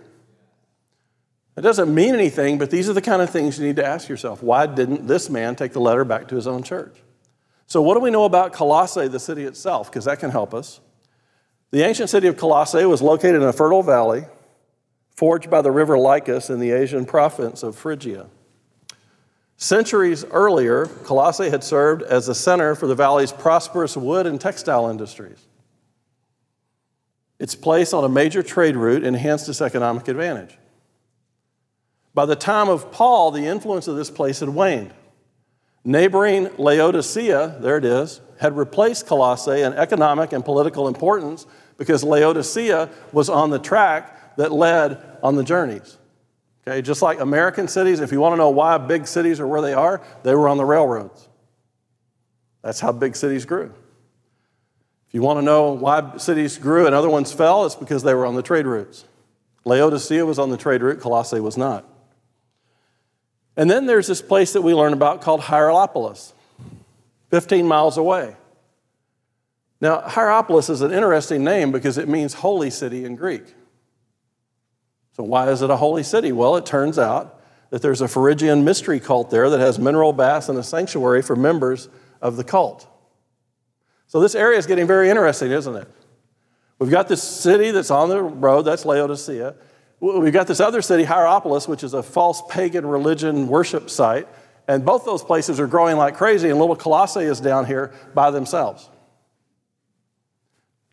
It 1.56 1.62
doesn't 1.62 1.92
mean 1.92 2.14
anything, 2.14 2.58
but 2.58 2.70
these 2.70 2.88
are 2.88 2.92
the 2.92 3.02
kind 3.02 3.20
of 3.20 3.28
things 3.28 3.58
you 3.58 3.66
need 3.66 3.74
to 3.74 3.84
ask 3.84 4.08
yourself. 4.08 4.40
Why 4.40 4.66
didn't 4.66 5.08
this 5.08 5.28
man 5.28 5.56
take 5.56 5.72
the 5.72 5.80
letter 5.80 6.04
back 6.04 6.28
to 6.28 6.36
his 6.36 6.46
own 6.46 6.62
church? 6.62 6.96
So, 7.66 7.82
what 7.82 7.94
do 7.94 8.00
we 8.00 8.12
know 8.12 8.24
about 8.24 8.52
Colossae, 8.52 9.08
the 9.08 9.18
city 9.18 9.42
itself? 9.42 9.90
Because 9.90 10.04
that 10.04 10.20
can 10.20 10.30
help 10.30 10.54
us. 10.54 10.78
The 11.72 11.82
ancient 11.82 12.08
city 12.08 12.28
of 12.28 12.36
Colossae 12.36 12.84
was 12.84 13.02
located 13.02 13.42
in 13.42 13.42
a 13.42 13.52
fertile 13.52 13.82
valley 13.82 14.26
forged 15.10 15.50
by 15.50 15.60
the 15.60 15.72
river 15.72 15.98
Lycus 15.98 16.48
in 16.48 16.60
the 16.60 16.70
Asian 16.70 17.04
province 17.04 17.64
of 17.64 17.74
Phrygia. 17.74 18.28
Centuries 19.56 20.24
earlier, 20.26 20.86
Colossae 21.02 21.50
had 21.50 21.64
served 21.64 22.02
as 22.02 22.28
a 22.28 22.34
center 22.34 22.76
for 22.76 22.86
the 22.86 22.94
valley's 22.94 23.32
prosperous 23.32 23.96
wood 23.96 24.24
and 24.24 24.40
textile 24.40 24.88
industries. 24.88 25.48
Its 27.38 27.54
place 27.54 27.92
on 27.92 28.04
a 28.04 28.08
major 28.08 28.42
trade 28.42 28.76
route 28.76 29.04
enhanced 29.04 29.48
its 29.48 29.60
economic 29.60 30.08
advantage. 30.08 30.56
By 32.14 32.24
the 32.24 32.36
time 32.36 32.68
of 32.68 32.90
Paul, 32.90 33.30
the 33.30 33.46
influence 33.46 33.88
of 33.88 33.96
this 33.96 34.10
place 34.10 34.40
had 34.40 34.48
waned. 34.48 34.94
Neighboring 35.84 36.50
Laodicea, 36.56 37.58
there 37.60 37.76
it 37.76 37.84
is, 37.84 38.20
had 38.40 38.56
replaced 38.56 39.06
Colossae 39.06 39.60
in 39.60 39.72
economic 39.74 40.32
and 40.32 40.44
political 40.44 40.88
importance 40.88 41.46
because 41.76 42.02
Laodicea 42.02 42.90
was 43.12 43.28
on 43.28 43.50
the 43.50 43.58
track 43.58 44.36
that 44.36 44.50
led 44.50 45.00
on 45.22 45.36
the 45.36 45.44
journeys. 45.44 45.98
Okay, 46.66 46.82
just 46.82 47.02
like 47.02 47.20
American 47.20 47.68
cities, 47.68 48.00
if 48.00 48.10
you 48.10 48.20
want 48.20 48.32
to 48.32 48.36
know 48.36 48.50
why 48.50 48.78
big 48.78 49.06
cities 49.06 49.38
are 49.38 49.46
where 49.46 49.60
they 49.60 49.74
are, 49.74 50.02
they 50.24 50.34
were 50.34 50.48
on 50.48 50.56
the 50.56 50.64
railroads. 50.64 51.28
That's 52.62 52.80
how 52.80 52.92
big 52.92 53.14
cities 53.14 53.44
grew. 53.44 53.72
You 55.16 55.22
want 55.22 55.38
to 55.38 55.42
know 55.42 55.70
why 55.70 56.18
cities 56.18 56.58
grew 56.58 56.84
and 56.84 56.94
other 56.94 57.08
ones 57.08 57.32
fell, 57.32 57.64
it's 57.64 57.74
because 57.74 58.02
they 58.02 58.12
were 58.12 58.26
on 58.26 58.34
the 58.34 58.42
trade 58.42 58.66
routes. 58.66 59.06
Laodicea 59.64 60.26
was 60.26 60.38
on 60.38 60.50
the 60.50 60.58
trade 60.58 60.82
route, 60.82 61.00
Colossae 61.00 61.40
was 61.40 61.56
not. 61.56 61.88
And 63.56 63.70
then 63.70 63.86
there's 63.86 64.08
this 64.08 64.20
place 64.20 64.52
that 64.52 64.60
we 64.60 64.74
learn 64.74 64.92
about 64.92 65.22
called 65.22 65.40
Hierapolis, 65.40 66.34
15 67.30 67.66
miles 67.66 67.96
away. 67.96 68.36
Now, 69.80 70.02
Hierapolis 70.02 70.68
is 70.68 70.82
an 70.82 70.92
interesting 70.92 71.42
name 71.42 71.72
because 71.72 71.96
it 71.96 72.10
means 72.10 72.34
holy 72.34 72.68
city 72.68 73.06
in 73.06 73.16
Greek. 73.16 73.54
So, 75.14 75.22
why 75.22 75.48
is 75.48 75.62
it 75.62 75.70
a 75.70 75.76
holy 75.76 76.02
city? 76.02 76.30
Well, 76.30 76.56
it 76.56 76.66
turns 76.66 76.98
out 76.98 77.40
that 77.70 77.80
there's 77.80 78.02
a 78.02 78.08
Phrygian 78.08 78.64
mystery 78.64 79.00
cult 79.00 79.30
there 79.30 79.48
that 79.48 79.60
has 79.60 79.78
mineral 79.78 80.12
baths 80.12 80.50
and 80.50 80.58
a 80.58 80.62
sanctuary 80.62 81.22
for 81.22 81.36
members 81.36 81.88
of 82.20 82.36
the 82.36 82.44
cult. 82.44 82.86
So, 84.16 84.20
this 84.20 84.34
area 84.34 84.56
is 84.56 84.66
getting 84.66 84.86
very 84.86 85.10
interesting, 85.10 85.50
isn't 85.50 85.76
it? 85.76 85.86
We've 86.78 86.90
got 86.90 87.06
this 87.06 87.22
city 87.22 87.70
that's 87.70 87.90
on 87.90 88.08
the 88.08 88.22
road, 88.22 88.62
that's 88.62 88.86
Laodicea. 88.86 89.54
We've 90.00 90.32
got 90.32 90.46
this 90.46 90.58
other 90.58 90.80
city, 90.80 91.04
Hierapolis, 91.04 91.68
which 91.68 91.84
is 91.84 91.92
a 91.92 92.02
false 92.02 92.40
pagan 92.48 92.86
religion 92.86 93.46
worship 93.46 93.90
site. 93.90 94.26
And 94.68 94.86
both 94.86 95.04
those 95.04 95.22
places 95.22 95.60
are 95.60 95.66
growing 95.66 95.98
like 95.98 96.16
crazy, 96.16 96.48
and 96.48 96.58
little 96.58 96.76
Colossae 96.76 97.24
is 97.24 97.42
down 97.42 97.66
here 97.66 97.92
by 98.14 98.30
themselves. 98.30 98.88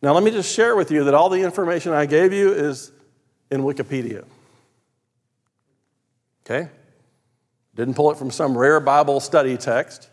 Now, 0.01 0.11
let 0.11 0.23
me 0.23 0.31
just 0.31 0.53
share 0.53 0.75
with 0.75 0.91
you 0.91 1.05
that 1.05 1.13
all 1.13 1.29
the 1.29 1.43
information 1.43 1.93
I 1.93 2.07
gave 2.07 2.33
you 2.33 2.51
is 2.51 2.91
in 3.49 3.61
Wikipedia. 3.61 4.25
Okay? 6.45 6.69
Didn't 7.73 7.93
pull 7.93 8.11
it 8.11 8.17
from 8.17 8.31
some 8.31 8.57
rare 8.57 8.81
Bible 8.81 9.21
study 9.21 9.55
text. 9.55 10.09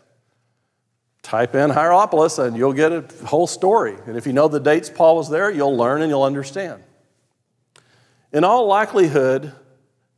Type 1.21 1.53
in 1.55 1.69
Hierapolis 1.69 2.39
and 2.39 2.57
you'll 2.57 2.73
get 2.73 2.91
a 2.91 3.05
whole 3.25 3.47
story. 3.47 3.95
And 4.07 4.17
if 4.17 4.25
you 4.25 4.33
know 4.33 4.47
the 4.47 4.59
dates 4.59 4.89
Paul 4.89 5.17
was 5.17 5.29
there, 5.29 5.51
you'll 5.51 5.77
learn 5.77 6.01
and 6.01 6.09
you'll 6.09 6.23
understand. 6.23 6.83
In 8.33 8.43
all 8.43 8.65
likelihood, 8.67 9.53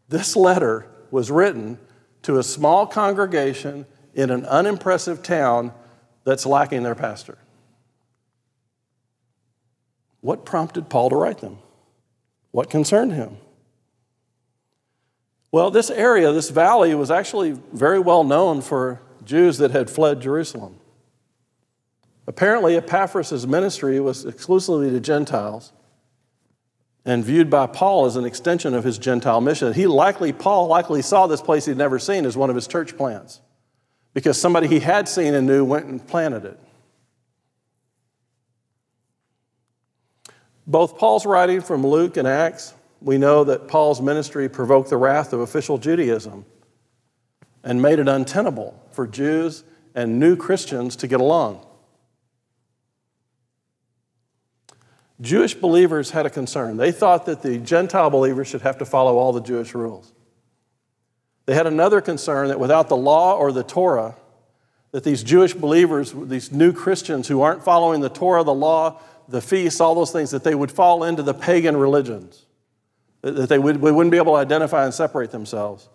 this 0.08 0.36
letter 0.36 0.88
was 1.12 1.30
written 1.30 1.80
to 2.24 2.38
a 2.38 2.44
small 2.44 2.88
congregation 2.88 3.86
in 4.14 4.30
an 4.30 4.46
unimpressive 4.46 5.24
town 5.24 5.74
that's 6.24 6.46
lacking 6.46 6.84
their 6.84 6.96
pastor. 6.96 7.38
What 10.22 10.46
prompted 10.46 10.90
Paul 10.90 11.10
to 11.10 11.16
write 11.16 11.40
them? 11.40 11.58
What 12.52 12.70
concerned 12.70 13.12
him? 13.12 13.38
Well, 15.52 15.70
this 15.70 15.90
area, 15.90 16.32
this 16.32 16.50
valley, 16.50 16.96
was 16.96 17.12
actually 17.12 17.60
very 17.74 18.00
well 18.00 18.24
known 18.24 18.62
for 18.62 19.02
Jews 19.26 19.58
that 19.58 19.72
had 19.72 19.90
fled 19.90 20.22
Jerusalem. 20.22 20.80
Apparently, 22.26 22.78
Epaphras' 22.78 23.46
ministry 23.46 24.00
was 24.00 24.26
exclusively 24.26 24.90
to 24.90 25.00
Gentiles 25.00 25.74
and 27.06 27.24
viewed 27.24 27.50
by 27.50 27.68
Paul 27.68 28.06
as 28.06 28.16
an 28.16 28.24
extension 28.24 28.74
of 28.74 28.84
his 28.84 28.98
Gentile 28.98 29.42
mission. 29.42 29.74
He 29.74 29.88
likely, 29.88 30.32
Paul 30.32 30.68
likely 30.68 31.02
saw 31.02 31.28
this 31.28 31.42
place 31.42 31.66
he'd 31.66 31.78
never 31.78 32.00
seen 32.00 32.26
as 32.26 32.38
one 32.38 32.50
of 32.50 32.56
his 32.56 32.68
church 32.68 32.96
plants 32.96 33.42
because 34.14 34.40
somebody 34.40 34.68
he 34.68 34.80
had 34.80 35.10
seen 35.10 35.34
and 35.34 35.46
knew 35.46 35.66
went 35.66 35.86
and 35.86 36.06
planted 36.06 36.46
it. 36.46 36.60
Both 40.66 40.98
Paul's 40.98 41.26
writing 41.26 41.60
from 41.60 41.86
Luke 41.86 42.16
and 42.16 42.26
Acts, 42.26 42.74
we 43.02 43.18
know 43.18 43.44
that 43.44 43.68
Paul's 43.68 44.02
ministry 44.02 44.48
provoked 44.48 44.90
the 44.90 44.96
wrath 44.96 45.34
of 45.34 45.42
official 45.42 45.78
Judaism 45.78 46.46
and 47.66 47.82
made 47.82 48.00
it 48.00 48.08
untenable 48.08 48.82
for 48.92 49.06
Jews 49.06 49.66
and 49.94 50.20
new 50.20 50.38
Christians 50.38 50.96
to 50.98 51.08
get 51.08 51.20
along. 51.20 51.66
Jewish 55.22 55.54
believers 55.54 56.12
had 56.12 56.26
a 56.26 56.30
concern. 56.30 56.78
They 56.78 56.92
thought 56.92 57.26
that 57.28 57.42
the 57.42 57.58
Gentile 57.58 58.10
believers 58.10 58.48
should 58.48 58.62
have 58.62 58.78
to 58.80 58.86
follow 58.86 59.18
all 59.18 59.32
the 59.32 59.42
Jewish 59.42 59.74
rules. 59.74 60.12
They 61.46 61.54
had 61.54 61.68
another 61.68 62.02
concern 62.02 62.48
that 62.48 62.60
without 62.60 62.90
the 62.90 62.98
law 62.98 63.36
or 63.38 63.52
the 63.52 63.64
Torah, 63.64 64.16
that 64.92 65.04
these 65.04 65.24
Jewish 65.24 65.54
believers, 65.54 66.14
these 66.16 66.52
new 66.52 66.72
Christians 66.72 67.28
who 67.28 67.42
aren't 67.42 67.64
following 67.64 68.02
the 68.02 68.10
Torah, 68.10 68.44
the 68.44 68.54
law, 68.54 69.02
the 69.28 69.42
feasts, 69.42 69.82
all 69.82 69.96
those 69.96 70.12
things, 70.12 70.32
that 70.32 70.44
they 70.44 70.56
would 70.56 70.72
fall 70.72 71.04
into 71.04 71.24
the 71.24 71.34
pagan 71.34 71.76
religions, 71.76 72.46
that 73.22 73.50
they 73.50 73.60
would, 73.60 73.82
wouldn't 73.82 74.12
be 74.12 74.18
able 74.18 74.34
to 74.34 74.40
identify 74.40 74.86
and 74.86 74.94
separate 74.94 75.32
themselves. 75.32 75.90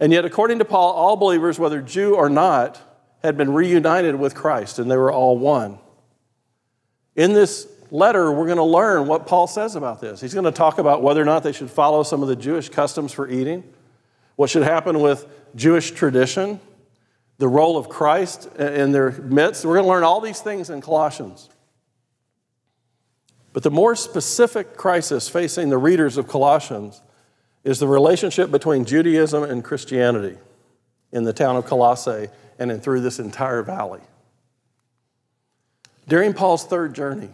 And 0.00 0.12
yet, 0.12 0.24
according 0.24 0.58
to 0.58 0.64
Paul, 0.64 0.92
all 0.92 1.16
believers, 1.16 1.58
whether 1.58 1.80
Jew 1.80 2.14
or 2.14 2.28
not, 2.28 2.80
had 3.22 3.36
been 3.36 3.52
reunited 3.52 4.16
with 4.16 4.34
Christ 4.34 4.78
and 4.78 4.90
they 4.90 4.96
were 4.96 5.12
all 5.12 5.38
one. 5.38 5.78
In 7.14 7.32
this 7.32 7.66
letter, 7.90 8.32
we're 8.32 8.46
going 8.46 8.56
to 8.56 8.64
learn 8.64 9.06
what 9.06 9.26
Paul 9.26 9.46
says 9.46 9.76
about 9.76 10.00
this. 10.00 10.20
He's 10.20 10.34
going 10.34 10.44
to 10.44 10.52
talk 10.52 10.78
about 10.78 11.02
whether 11.02 11.20
or 11.20 11.24
not 11.24 11.42
they 11.42 11.52
should 11.52 11.70
follow 11.70 12.02
some 12.02 12.22
of 12.22 12.28
the 12.28 12.36
Jewish 12.36 12.68
customs 12.68 13.12
for 13.12 13.28
eating, 13.28 13.64
what 14.36 14.50
should 14.50 14.62
happen 14.62 15.00
with 15.00 15.26
Jewish 15.54 15.92
tradition, 15.92 16.60
the 17.38 17.48
role 17.48 17.76
of 17.76 17.88
Christ 17.88 18.46
in 18.56 18.92
their 18.92 19.10
midst. 19.10 19.64
We're 19.64 19.74
going 19.74 19.84
to 19.84 19.90
learn 19.90 20.04
all 20.04 20.20
these 20.20 20.40
things 20.40 20.70
in 20.70 20.80
Colossians. 20.80 21.48
But 23.52 23.62
the 23.62 23.70
more 23.70 23.94
specific 23.96 24.76
crisis 24.76 25.28
facing 25.28 25.70
the 25.70 25.78
readers 25.78 26.18
of 26.18 26.28
Colossians 26.28 27.00
is 27.64 27.78
the 27.78 27.88
relationship 27.88 28.50
between 28.50 28.84
Judaism 28.84 29.42
and 29.42 29.64
Christianity 29.64 30.36
in 31.10 31.24
the 31.24 31.32
town 31.32 31.56
of 31.56 31.64
Colossae 31.64 32.28
and 32.58 32.70
in, 32.70 32.80
through 32.80 33.00
this 33.00 33.18
entire 33.18 33.62
valley. 33.62 34.00
During 36.06 36.34
Paul's 36.34 36.64
third 36.64 36.94
journey, 36.94 37.30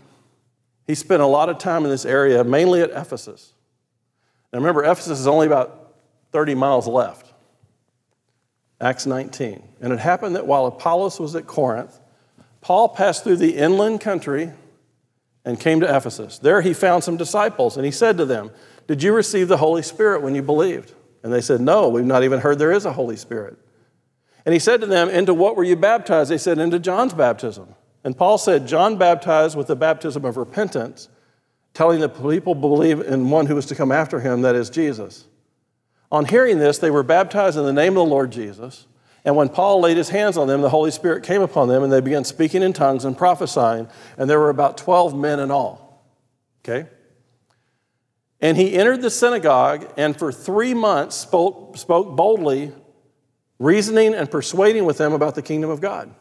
he 0.87 0.95
spent 0.95 1.23
a 1.23 1.27
lot 1.27 1.49
of 1.49 1.59
time 1.59 1.85
in 1.85 1.91
this 1.91 2.05
area, 2.05 2.43
mainly 2.45 2.81
at 2.81 2.91
Ephesus. 2.91 3.53
Now 4.53 4.59
remember, 4.59 4.85
Ephesus 4.85 5.21
is 5.21 5.27
only 5.27 5.47
about 5.47 5.95
30 6.33 6.55
miles 6.55 6.87
left. 6.87 7.33
Acts 8.81 9.07
19. 9.07 9.63
And 9.81 9.93
it 9.93 10.01
happened 10.01 10.35
that 10.35 10.47
while 10.47 10.67
Apollos 10.67 11.21
was 11.21 11.37
at 11.37 11.47
Corinth, 11.47 12.01
Paul 12.61 12.89
passed 12.89 13.25
through 13.25 13.37
the 13.37 13.57
inland 13.57 14.01
country 14.01 14.53
and 15.45 15.59
came 15.59 15.81
to 15.81 15.97
Ephesus. 15.97 16.39
There 16.39 16.61
he 16.61 16.75
found 16.75 17.05
some 17.05 17.17
disciples, 17.17 17.77
and 17.77 17.85
he 17.85 17.93
said 17.93 18.17
to 18.19 18.25
them, 18.25 18.51
Did 18.87 19.03
you 19.03 19.13
receive 19.13 19.49
the 19.49 19.57
Holy 19.57 19.83
Spirit 19.83 20.23
when 20.23 20.35
you 20.35 20.43
believed? 20.43 20.95
And 21.23 21.33
they 21.33 21.41
said, 21.41 21.61
No, 21.61 21.89
we've 21.89 22.05
not 22.05 22.25
even 22.25 22.41
heard 22.41 22.59
there 22.59 22.73
is 22.73 22.85
a 22.85 22.93
Holy 22.93 23.17
Spirit. 23.17 23.57
And 24.45 24.53
he 24.53 24.59
said 24.59 24.81
to 24.81 24.87
them, 24.87 25.09
Into 25.09 25.35
what 25.35 25.57
were 25.57 25.65
you 25.65 25.77
baptized? 25.77 26.31
They 26.31 26.39
said, 26.39 26.59
Into 26.59 26.79
John's 26.79 27.15
baptism. 27.15 27.75
And 28.05 28.17
Paul 28.17 28.39
said, 28.39 28.67
John 28.67 28.97
baptized 28.97 29.57
with 29.57 29.69
the 29.69 29.77
baptism 29.77 30.25
of 30.25 30.37
repentance, 30.37 31.09
telling 31.75 32.01
the 32.01 32.09
people 32.09 32.55
believe 32.55 33.01
in 33.01 33.31
one 33.31 33.47
who 33.47 33.55
was 33.55 33.67
to 33.67 33.75
come 33.75 33.93
after 33.93 34.21
him, 34.21 34.43
that 34.43 34.55
is 34.55 34.71
Jesus. 34.71 35.27
On 36.11 36.25
hearing 36.25 36.59
this, 36.59 36.79
they 36.79 36.91
were 36.91 37.03
baptized 37.03 37.57
in 37.57 37.65
the 37.65 37.73
name 37.73 37.97
of 37.97 38.07
the 38.07 38.11
Lord 38.11 38.33
Jesus. 38.33 38.87
And 39.25 39.37
when 39.37 39.49
Paul 39.49 39.81
laid 39.81 39.97
his 39.97 40.09
hands 40.09 40.37
on 40.37 40.49
them, 40.49 40.61
the 40.61 40.69
Holy 40.69 40.91
Spirit 40.91 41.23
came 41.23 41.43
upon 41.43 41.69
them, 41.69 41.85
and 41.85 41.93
they 41.93 42.01
began 42.01 42.25
speaking 42.25 42.63
in 42.63 42.73
tongues 42.73 43.05
and 43.05 43.17
prophesying. 43.17 43.89
And 44.19 44.29
there 44.29 44.41
were 44.41 44.51
about 44.51 44.77
12 44.77 45.17
men 45.17 45.39
in 45.39 45.51
all. 45.51 46.05
Okay? 46.65 46.89
And 48.43 48.57
he 48.57 48.75
entered 48.75 49.03
the 49.03 49.11
synagogue 49.11 49.89
and 49.97 50.17
for 50.17 50.33
three 50.33 50.75
months 50.75 51.15
spoke, 51.15 51.77
spoke 51.77 52.17
boldly, 52.17 52.73
reasoning 53.61 54.15
and 54.15 54.29
persuading 54.29 54.85
with 54.85 54.99
them 54.99 55.13
about 55.13 55.37
the 55.37 55.43
kingdom 55.43 55.71
of 55.71 55.81
God. 55.81 56.13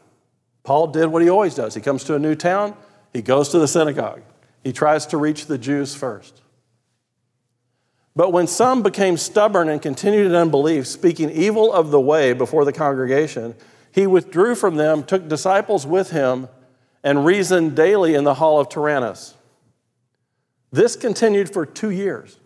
Paul 0.64 0.88
did 0.88 1.06
what 1.06 1.22
he 1.22 1.28
always 1.28 1.54
does. 1.54 1.74
He 1.74 1.80
comes 1.80 2.04
to 2.04 2.14
a 2.14 2.18
new 2.18 2.34
town, 2.34 2.76
he 3.12 3.22
goes 3.22 3.48
to 3.50 3.58
the 3.58 3.68
synagogue, 3.68 4.22
he 4.62 4.72
tries 4.72 5.06
to 5.06 5.16
reach 5.16 5.46
the 5.46 5.58
Jews 5.58 5.94
first. 5.94 6.40
But 8.14 8.32
when 8.32 8.46
some 8.46 8.82
became 8.82 9.16
stubborn 9.16 9.68
and 9.68 9.80
continued 9.80 10.26
in 10.26 10.34
unbelief, 10.34 10.86
speaking 10.86 11.30
evil 11.30 11.72
of 11.72 11.90
the 11.90 12.00
way 12.00 12.34
before 12.34 12.64
the 12.64 12.72
congregation, 12.72 13.54
he 13.90 14.06
withdrew 14.06 14.54
from 14.54 14.76
them, 14.76 15.02
took 15.02 15.28
disciples 15.28 15.86
with 15.86 16.10
him, 16.10 16.48
and 17.02 17.24
reasoned 17.24 17.74
daily 17.74 18.14
in 18.14 18.24
the 18.24 18.34
hall 18.34 18.60
of 18.60 18.68
Tyrannus. 18.68 19.34
This 20.70 20.94
continued 20.94 21.52
for 21.52 21.66
two 21.66 21.90
years, 21.90 22.38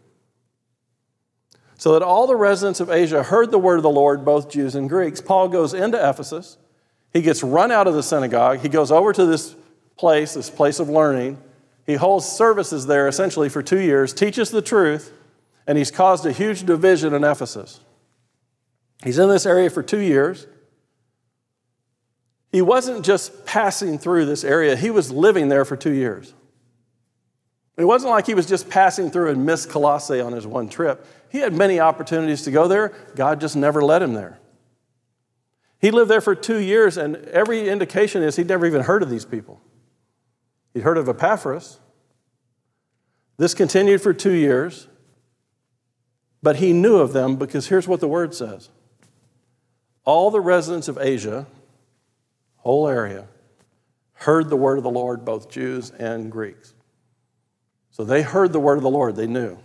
so 1.77 1.93
that 1.93 2.03
all 2.03 2.27
the 2.27 2.37
residents 2.37 2.81
of 2.81 2.89
Asia 2.89 3.23
heard 3.25 3.51
the 3.51 3.59
word 3.59 3.77
of 3.77 3.83
the 3.83 3.91
Lord, 3.91 4.25
both 4.25 4.49
Jews 4.49 4.75
and 4.75 4.89
Greeks. 4.89 5.21
Paul 5.21 5.49
goes 5.49 5.75
into 5.75 5.99
Ephesus. 5.99 6.57
He 7.17 7.23
gets 7.23 7.43
run 7.43 7.73
out 7.73 7.87
of 7.87 7.95
the 7.95 8.03
synagogue. 8.03 8.59
He 8.59 8.69
goes 8.69 8.93
over 8.93 9.11
to 9.11 9.25
this 9.25 9.57
place, 9.97 10.35
this 10.35 10.51
place 10.51 10.79
of 10.81 10.91
learning. 10.91 11.43
He 11.87 11.95
holds 11.95 12.27
services 12.27 12.87
there 12.87 13.09
essentially 13.09 13.49
for 13.49 13.63
two 13.63 13.81
years, 13.81 14.13
teaches 14.13 14.51
the 14.51 14.61
truth 14.61 15.15
and 15.67 15.79
he's 15.79 15.91
caused 15.91 16.27
a 16.27 16.33
huge 16.33 16.67
division 16.67 17.15
in 17.15 17.25
Ephesus. 17.25 17.81
He's 19.03 19.19
in 19.19 19.31
this 19.31 19.47
area 19.47 19.71
for 19.71 19.83
two 19.83 20.01
years. 20.01 20.47
He 22.53 22.61
wasn't 22.61 23.03
just 23.03 23.47
passing 23.47 23.99
through 23.99 24.27
this 24.27 24.45
area, 24.45 24.77
he 24.77 24.91
was 24.91 25.11
living 25.11 25.49
there 25.49 25.65
for 25.65 25.75
two 25.75 25.95
years. 25.95 26.35
It 27.79 27.87
wasn't 27.87 28.11
like 28.11 28.27
he 28.27 28.35
was 28.35 28.45
just 28.45 28.69
passing 28.69 29.11
through 29.11 29.31
and 29.31 29.47
missed 29.47 29.71
Colossae 29.71 30.21
on 30.21 30.33
his 30.35 30.47
one 30.47 30.69
trip. 30.69 31.07
He 31.31 31.39
had 31.39 31.55
many 31.55 31.81
opportunities 31.81 32.43
to 32.43 32.51
go 32.51 32.69
there, 32.69 32.93
God 33.15 33.41
just 33.41 33.57
never 33.57 33.83
led 33.83 34.03
him 34.03 34.13
there. 34.13 34.39
He 35.87 35.93
lived 35.93 36.11
there 36.11 36.21
for 36.21 36.35
two 36.35 36.59
years, 36.59 36.97
and 36.97 37.15
every 37.29 37.69
indication 37.69 38.21
is 38.21 38.35
he'd 38.35 38.49
never 38.49 38.67
even 38.67 38.83
heard 38.83 39.05
of 39.05 39.09
these 39.09 39.25
people. 39.25 39.61
He'd 40.75 40.83
heard 40.83 40.99
of 40.99 41.09
Epaphras. 41.09 41.79
This 43.37 43.55
continued 43.55 44.03
for 44.03 44.13
two 44.13 44.33
years. 44.33 44.89
But 46.43 46.57
he 46.57 46.73
knew 46.73 46.97
of 46.97 47.13
them 47.13 47.37
because 47.37 47.69
here's 47.69 47.87
what 47.87 48.01
the 48.01 48.09
word 48.09 48.35
says 48.35 48.69
All 50.05 50.33
the 50.33 50.41
residents 50.41 50.89
of 50.89 50.99
Asia, 50.99 51.47
whole 52.57 52.89
area, 52.89 53.29
heard 54.15 54.51
the 54.51 54.57
word 54.57 54.79
of 54.79 54.83
the 54.83 54.91
Lord, 54.91 55.25
both 55.25 55.49
Jews 55.49 55.93
and 55.93 56.33
Greeks. 56.33 56.75
So 57.93 58.03
they 58.03 58.23
heard 58.23 58.53
the 58.53 58.59
word 58.59 58.77
of 58.77 58.83
the 58.83 58.91
Lord, 58.91 59.15
they 59.15 59.29
knew. 59.29 59.57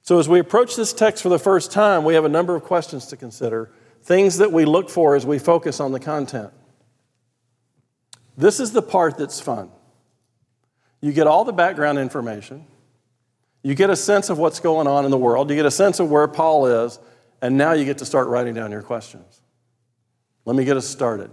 So 0.00 0.18
as 0.18 0.30
we 0.30 0.38
approach 0.38 0.76
this 0.76 0.94
text 0.94 1.22
for 1.22 1.28
the 1.28 1.38
first 1.38 1.72
time, 1.72 2.04
we 2.04 2.14
have 2.14 2.24
a 2.24 2.30
number 2.30 2.56
of 2.56 2.62
questions 2.62 3.04
to 3.08 3.18
consider, 3.18 3.70
things 4.02 4.38
that 4.38 4.52
we 4.52 4.64
look 4.64 4.90
for 4.90 5.14
as 5.14 5.24
we 5.24 5.38
focus 5.38 5.80
on 5.80 5.92
the 5.92 6.00
content. 6.00 6.52
This 8.36 8.60
is 8.60 8.72
the 8.72 8.82
part 8.82 9.16
that's 9.18 9.40
fun. 9.40 9.70
You 11.00 11.12
get 11.12 11.26
all 11.26 11.44
the 11.44 11.52
background 11.52 11.98
information. 11.98 12.66
You 13.62 13.74
get 13.74 13.90
a 13.90 13.96
sense 13.96 14.30
of 14.30 14.38
what's 14.38 14.60
going 14.60 14.86
on 14.86 15.04
in 15.04 15.10
the 15.10 15.18
world, 15.18 15.50
you 15.50 15.56
get 15.56 15.66
a 15.66 15.70
sense 15.70 16.00
of 16.00 16.10
where 16.10 16.26
Paul 16.26 16.66
is, 16.66 16.98
and 17.40 17.56
now 17.56 17.72
you 17.72 17.84
get 17.84 17.98
to 17.98 18.04
start 18.04 18.28
writing 18.28 18.54
down 18.54 18.72
your 18.72 18.82
questions. 18.82 19.40
Let 20.44 20.56
me 20.56 20.64
get 20.64 20.76
us 20.76 20.88
started. 20.88 21.30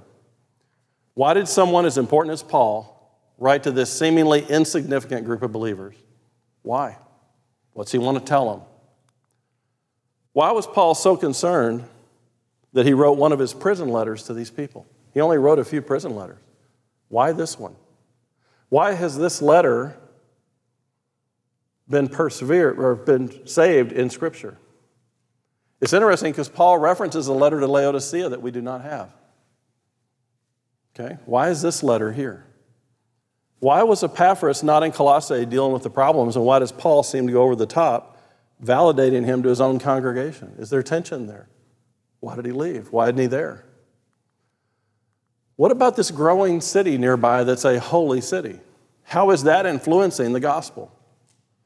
Why 1.16 1.34
did 1.34 1.48
someone 1.48 1.86
as 1.86 1.98
important 1.98 2.34
as 2.34 2.44
Paul 2.44 2.96
write 3.40 3.64
to 3.64 3.72
this 3.72 3.92
seemingly 3.92 4.46
insignificant 4.48 5.26
group 5.26 5.42
of 5.42 5.52
believers? 5.52 5.96
Why? 6.62 6.98
What's 7.74 7.92
he 7.92 7.98
want 7.98 8.20
to 8.20 8.24
tell 8.24 8.52
them? 8.52 8.62
Why 10.34 10.52
was 10.52 10.68
Paul 10.68 10.94
so 10.94 11.18
concerned 11.18 11.84
that 12.74 12.86
he 12.86 12.94
wrote 12.94 13.18
one 13.18 13.32
of 13.32 13.40
his 13.40 13.54
prison 13.54 13.90
letters 13.90 14.24
to 14.24 14.34
these 14.34 14.52
people? 14.52 14.86
He 15.14 15.22
only 15.22 15.38
wrote 15.38 15.60
a 15.60 15.66
few 15.66 15.82
prison 15.82 16.16
letters. 16.16 16.40
Why 17.08 17.32
this 17.32 17.58
one? 17.58 17.76
Why 18.70 18.94
has 18.94 19.18
this 19.18 19.42
letter 19.42 19.98
been 21.90 22.08
persevered 22.08 22.80
or 22.80 22.96
been 22.96 23.48
saved 23.48 23.92
in 23.92 24.10
Scripture. 24.10 24.58
It's 25.82 25.94
interesting 25.94 26.32
because 26.32 26.50
Paul 26.50 26.78
references 26.78 27.28
a 27.28 27.34
letter 27.34 27.60
to 27.60 27.68
Laodicea 27.68 28.30
that 28.30 28.42
we 28.42 28.52
do 28.52 28.62
not 28.62 28.82
have. 28.82 29.12
Okay, 30.98 31.18
why 31.26 31.50
is 31.50 31.62
this 31.62 31.82
letter 31.82 32.12
here? 32.12 32.46
Why 33.60 33.84
was 33.84 34.04
Epaphras 34.04 34.64
not 34.64 34.84
in 34.84 34.92
Colossae 34.92 35.46
dealing 35.46 35.74
with 35.74 35.84
the 35.84 35.90
problems, 35.90 36.36
and 36.36 36.46
why 36.46 36.60
does 36.60 36.72
Paul 36.72 37.04
seem 37.04 37.28
to 37.28 37.34
go 37.34 37.44
over 37.44 37.56
the 37.56 37.66
top, 37.66 38.18
validating 38.64 39.26
him 39.26 39.42
to 39.44 39.50
his 39.50 39.60
own 39.60 39.80
congregation? 39.80 40.56
Is 40.58 40.70
there 40.70 40.84
tension 40.84 41.28
there? 41.28 41.50
Why 42.20 42.36
did 42.36 42.46
he 42.46 42.52
leave? 42.52 42.92
Why 42.92 43.06
isn't 43.06 43.18
he 43.18 43.28
there? 43.28 43.66
What 45.56 45.72
about 45.72 45.96
this 45.96 46.12
growing 46.12 46.62
city 46.62 46.98
nearby 46.98 47.44
that's 47.44 47.66
a 47.66 47.80
holy 47.80 48.22
city? 48.22 48.60
How 49.04 49.32
is 49.32 49.44
that 49.44 49.66
influencing 49.66 50.34
the 50.34 50.40
gospel? 50.40 50.92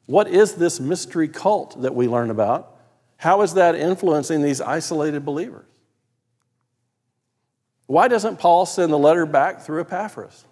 What 0.05 0.27
is 0.27 0.55
this 0.55 0.79
mystery 0.79 1.27
cult 1.27 1.81
that 1.81 1.93
we 1.93 2.07
learn 2.07 2.29
about? 2.29 2.75
How 3.17 3.41
is 3.41 3.53
that 3.53 3.75
influencing 3.75 4.41
these 4.41 4.61
isolated 4.61 5.23
believers? 5.23 5.65
Why 7.85 8.07
doesn't 8.07 8.39
Paul 8.39 8.65
send 8.65 8.91
the 8.91 8.97
letter 8.97 9.25
back 9.25 9.61
through 9.61 9.81
Epaphras? 9.81 10.45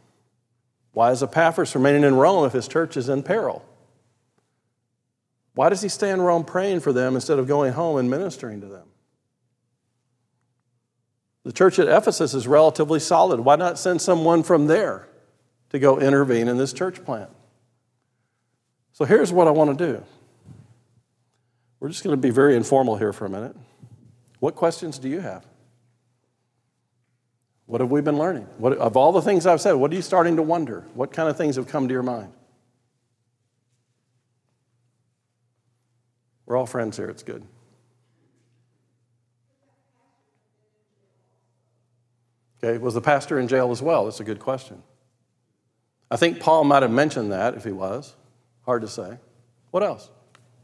Why 0.93 1.11
is 1.11 1.23
Epaphras 1.23 1.73
remaining 1.73 2.03
in 2.03 2.15
Rome 2.15 2.45
if 2.45 2.53
his 2.53 2.67
church 2.67 2.97
is 2.97 3.09
in 3.09 3.23
peril? 3.23 3.65
Why 5.55 5.69
does 5.69 5.81
he 5.81 5.89
stay 5.89 6.11
in 6.11 6.21
Rome 6.21 6.43
praying 6.43 6.81
for 6.81 6.93
them 6.93 7.15
instead 7.15 7.39
of 7.39 7.47
going 7.47 7.73
home 7.73 7.97
and 7.97 8.09
ministering 8.09 8.61
to 8.61 8.67
them? 8.67 8.90
The 11.43 11.51
church 11.51 11.79
at 11.79 11.87
Ephesus 11.87 12.33
is 12.33 12.47
relatively 12.47 12.99
solid. 12.99 13.39
Why 13.39 13.55
not 13.55 13.79
send 13.79 14.01
someone 14.01 14.43
from 14.43 14.67
there 14.67 15.07
to 15.69 15.79
go 15.79 15.99
intervene 15.99 16.47
in 16.47 16.57
this 16.57 16.73
church 16.73 17.03
plant? 17.03 17.29
So 18.93 19.05
here's 19.05 19.31
what 19.31 19.47
I 19.47 19.51
want 19.51 19.77
to 19.77 19.85
do. 19.93 20.03
We're 21.79 21.89
just 21.89 22.03
going 22.03 22.15
to 22.15 22.21
be 22.21 22.29
very 22.29 22.55
informal 22.55 22.97
here 22.97 23.11
for 23.11 23.25
a 23.25 23.29
minute. 23.29 23.55
What 24.39 24.55
questions 24.55 24.99
do 24.99 25.09
you 25.09 25.19
have? 25.19 25.45
What 27.65 27.81
have 27.81 27.89
we 27.89 28.01
been 28.01 28.17
learning? 28.17 28.47
What, 28.57 28.77
of 28.77 28.97
all 28.97 29.11
the 29.11 29.21
things 29.21 29.45
I've 29.47 29.61
said, 29.61 29.73
what 29.73 29.91
are 29.91 29.95
you 29.95 30.01
starting 30.01 30.35
to 30.35 30.41
wonder? 30.43 30.85
What 30.93 31.11
kind 31.11 31.29
of 31.29 31.37
things 31.37 31.55
have 31.55 31.67
come 31.67 31.87
to 31.87 31.93
your 31.93 32.03
mind? 32.03 32.33
We're 36.45 36.57
all 36.57 36.65
friends 36.65 36.97
here, 36.97 37.09
it's 37.09 37.23
good. 37.23 37.43
Okay, 42.63 42.77
was 42.77 42.93
the 42.93 43.01
pastor 43.01 43.39
in 43.39 43.47
jail 43.47 43.71
as 43.71 43.81
well? 43.81 44.05
That's 44.05 44.19
a 44.19 44.23
good 44.23 44.39
question. 44.39 44.83
I 46.11 46.17
think 46.17 46.39
Paul 46.39 46.63
might 46.63 46.83
have 46.83 46.91
mentioned 46.91 47.31
that 47.31 47.55
if 47.55 47.63
he 47.63 47.71
was. 47.71 48.15
Hard 48.65 48.81
to 48.81 48.87
say. 48.87 49.17
What 49.71 49.81
else? 49.81 50.09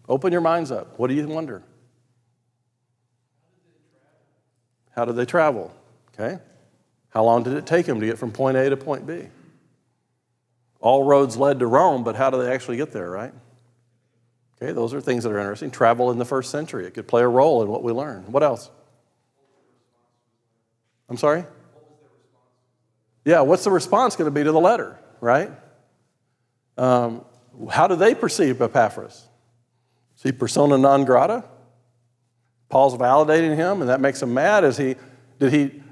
Open 0.08 0.32
your 0.32 0.42
minds 0.42 0.72
up. 0.72 1.00
What 1.00 1.08
do 1.08 1.16
you 1.16 1.28
wonder? 1.28 1.64
How 4.92 5.06
did 5.06 5.16
they 5.16 5.26
travel? 5.26 5.74
Okay. 6.14 6.40
How 7.10 7.24
long 7.24 7.44
did 7.44 7.54
it 7.54 7.66
take 7.66 7.86
them 7.86 8.00
to 8.00 8.06
get 8.06 8.18
from 8.18 8.32
point 8.32 8.58
A 8.58 8.70
to 8.70 8.78
point 8.78 9.08
B? 9.08 9.28
All 10.80 11.04
roads 11.04 11.38
led 11.38 11.60
to 11.60 11.68
Rome, 11.68 12.04
but 12.04 12.16
how 12.16 12.30
do 12.30 12.42
they 12.42 12.52
actually 12.52 12.78
get 12.78 12.92
there, 12.92 13.10
right? 13.10 13.34
Okay, 14.62 14.72
those 14.72 14.94
are 14.94 15.02
things 15.02 15.24
that 15.24 15.32
are 15.32 15.40
interesting. 15.40 15.72
Travel 15.72 16.12
in 16.12 16.18
the 16.18 16.26
first 16.26 16.52
century, 16.52 16.86
it 16.86 16.94
could 16.94 17.08
play 17.08 17.22
a 17.22 17.28
role 17.28 17.64
in 17.64 17.70
what 17.70 17.84
we 17.84 17.92
learn. 17.92 18.32
What 18.32 18.44
else? 18.44 18.70
I'm 21.10 21.18
sorry? 21.18 21.46
Yeah, 23.28 23.42
what's 23.42 23.66
the 23.66 23.72
response 23.72 24.16
going 24.16 24.28
to 24.28 24.32
be 24.32 24.46
to 24.46 24.54
the 24.54 24.60
letter, 24.60 24.98
right? 25.20 25.52
Um, 26.78 27.26
how 27.70 27.88
do 27.88 27.98
they 27.98 28.16
perceive 28.16 28.62
Epaphras? 28.62 29.28
Is 30.16 30.24
he 30.24 30.32
persona 30.32 30.78
non 30.78 31.04
grata? 31.04 31.44
Paul's 32.70 32.96
validating 32.96 33.58
him, 33.58 33.82
and 33.82 33.90
that 33.90 34.00
makes 34.00 34.22
him 34.22 34.34
mad. 34.34 34.64
Is 34.64 34.78
he, 34.78 34.96
did 35.40 35.52
he 35.52 35.84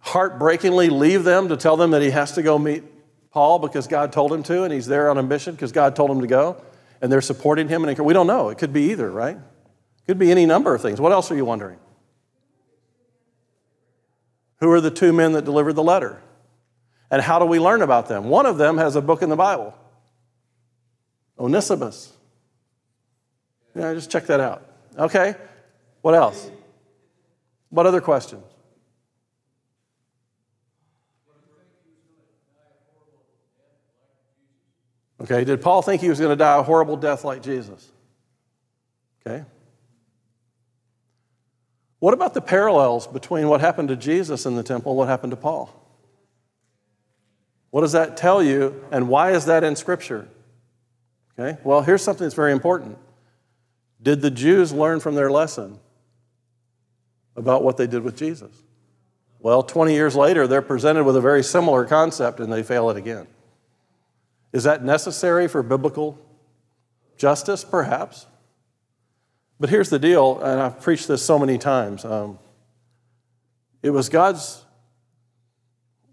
heartbreakingly 0.00 0.88
leave 0.88 1.22
them 1.22 1.46
to 1.50 1.56
tell 1.56 1.76
them 1.76 1.92
that 1.92 2.02
he 2.02 2.10
has 2.10 2.32
to 2.32 2.42
go 2.42 2.58
meet 2.58 2.82
Paul 3.30 3.60
because 3.60 3.86
God 3.86 4.12
told 4.12 4.32
him 4.32 4.42
to, 4.42 4.64
and 4.64 4.72
he's 4.72 4.88
there 4.88 5.10
on 5.10 5.16
a 5.16 5.22
mission 5.22 5.54
because 5.54 5.70
God 5.70 5.94
told 5.94 6.10
him 6.10 6.20
to 6.22 6.26
go, 6.26 6.60
and 7.00 7.12
they're 7.12 7.20
supporting 7.20 7.68
him? 7.68 7.84
And 7.84 7.96
we 8.00 8.14
don't 8.14 8.26
know. 8.26 8.48
It 8.48 8.58
could 8.58 8.72
be 8.72 8.90
either, 8.90 9.08
right? 9.08 9.36
It 9.36 10.06
could 10.08 10.18
be 10.18 10.32
any 10.32 10.44
number 10.44 10.74
of 10.74 10.82
things. 10.82 11.00
What 11.00 11.12
else 11.12 11.30
are 11.30 11.36
you 11.36 11.44
wondering? 11.44 11.78
Who 14.56 14.72
are 14.72 14.80
the 14.80 14.90
two 14.90 15.12
men 15.12 15.34
that 15.34 15.44
delivered 15.44 15.74
the 15.74 15.84
letter? 15.84 16.20
And 17.10 17.20
how 17.20 17.38
do 17.38 17.44
we 17.44 17.58
learn 17.58 17.82
about 17.82 18.08
them? 18.08 18.24
One 18.24 18.46
of 18.46 18.56
them 18.56 18.78
has 18.78 18.94
a 18.96 19.00
book 19.00 19.22
in 19.22 19.28
the 19.28 19.36
Bible. 19.36 19.74
Onesimus. 21.38 22.12
Yeah, 23.74 23.92
just 23.94 24.10
check 24.10 24.26
that 24.26 24.40
out. 24.40 24.66
Okay? 24.96 25.34
What 26.02 26.14
else? 26.14 26.50
What 27.70 27.86
other 27.86 28.00
questions? 28.00 28.44
Okay, 35.20 35.44
did 35.44 35.60
Paul 35.60 35.82
think 35.82 36.00
he 36.00 36.08
was 36.08 36.18
going 36.18 36.30
to 36.30 36.36
die 36.36 36.58
a 36.58 36.62
horrible 36.62 36.96
death 36.96 37.24
like 37.24 37.42
Jesus? 37.42 37.90
Okay. 39.26 39.44
What 41.98 42.14
about 42.14 42.32
the 42.32 42.40
parallels 42.40 43.06
between 43.06 43.48
what 43.48 43.60
happened 43.60 43.88
to 43.88 43.96
Jesus 43.96 44.46
in 44.46 44.56
the 44.56 44.62
temple 44.62 44.92
and 44.92 44.98
what 44.98 45.08
happened 45.08 45.32
to 45.32 45.36
Paul? 45.36 45.79
What 47.70 47.82
does 47.82 47.92
that 47.92 48.16
tell 48.16 48.42
you, 48.42 48.84
and 48.90 49.08
why 49.08 49.32
is 49.32 49.46
that 49.46 49.62
in 49.62 49.76
Scripture? 49.76 50.28
Okay, 51.38 51.58
well, 51.64 51.82
here's 51.82 52.02
something 52.02 52.24
that's 52.24 52.34
very 52.34 52.52
important. 52.52 52.98
Did 54.02 54.22
the 54.22 54.30
Jews 54.30 54.72
learn 54.72 55.00
from 55.00 55.14
their 55.14 55.30
lesson 55.30 55.78
about 57.36 57.62
what 57.62 57.76
they 57.76 57.86
did 57.86 58.02
with 58.02 58.16
Jesus? 58.16 58.50
Well, 59.38 59.62
20 59.62 59.94
years 59.94 60.16
later, 60.16 60.46
they're 60.46 60.62
presented 60.62 61.04
with 61.04 61.16
a 61.16 61.20
very 61.20 61.42
similar 61.42 61.86
concept 61.86 62.40
and 62.40 62.52
they 62.52 62.62
fail 62.62 62.90
it 62.90 62.96
again. 62.96 63.26
Is 64.52 64.64
that 64.64 64.84
necessary 64.84 65.48
for 65.48 65.62
biblical 65.62 66.18
justice? 67.16 67.64
Perhaps. 67.64 68.26
But 69.58 69.70
here's 69.70 69.90
the 69.90 69.98
deal, 69.98 70.40
and 70.40 70.60
I've 70.60 70.80
preached 70.80 71.08
this 71.08 71.22
so 71.22 71.38
many 71.38 71.56
times 71.56 72.04
um, 72.04 72.38
it 73.82 73.90
was 73.90 74.08
God's 74.08 74.64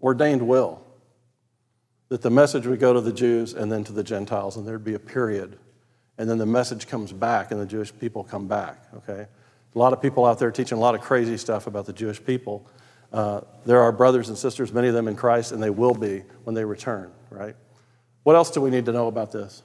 ordained 0.00 0.46
will 0.46 0.82
that 2.08 2.22
the 2.22 2.30
message 2.30 2.66
would 2.66 2.80
go 2.80 2.92
to 2.92 3.00
the 3.00 3.12
Jews 3.12 3.54
and 3.54 3.70
then 3.70 3.84
to 3.84 3.92
the 3.92 4.02
Gentiles, 4.02 4.56
and 4.56 4.66
there'd 4.66 4.84
be 4.84 4.94
a 4.94 4.98
period. 4.98 5.58
And 6.16 6.28
then 6.28 6.38
the 6.38 6.46
message 6.46 6.86
comes 6.86 7.12
back, 7.12 7.50
and 7.50 7.60
the 7.60 7.66
Jewish 7.66 7.96
people 7.98 8.24
come 8.24 8.48
back, 8.48 8.82
okay? 8.96 9.26
A 9.74 9.78
lot 9.78 9.92
of 9.92 10.00
people 10.00 10.24
out 10.24 10.38
there 10.38 10.50
teaching 10.50 10.78
a 10.78 10.80
lot 10.80 10.94
of 10.94 11.00
crazy 11.00 11.36
stuff 11.36 11.66
about 11.66 11.86
the 11.86 11.92
Jewish 11.92 12.24
people. 12.24 12.66
Uh, 13.12 13.42
there 13.64 13.80
are 13.82 13.92
brothers 13.92 14.28
and 14.28 14.36
sisters, 14.36 14.72
many 14.72 14.88
of 14.88 14.94
them 14.94 15.06
in 15.06 15.16
Christ, 15.16 15.52
and 15.52 15.62
they 15.62 15.70
will 15.70 15.94
be 15.94 16.24
when 16.44 16.54
they 16.54 16.64
return, 16.64 17.12
right? 17.30 17.54
What 18.22 18.36
else 18.36 18.50
do 18.50 18.60
we 18.60 18.70
need 18.70 18.86
to 18.86 18.92
know 18.92 19.06
about 19.06 19.30
this? 19.30 19.62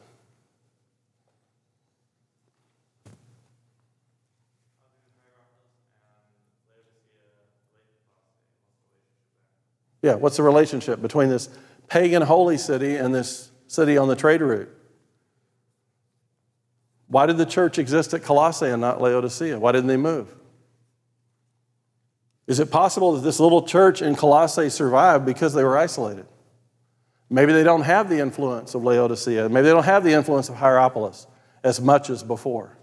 Yeah, 10.02 10.16
what's 10.16 10.36
the 10.36 10.44
relationship 10.44 11.02
between 11.02 11.30
this 11.30 11.50
pagan 11.88 12.22
holy 12.22 12.58
city 12.58 12.96
and 12.96 13.14
this 13.14 13.52
city 13.68 13.98
on 13.98 14.08
the 14.08 14.16
trade 14.16 14.42
route? 14.42 14.70
Why 17.08 17.26
did 17.26 17.38
the 17.38 17.46
church 17.46 17.78
exist 17.78 18.14
at 18.14 18.24
Colossae 18.24 18.68
and 18.68 18.82
not 18.82 19.02
Laodicea? 19.02 19.60
Why 19.60 19.72
didn't 19.72 19.88
they 19.88 19.98
move? 19.98 20.34
Is 22.48 22.60
it 22.60 22.72
possible 22.72 23.14
that 23.14 23.22
this 23.22 23.40
little 23.40 23.62
church 23.64 24.02
in 24.02 24.16
Colossae 24.16 24.70
survived 24.70 25.26
because 25.26 25.54
they 25.54 25.64
were 25.64 25.78
isolated? 25.78 26.26
Maybe 27.30 27.54
they 27.54 27.64
don't 27.64 27.82
have 27.82 28.10
the 28.10 28.20
influence 28.20 28.76
of 28.76 28.84
Laodicea. 28.84 29.50
Maybe 29.50 29.66
they 29.66 29.72
don't 29.72 29.86
have 29.86 30.04
the 30.04 30.12
influence 30.12 30.50
of 30.50 30.56
Hierapolis 30.56 31.28
as 31.64 31.80
much 31.80 32.10
as 32.10 32.22
before. 32.22 32.78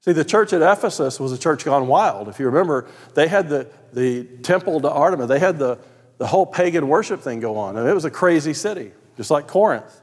See, 0.00 0.12
the 0.12 0.24
church 0.24 0.52
at 0.52 0.62
Ephesus 0.62 1.20
was 1.20 1.32
a 1.32 1.38
church 1.38 1.64
gone 1.64 1.86
wild. 1.86 2.28
If 2.28 2.38
you 2.38 2.46
remember, 2.46 2.88
they 3.14 3.28
had 3.28 3.48
the, 3.48 3.68
the 3.92 4.24
temple 4.42 4.80
to 4.80 4.90
Artemis, 4.90 5.28
they 5.28 5.38
had 5.38 5.58
the, 5.58 5.78
the 6.20 6.26
whole 6.26 6.44
pagan 6.44 6.86
worship 6.86 7.22
thing 7.22 7.40
go 7.40 7.56
on. 7.56 7.78
And 7.78 7.88
it 7.88 7.94
was 7.94 8.04
a 8.04 8.10
crazy 8.10 8.52
city, 8.52 8.92
just 9.16 9.30
like 9.30 9.46
Corinth. 9.46 10.02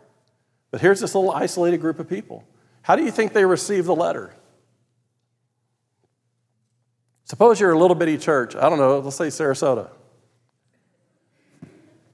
But 0.71 0.81
here's 0.81 0.99
this 0.99 1.13
little 1.13 1.29
isolated 1.29 1.77
group 1.77 1.99
of 1.99 2.09
people. 2.09 2.43
How 2.81 2.95
do 2.95 3.03
you 3.03 3.11
think 3.11 3.33
they 3.33 3.45
received 3.45 3.85
the 3.85 3.95
letter? 3.95 4.33
Suppose 7.25 7.59
you're 7.59 7.71
a 7.71 7.77
little 7.77 7.93
bitty 7.93 8.17
church, 8.17 8.55
I 8.55 8.67
don't 8.67 8.79
know, 8.79 8.97
let's 8.97 9.15
say 9.15 9.27
Sarasota. 9.27 9.91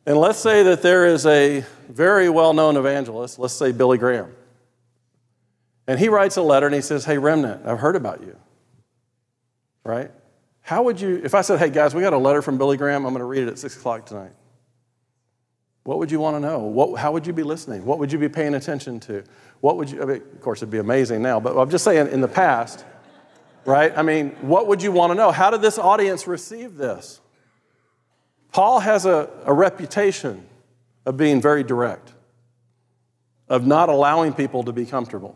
And 0.05 0.17
let's 0.17 0.39
say 0.39 0.63
that 0.63 0.81
there 0.81 1.05
is 1.05 1.25
a 1.25 1.63
very 1.87 2.27
well 2.29 2.53
known 2.53 2.75
evangelist, 2.75 3.39
let's 3.39 3.53
say 3.53 3.71
Billy 3.71 3.97
Graham. 3.97 4.35
And 5.87 5.97
he 5.97 6.09
writes 6.09 6.35
a 6.35 6.41
letter 6.41 6.65
and 6.65 6.75
he 6.75 6.81
says, 6.81 7.05
Hey, 7.05 7.17
Remnant, 7.17 7.65
I've 7.65 7.79
heard 7.79 7.95
about 7.95 8.19
you. 8.19 8.35
Right? 9.85 10.11
How 10.63 10.81
would 10.83 10.99
you, 10.99 11.21
if 11.23 11.35
I 11.35 11.41
said, 11.41 11.59
hey 11.59 11.69
guys, 11.69 11.93
we 11.93 12.01
got 12.01 12.13
a 12.13 12.17
letter 12.17 12.41
from 12.41 12.57
Billy 12.57 12.77
Graham, 12.77 13.05
I'm 13.05 13.11
going 13.11 13.19
to 13.19 13.25
read 13.25 13.43
it 13.43 13.49
at 13.49 13.59
6 13.59 13.75
o'clock 13.77 14.05
tonight. 14.05 14.31
What 15.83 15.99
would 15.99 16.09
you 16.09 16.21
want 16.21 16.37
to 16.37 16.39
know? 16.39 16.59
What, 16.59 16.97
how 16.97 17.11
would 17.11 17.27
you 17.27 17.33
be 17.33 17.43
listening? 17.43 17.85
What 17.85 17.99
would 17.99 18.13
you 18.13 18.17
be 18.17 18.29
paying 18.29 18.55
attention 18.55 19.01
to? 19.01 19.25
What 19.59 19.75
would 19.75 19.91
you, 19.91 20.01
I 20.01 20.05
mean, 20.05 20.21
of 20.21 20.39
course, 20.39 20.59
it'd 20.59 20.71
be 20.71 20.77
amazing 20.77 21.21
now, 21.21 21.41
but 21.41 21.57
I'm 21.57 21.69
just 21.69 21.83
saying 21.83 22.07
in 22.13 22.21
the 22.21 22.29
past, 22.29 22.85
right? 23.65 23.91
I 23.95 24.03
mean, 24.03 24.29
what 24.39 24.67
would 24.67 24.81
you 24.81 24.93
want 24.93 25.11
to 25.11 25.15
know? 25.15 25.31
How 25.31 25.49
did 25.49 25.61
this 25.61 25.77
audience 25.77 26.27
receive 26.27 26.77
this? 26.77 27.19
Paul 28.53 28.79
has 28.79 29.05
a, 29.05 29.29
a 29.45 29.53
reputation 29.53 30.45
of 31.05 31.17
being 31.17 31.41
very 31.41 31.63
direct, 31.63 32.13
of 33.49 33.67
not 33.67 33.89
allowing 33.89 34.31
people 34.31 34.63
to 34.63 34.71
be 34.71 34.85
comfortable. 34.85 35.35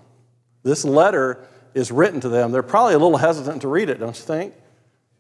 This 0.64 0.86
letter 0.86 1.46
is 1.74 1.92
written 1.92 2.22
to 2.22 2.30
them. 2.30 2.54
They're 2.54 2.64
probably 2.64 2.94
a 2.94 3.00
little 3.00 3.18
hesitant 3.18 3.64
to 3.64 3.68
read 3.68 3.90
it, 3.90 4.00
don't 4.00 4.18
you 4.18 4.24
think? 4.24 4.54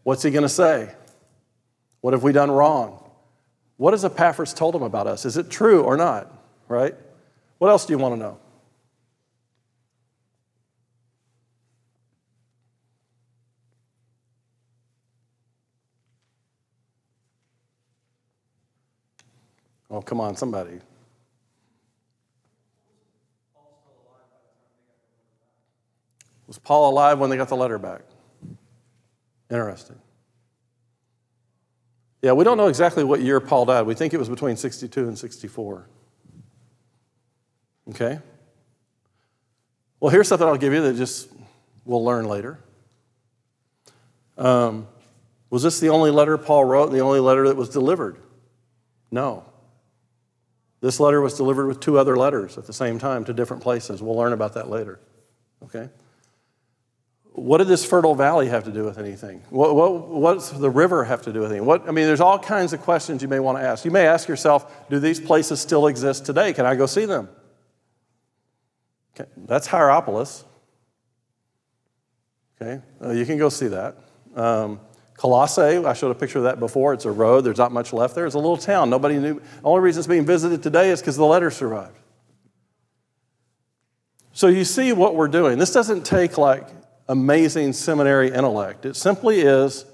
What's 0.08 0.24
he 0.24 0.32
going 0.32 0.44
to 0.44 0.48
say? 0.48 0.96
What 2.00 2.14
have 2.14 2.24
we 2.24 2.32
done 2.32 2.50
wrong? 2.50 3.04
What 3.76 3.92
has 3.92 4.06
Epaphras 4.06 4.54
told 4.54 4.74
him 4.74 4.82
about 4.82 5.06
us? 5.06 5.26
Is 5.26 5.36
it 5.36 5.50
true 5.50 5.84
or 5.84 5.98
not? 5.98 6.32
Right? 6.70 6.96
What 7.58 7.68
else 7.68 7.86
do 7.86 7.92
you 7.92 7.98
want 7.98 8.16
to 8.16 8.18
know? 8.18 8.40
Oh, 19.92 20.02
come 20.02 20.22
on, 20.22 20.38
somebody. 20.38 20.80
Was 26.48 26.58
Paul 26.60 26.92
alive 26.92 27.20
when 27.20 27.30
they 27.30 27.36
got 27.36 27.50
the 27.50 27.58
letter 27.58 27.78
back? 27.78 28.04
Interesting. 29.50 30.00
Yeah, 32.22 32.34
we 32.34 32.44
don't 32.44 32.58
know 32.58 32.68
exactly 32.68 33.04
what 33.04 33.22
year 33.22 33.40
Paul 33.40 33.66
died. 33.66 33.86
We 33.86 33.94
think 33.94 34.14
it 34.14 34.18
was 34.18 34.30
between 34.30 34.58
62 34.58 35.08
and 35.08 35.18
64. 35.18 35.88
Okay? 37.90 38.20
Well, 40.00 40.12
here's 40.12 40.28
something 40.28 40.48
I'll 40.48 40.58
give 40.58 40.74
you 40.74 40.82
that 40.82 40.96
just 40.96 41.30
we'll 41.86 42.04
learn 42.04 42.26
later. 42.28 42.60
Um, 44.38 44.88
was 45.50 45.64
this 45.64 45.80
the 45.80 45.90
only 45.90 46.12
letter 46.12 46.38
Paul 46.38 46.66
wrote, 46.66 46.92
the 46.92 47.00
only 47.00 47.20
letter 47.20 47.48
that 47.48 47.56
was 47.56 47.70
delivered? 47.70 48.18
No. 49.10 49.46
This 50.82 51.00
letter 51.00 51.22
was 51.22 51.34
delivered 51.36 51.68
with 51.68 51.80
two 51.80 51.98
other 51.98 52.16
letters 52.16 52.58
at 52.58 52.66
the 52.66 52.74
same 52.74 53.00
time 53.00 53.26
to 53.26 53.34
different 53.34 53.64
places. 53.64 54.02
We'll 54.02 54.18
learn 54.18 54.34
about 54.34 54.54
that 54.54 54.70
later. 54.70 55.00
Okay? 55.64 55.90
What 57.38 57.60
did 57.60 57.68
this 57.68 57.86
fertile 57.86 58.16
valley 58.16 58.48
have 58.48 58.64
to 58.64 58.72
do 58.72 58.84
with 58.84 58.98
anything? 58.98 59.44
What, 59.52 59.76
what, 59.76 60.08
what's 60.10 60.50
the 60.50 60.72
river 60.72 61.04
have 61.04 61.22
to 61.22 61.32
do 61.32 61.42
with 61.42 61.52
anything? 61.52 61.68
What, 61.68 61.88
I 61.88 61.92
mean, 61.92 62.08
there's 62.08 62.20
all 62.20 62.40
kinds 62.40 62.74
of 62.74 62.82
questions 62.82 63.22
you 63.22 63.28
may 63.28 63.40
want 63.40 63.60
to 63.60 63.64
ask. 63.64 63.86
You 63.86 63.92
may 63.92 64.08
ask 64.08 64.28
yourself, 64.28 64.90
do 64.90 65.00
these 65.00 65.20
places 65.20 65.62
still 65.62 65.86
exist 65.86 66.26
today? 66.26 66.52
Can 66.52 66.66
I 66.66 66.76
go 66.76 66.88
see 66.88 67.06
them? 67.06 67.30
Okay, 69.16 69.30
that's 69.46 69.68
Hierapolis. 69.68 70.46
Okay, 72.60 72.82
uh, 73.04 73.12
you 73.12 73.24
can 73.24 73.38
go 73.38 73.50
see 73.50 73.68
that. 73.68 73.98
Um, 74.36 74.80
Colossae, 75.16 75.86
I 75.86 75.94
showed 75.94 76.10
a 76.10 76.16
picture 76.16 76.40
of 76.40 76.46
that 76.46 76.60
before. 76.60 76.94
It's 76.94 77.06
a 77.06 77.12
road. 77.12 77.42
There's 77.42 77.60
not 77.60 77.72
much 77.72 77.94
left 77.94 78.16
there. 78.16 78.26
It's 78.26 78.36
a 78.36 78.40
little 78.40 78.58
town. 78.58 78.90
Nobody 78.90 79.20
knew. 79.20 79.36
The 79.36 79.42
only 79.64 79.82
reason 79.82 80.00
it's 80.00 80.08
being 80.08 80.26
visited 80.26 80.64
today 80.64 80.90
is 80.90 81.02
because 81.02 81.18
the 81.18 81.26
letter 81.26 81.52
survived. 81.52 82.00
So 84.34 84.48
you 84.48 84.66
see 84.66 84.92
what 84.92 85.14
we're 85.14 85.28
doing. 85.28 85.60
This 85.60 85.72
doesn't 85.72 86.04
take 86.04 86.40
like 86.40 86.68
amazing 87.08 87.74
seminary 87.74 88.30
intellect. 88.30 88.86
It 88.86 88.96
simply 88.96 89.42
is 89.42 89.86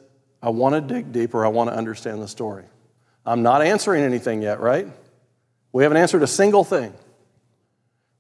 I 0.42 0.50
want 0.50 0.76
to 0.76 0.82
dig 0.82 1.12
deeper, 1.12 1.46
I 1.46 1.50
want 1.50 1.70
to 1.70 1.76
understand 1.76 2.22
the 2.22 2.28
story. 2.28 2.66
I'm 3.26 3.44
not 3.44 3.62
answering 3.62 4.04
anything 4.04 4.42
yet, 4.42 4.60
right? 4.60 4.88
We 5.72 5.84
haven't 5.84 5.98
answered 5.98 6.24
a 6.24 6.28
single 6.28 6.64
thing. 6.64 6.94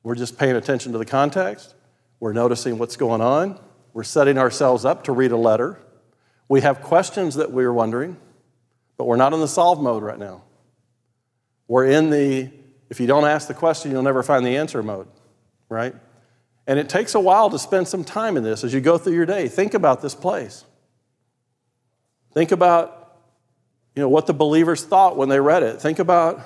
We're 0.03 0.15
just 0.15 0.37
paying 0.37 0.55
attention 0.55 0.93
to 0.93 0.97
the 0.97 1.05
context. 1.05 1.75
We're 2.19 2.33
noticing 2.33 2.77
what's 2.77 2.95
going 2.95 3.21
on. 3.21 3.59
We're 3.93 4.03
setting 4.03 4.37
ourselves 4.37 4.85
up 4.85 5.03
to 5.05 5.11
read 5.11 5.31
a 5.31 5.37
letter. 5.37 5.77
We 6.47 6.61
have 6.61 6.81
questions 6.81 7.35
that 7.35 7.51
we're 7.51 7.73
wondering, 7.73 8.17
but 8.97 9.05
we're 9.05 9.17
not 9.17 9.33
in 9.33 9.39
the 9.39 9.47
solve 9.47 9.81
mode 9.81 10.03
right 10.03 10.19
now. 10.19 10.43
We're 11.67 11.85
in 11.85 12.09
the 12.09 12.51
if 12.89 12.99
you 12.99 13.07
don't 13.07 13.25
ask 13.25 13.47
the 13.47 13.53
question, 13.55 13.91
you'll 13.91 14.03
never 14.03 14.21
find 14.21 14.45
the 14.45 14.57
answer 14.57 14.83
mode, 14.83 15.07
right? 15.67 15.95
And 16.65 16.79
it 16.79 16.87
takes 16.89 17.13
a 17.13 17.19
while 17.19 17.49
to 17.49 17.59
spend 17.59 17.87
some 17.87 18.03
time 18.03 18.37
in 18.37 18.43
this 18.43 18.63
as 18.63 18.73
you 18.73 18.79
go 18.79 18.97
through 18.97 19.13
your 19.13 19.25
day. 19.25 19.47
Think 19.47 19.73
about 19.73 20.01
this 20.01 20.15
place. 20.15 20.63
Think 22.33 22.51
about 22.51 23.17
you 23.95 24.01
know, 24.01 24.09
what 24.09 24.27
the 24.27 24.33
believers 24.33 24.83
thought 24.83 25.17
when 25.17 25.29
they 25.29 25.39
read 25.39 25.63
it. 25.63 25.81
Think 25.81 25.99
about 25.99 26.41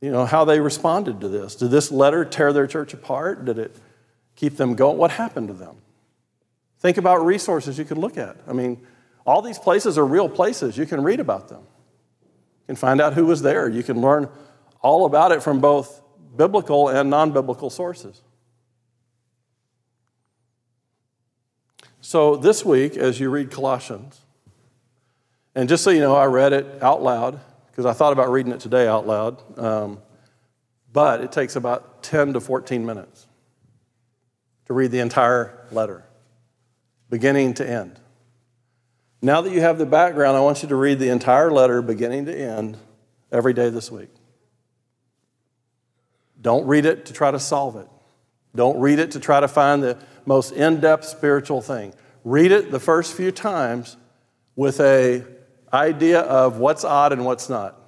you 0.00 0.10
know, 0.10 0.26
how 0.26 0.44
they 0.44 0.60
responded 0.60 1.22
to 1.22 1.28
this. 1.28 1.54
Did 1.54 1.70
this 1.70 1.90
letter 1.90 2.26
tear 2.26 2.52
their 2.52 2.66
church 2.66 2.92
apart? 2.92 3.46
Did 3.46 3.58
it 3.58 3.74
keep 4.36 4.58
them 4.58 4.74
going? 4.74 4.98
What 4.98 5.12
happened 5.12 5.48
to 5.48 5.54
them? 5.54 5.76
Think 6.78 6.98
about 6.98 7.24
resources 7.24 7.78
you 7.78 7.86
could 7.86 7.96
look 7.96 8.18
at. 8.18 8.36
I 8.46 8.52
mean, 8.52 8.86
all 9.24 9.40
these 9.40 9.58
places 9.58 9.96
are 9.96 10.04
real 10.04 10.28
places. 10.28 10.76
You 10.76 10.84
can 10.84 11.02
read 11.02 11.20
about 11.20 11.48
them. 11.48 11.62
You 11.62 12.66
can 12.66 12.76
find 12.76 13.00
out 13.00 13.14
who 13.14 13.24
was 13.24 13.40
there. 13.40 13.66
You 13.66 13.82
can 13.82 14.02
learn 14.02 14.28
all 14.82 15.06
about 15.06 15.32
it 15.32 15.42
from 15.42 15.60
both 15.60 16.02
biblical 16.36 16.90
and 16.90 17.08
non 17.08 17.32
biblical 17.32 17.70
sources. 17.70 18.20
So, 22.04 22.36
this 22.36 22.66
week, 22.66 22.98
as 22.98 23.18
you 23.18 23.30
read 23.30 23.50
Colossians, 23.50 24.20
and 25.54 25.70
just 25.70 25.82
so 25.82 25.88
you 25.88 26.00
know, 26.00 26.14
I 26.14 26.26
read 26.26 26.52
it 26.52 26.82
out 26.82 27.02
loud 27.02 27.40
because 27.70 27.86
I 27.86 27.94
thought 27.94 28.12
about 28.12 28.30
reading 28.30 28.52
it 28.52 28.60
today 28.60 28.86
out 28.86 29.06
loud, 29.06 29.58
um, 29.58 30.02
but 30.92 31.22
it 31.22 31.32
takes 31.32 31.56
about 31.56 32.02
10 32.02 32.34
to 32.34 32.40
14 32.40 32.84
minutes 32.84 33.26
to 34.66 34.74
read 34.74 34.90
the 34.90 34.98
entire 34.98 35.66
letter, 35.72 36.04
beginning 37.08 37.54
to 37.54 37.66
end. 37.66 37.98
Now 39.22 39.40
that 39.40 39.50
you 39.50 39.62
have 39.62 39.78
the 39.78 39.86
background, 39.86 40.36
I 40.36 40.40
want 40.40 40.62
you 40.62 40.68
to 40.68 40.76
read 40.76 40.98
the 40.98 41.08
entire 41.08 41.50
letter, 41.50 41.80
beginning 41.80 42.26
to 42.26 42.38
end, 42.38 42.76
every 43.32 43.54
day 43.54 43.70
this 43.70 43.90
week. 43.90 44.10
Don't 46.38 46.66
read 46.66 46.84
it 46.84 47.06
to 47.06 47.14
try 47.14 47.30
to 47.30 47.40
solve 47.40 47.76
it. 47.76 47.88
Don't 48.54 48.78
read 48.78 48.98
it 48.98 49.12
to 49.12 49.20
try 49.20 49.40
to 49.40 49.48
find 49.48 49.82
the 49.82 49.98
most 50.26 50.52
in 50.52 50.80
depth 50.80 51.04
spiritual 51.04 51.60
thing. 51.60 51.92
Read 52.22 52.52
it 52.52 52.70
the 52.70 52.80
first 52.80 53.14
few 53.14 53.30
times 53.30 53.96
with 54.56 54.80
a 54.80 55.24
idea 55.72 56.20
of 56.20 56.58
what's 56.58 56.84
odd 56.84 57.12
and 57.12 57.24
what's 57.24 57.48
not. 57.48 57.78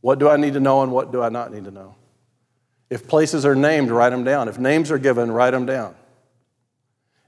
What 0.00 0.18
do 0.18 0.28
I 0.28 0.36
need 0.36 0.54
to 0.54 0.60
know 0.60 0.82
and 0.82 0.92
what 0.92 1.12
do 1.12 1.22
I 1.22 1.28
not 1.28 1.52
need 1.52 1.64
to 1.64 1.70
know? 1.70 1.94
If 2.90 3.08
places 3.08 3.46
are 3.46 3.54
named, 3.54 3.90
write 3.90 4.10
them 4.10 4.24
down. 4.24 4.48
If 4.48 4.58
names 4.58 4.90
are 4.90 4.98
given, 4.98 5.32
write 5.32 5.52
them 5.52 5.64
down. 5.64 5.94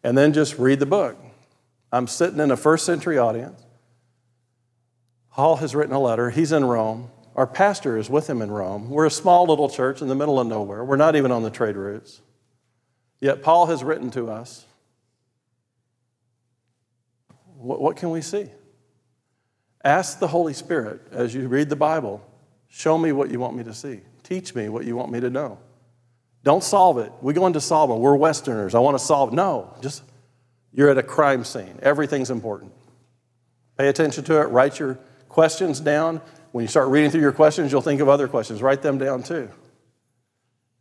And 0.05 0.17
then 0.19 0.33
just 0.33 0.59
read 0.59 0.81
the 0.81 0.87
book. 0.87 1.17
I'm 1.91 2.07
sitting 2.07 2.41
in 2.41 2.51
a 2.51 2.57
first 2.57 2.85
century 2.85 3.17
audience. 3.17 3.63
Paul 5.31 5.57
has 5.57 5.75
written 5.75 5.95
a 5.95 6.01
letter. 6.01 6.31
He's 6.31 6.53
in 6.53 6.65
Rome. 6.65 7.11
Our 7.37 7.47
pastor 7.47 7.99
is 7.99 8.09
with 8.09 8.29
him 8.29 8.41
in 8.41 8.51
Rome. 8.51 8.89
We're 8.89 9.05
a 9.05 9.11
small 9.11 9.47
little 9.47 9.69
church 9.69 10.01
in 10.01 10.09
the 10.09 10.15
middle 10.15 10.41
of 10.41 10.47
nowhere. 10.47 10.83
We're 10.83 10.97
not 10.97 11.17
even 11.17 11.31
on 11.31 11.43
the 11.43 11.51
trade 11.51 11.77
routes. 11.77 12.23
Yet 13.21 13.43
Paul 13.43 13.67
has 13.67 13.85
written 13.85 14.11
to 14.13 14.31
us. 14.31 14.65
What, 17.59 17.81
what 17.81 17.97
can 17.97 18.11
we 18.11 18.23
see? 18.23 18.47
Ask 19.85 20.19
the 20.19 20.27
Holy 20.27 20.55
Spirit 20.55 21.03
as 21.13 21.35
you 21.35 21.47
read 21.47 21.69
the 21.69 21.77
Bible, 21.77 22.27
show 22.69 22.97
me 22.97 23.13
what 23.13 23.31
you 23.31 23.39
want 23.39 23.55
me 23.55 23.65
to 23.65 23.75
see. 23.75 24.01
Teach 24.23 24.55
me 24.55 24.71
what 24.71 24.87
you 24.87 24.97
want 24.97 25.13
me 25.13 25.21
to 25.21 25.29
know. 25.29 25.59
Don't 26.43 26.65
solve 26.65 26.97
it. 26.99 27.13
We 27.21 27.35
go 27.35 27.47
into 27.47 27.61
solving. 27.61 27.99
We're 27.99 28.17
Westerners. 28.17 28.75
I 28.75 28.79
want 28.79 28.99
to 28.99 29.05
solve. 29.05 29.33
No, 29.33 29.75
just 29.83 30.03
you're 30.73 30.89
at 30.89 30.97
a 30.97 31.03
crime 31.03 31.45
scene. 31.45 31.79
Everything's 31.83 32.31
important. 32.31 32.73
Pay 33.77 33.89
attention 33.89 34.25
to 34.25 34.41
it. 34.41 34.47
Write 34.47 34.79
your 34.79 34.99
questions 35.29 35.81
down. 35.81 36.23
When 36.57 36.63
you 36.63 36.69
start 36.69 36.89
reading 36.89 37.11
through 37.11 37.21
your 37.21 37.33
questions, 37.33 37.71
you'll 37.71 37.83
think 37.83 38.01
of 38.01 38.09
other 38.09 38.29
questions. 38.29 38.63
Write 38.63 38.81
them 38.81 38.97
down 38.97 39.23
too. 39.23 39.51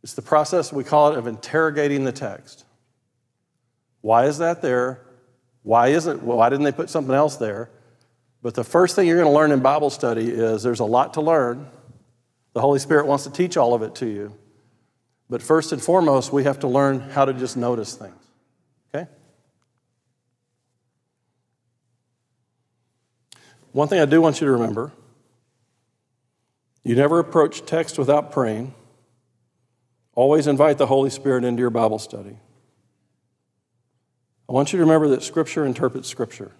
It's 0.02 0.14
the 0.14 0.22
process, 0.22 0.72
we 0.72 0.84
call 0.84 1.12
it, 1.12 1.18
of 1.18 1.26
interrogating 1.26 2.04
the 2.04 2.12
text. 2.12 2.64
Why 4.00 4.24
is 4.24 4.38
that 4.38 4.62
there? 4.62 5.02
Why 5.64 5.88
is 5.88 6.06
it? 6.06 6.22
why 6.22 6.48
didn't 6.48 6.64
they 6.64 6.72
put 6.72 6.88
something 6.88 7.14
else 7.14 7.36
there? 7.36 7.68
But 8.40 8.54
the 8.54 8.64
first 8.64 8.96
thing 8.96 9.06
you're 9.06 9.18
going 9.18 9.30
to 9.30 9.36
learn 9.36 9.52
in 9.52 9.60
Bible 9.60 9.90
study 9.90 10.30
is 10.30 10.62
there's 10.62 10.80
a 10.80 10.86
lot 10.86 11.12
to 11.12 11.20
learn. 11.20 11.68
The 12.54 12.62
Holy 12.62 12.78
Spirit 12.78 13.06
wants 13.06 13.24
to 13.24 13.30
teach 13.30 13.58
all 13.58 13.74
of 13.74 13.82
it 13.82 13.96
to 13.96 14.06
you. 14.06 14.34
But 15.28 15.42
first 15.42 15.72
and 15.72 15.82
foremost, 15.82 16.32
we 16.32 16.44
have 16.44 16.60
to 16.60 16.68
learn 16.68 17.00
how 17.00 17.26
to 17.26 17.34
just 17.34 17.54
notice 17.54 17.94
things. 17.94 18.24
Okay? 18.94 19.10
One 23.72 23.88
thing 23.88 24.00
I 24.00 24.06
do 24.06 24.22
want 24.22 24.40
you 24.40 24.46
to 24.46 24.52
remember 24.54 24.90
you 26.86 26.94
never 26.94 27.18
approach 27.18 27.66
text 27.66 27.98
without 27.98 28.30
praying. 28.30 28.72
Always 30.14 30.46
invite 30.46 30.78
the 30.78 30.86
Holy 30.86 31.10
Spirit 31.10 31.42
into 31.42 31.58
your 31.58 31.70
Bible 31.70 31.98
study. 31.98 32.38
I 34.48 34.52
want 34.52 34.72
you 34.72 34.76
to 34.76 34.84
remember 34.84 35.08
that 35.08 35.24
Scripture 35.24 35.66
interprets 35.66 36.08
Scripture. 36.08 36.52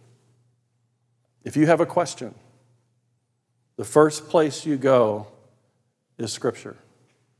If 1.45 1.57
you 1.57 1.67
have 1.67 1.81
a 1.81 1.87
question, 1.87 2.35
the 3.77 3.85
first 3.85 4.29
place 4.29 4.67
you 4.67 4.77
go 4.77 5.29
is 6.19 6.33
Scripture. 6.33 6.77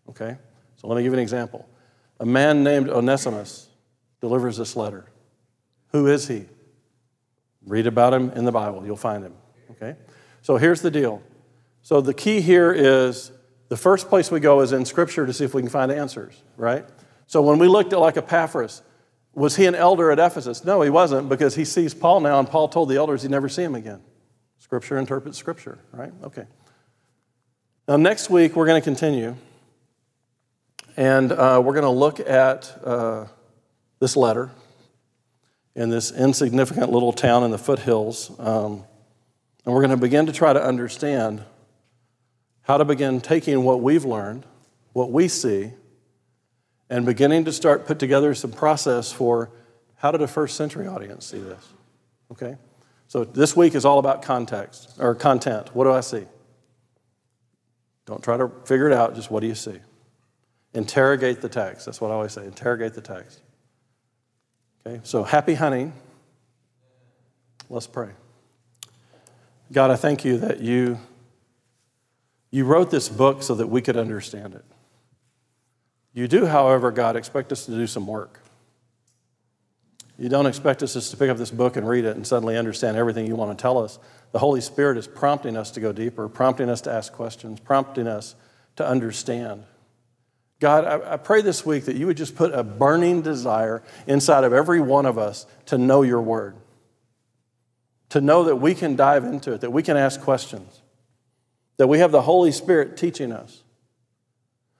Okay? 0.09 0.39
So 0.77 0.87
let 0.87 0.95
me 0.95 1.03
give 1.03 1.11
you 1.11 1.19
an 1.19 1.23
example. 1.25 1.69
A 2.21 2.25
man 2.25 2.63
named 2.63 2.89
Onesimus 2.89 3.69
delivers 4.21 4.59
this 4.59 4.77
letter. 4.77 5.07
Who 5.89 6.07
is 6.07 6.29
he? 6.29 6.45
Read 7.67 7.89
about 7.89 8.15
him 8.15 8.31
in 8.31 8.45
the 8.45 8.53
Bible, 8.53 8.87
you'll 8.87 8.95
find 8.95 9.25
him. 9.25 9.35
Okay? 9.73 9.97
So 10.41 10.57
here's 10.57 10.83
the 10.83 10.91
deal 10.93 11.21
so 11.87 12.01
the 12.01 12.15
key 12.15 12.41
here 12.41 12.73
is 12.73 13.31
the 13.69 13.77
first 13.77 14.09
place 14.09 14.29
we 14.29 14.41
go 14.41 14.61
is 14.61 14.73
in 14.73 14.85
Scripture 14.85 15.25
to 15.25 15.33
see 15.33 15.45
if 15.45 15.55
we 15.55 15.63
can 15.63 15.71
find 15.71 15.93
answers, 15.93 16.35
right? 16.57 16.85
So 17.29 17.41
when 17.43 17.61
we 17.61 17.69
looked 17.69 17.93
at 17.93 18.01
like 18.01 18.17
Epaphras, 18.17 18.83
was 19.35 19.55
he 19.55 19.67
an 19.67 19.77
elder 19.77 20.11
at 20.11 20.19
Ephesus? 20.19 20.65
No, 20.65 20.83
he 20.83 20.91
wasn't 20.91 21.29
because 21.29 21.55
he 21.55 21.65
sees 21.65 21.95
Paul 21.95 22.19
now, 22.23 22.41
and 22.41 22.49
Paul 22.49 22.67
told 22.67 22.89
the 22.89 22.97
elders 22.97 23.23
he'd 23.23 23.31
never 23.31 23.49
see 23.49 23.63
him 23.63 23.77
again. 23.77 24.01
Scripture 24.59 24.99
interprets 24.99 25.39
Scripture, 25.39 25.79
right? 25.93 26.13
Okay. 26.25 26.47
Now, 27.87 27.99
next 27.99 28.31
week, 28.31 28.57
we're 28.57 28.67
going 28.67 28.83
to 28.83 28.85
continue, 28.85 29.37
and 30.97 31.31
uh, 31.31 31.63
we're 31.65 31.75
going 31.75 31.85
to 31.85 31.91
look 31.91 32.19
at 32.19 32.81
uh, 32.85 33.27
this 34.01 34.17
letter 34.17 34.51
in 35.77 35.89
this 35.91 36.11
insignificant 36.11 36.91
little 36.91 37.13
town 37.13 37.45
in 37.45 37.53
the 37.53 37.59
foothills, 37.59 38.33
um, 38.41 38.83
and 39.65 39.73
we're 39.73 39.83
going 39.83 39.91
to 39.91 39.97
begin 39.97 40.27
to 40.27 40.33
try 40.33 40.53
to 40.53 40.61
understand 40.61 41.45
how 42.67 42.77
to 42.77 42.85
begin 42.85 43.21
taking 43.21 43.63
what 43.63 43.81
we've 43.81 44.05
learned, 44.05 44.45
what 44.93 45.13
we 45.13 45.29
see, 45.29 45.73
and 46.91 47.07
beginning 47.07 47.45
to 47.45 47.53
start 47.53 47.87
put 47.87 48.01
together 48.01 48.35
some 48.35 48.51
process 48.51 49.13
for 49.13 49.51
how 49.97 50.11
did 50.11 50.21
a 50.21 50.27
first 50.27 50.57
century 50.57 50.87
audience 50.89 51.27
see 51.27 51.39
this? 51.39 51.65
Okay? 52.33 52.57
So 53.07 53.23
this 53.23 53.57
week 53.57 53.77
is 53.77 53.85
all 53.85 54.01
about 54.01 54.23
context 54.23 54.97
or 54.99 55.15
content. 55.15 55.75
What 55.77 55.85
do 55.85 55.93
I 55.93 56.01
see? 56.01 56.25
Don't 58.05 58.23
try 58.23 58.37
to 58.37 58.51
figure 58.65 58.89
it 58.89 58.93
out, 58.93 59.15
just 59.15 59.31
what 59.31 59.41
do 59.41 59.47
you 59.47 59.55
see? 59.55 59.79
Interrogate 60.75 61.41
the 61.41 61.49
text. 61.49 61.87
That's 61.87 62.01
what 62.01 62.11
I 62.11 62.15
always 62.15 62.33
say. 62.33 62.45
Interrogate 62.45 62.95
the 62.95 63.01
text. 63.01 63.43
Okay, 64.85 65.01
so 65.05 65.23
happy 65.23 65.55
hunting. 65.55 65.93
Let's 67.69 67.87
pray. 67.87 68.11
God, 69.73 69.93
I 69.93 69.97
thank 69.97 70.25
you 70.25 70.39
that 70.39 70.61
you 70.61 70.99
you 72.57 72.65
wrote 72.65 72.91
this 72.91 73.11
book 73.11 73.43
so 73.43 73.55
that 73.57 73.67
we 73.67 73.83
could 73.83 73.99
understand 73.99 74.55
it. 74.55 74.65
You 76.15 76.27
do, 76.27 76.47
however, 76.47 76.91
God, 76.91 77.15
expect 77.15 77.53
us 77.53 77.67
to 77.67 77.71
do 77.71 77.87
some 77.87 78.07
work. 78.07 78.41
You 80.19 80.31
don't 80.31 80.47
expect 80.47 80.83
us 80.83 80.95
just 80.95 81.11
to 81.11 81.19
pick 81.19 81.29
up 81.29 81.37
this 81.37 81.51
book 81.51 81.77
and 81.77 81.87
read 81.87 82.07
it 82.07 82.17
and 82.17 82.27
suddenly 82.27 82.57
understand 82.57 82.97
everything 82.97 83.27
you 83.27 83.37
want 83.37 83.57
to 83.57 83.61
tell 83.61 83.77
us. 83.77 83.99
The 84.33 84.39
Holy 84.39 84.63
Spirit 84.63 84.97
is 84.97 85.07
prompting 85.07 85.55
us 85.55 85.71
to 85.73 85.81
go 85.81 85.93
deeper, 85.93 86.31
prompting 86.31 86.71
us 86.71 86.81
to 86.83 86.91
ask 86.91 87.13
questions, 87.13 87.61
prompting 87.61 88.07
us 88.07 88.35
to 88.77 88.89
understand. 88.89 89.65
God, 90.59 90.87
I, 90.87 91.13
I 91.13 91.17
pray 91.19 91.43
this 91.43 91.67
week 91.67 91.85
that 91.85 91.97
you 91.97 92.07
would 92.07 92.17
just 92.17 92.37
put 92.37 92.55
a 92.55 92.65
burning 92.65 93.21
desire 93.21 93.83
inside 94.07 94.45
of 94.45 94.55
every 94.55 94.81
one 94.81 95.05
of 95.05 95.19
us 95.19 95.45
to 95.67 95.77
know 95.77 96.01
your 96.01 96.23
word, 96.23 96.57
to 98.09 98.23
know 98.23 98.45
that 98.45 98.57
we 98.57 98.75
can 98.75 98.97
dive 98.97 99.25
into 99.25 99.53
it, 99.53 99.61
that 99.61 99.73
we 99.73 99.83
can 99.83 99.99
ask 99.99 100.23
questions 100.23 100.81
that 101.77 101.87
we 101.87 101.99
have 101.99 102.13
the 102.13 102.23
Holy 102.23 102.53
Spirit 102.53 102.97
teaching 102.97 103.33
us. 103.33 103.63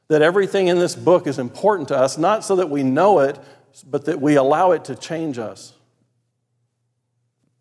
That 0.09 0.23
everything 0.23 0.69
in 0.69 0.79
this 0.79 0.95
book 0.95 1.27
is 1.27 1.39
important 1.39 1.89
to 1.89 1.97
us, 1.97 2.17
not 2.17 2.45
so 2.45 2.57
that 2.57 2.71
we 2.71 2.83
know 2.83 3.19
it, 3.21 3.39
but 3.85 4.05
that 4.07 4.21
we 4.21 4.37
allow 4.37 4.71
it 4.71 4.85
to 4.87 4.95
change 4.95 5.39
us. 5.39 5.73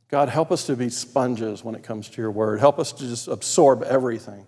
God, 0.09 0.29
help 0.29 0.51
us 0.51 0.67
to 0.67 0.75
be 0.75 0.89
sponges 0.89 1.63
when 1.63 1.75
it 1.75 1.83
comes 1.83 2.07
to 2.09 2.21
your 2.21 2.31
word. 2.31 2.59
Help 2.59 2.77
us 2.79 2.91
to 2.93 3.07
just 3.07 3.27
absorb 3.27 3.83
everything. 3.83 4.45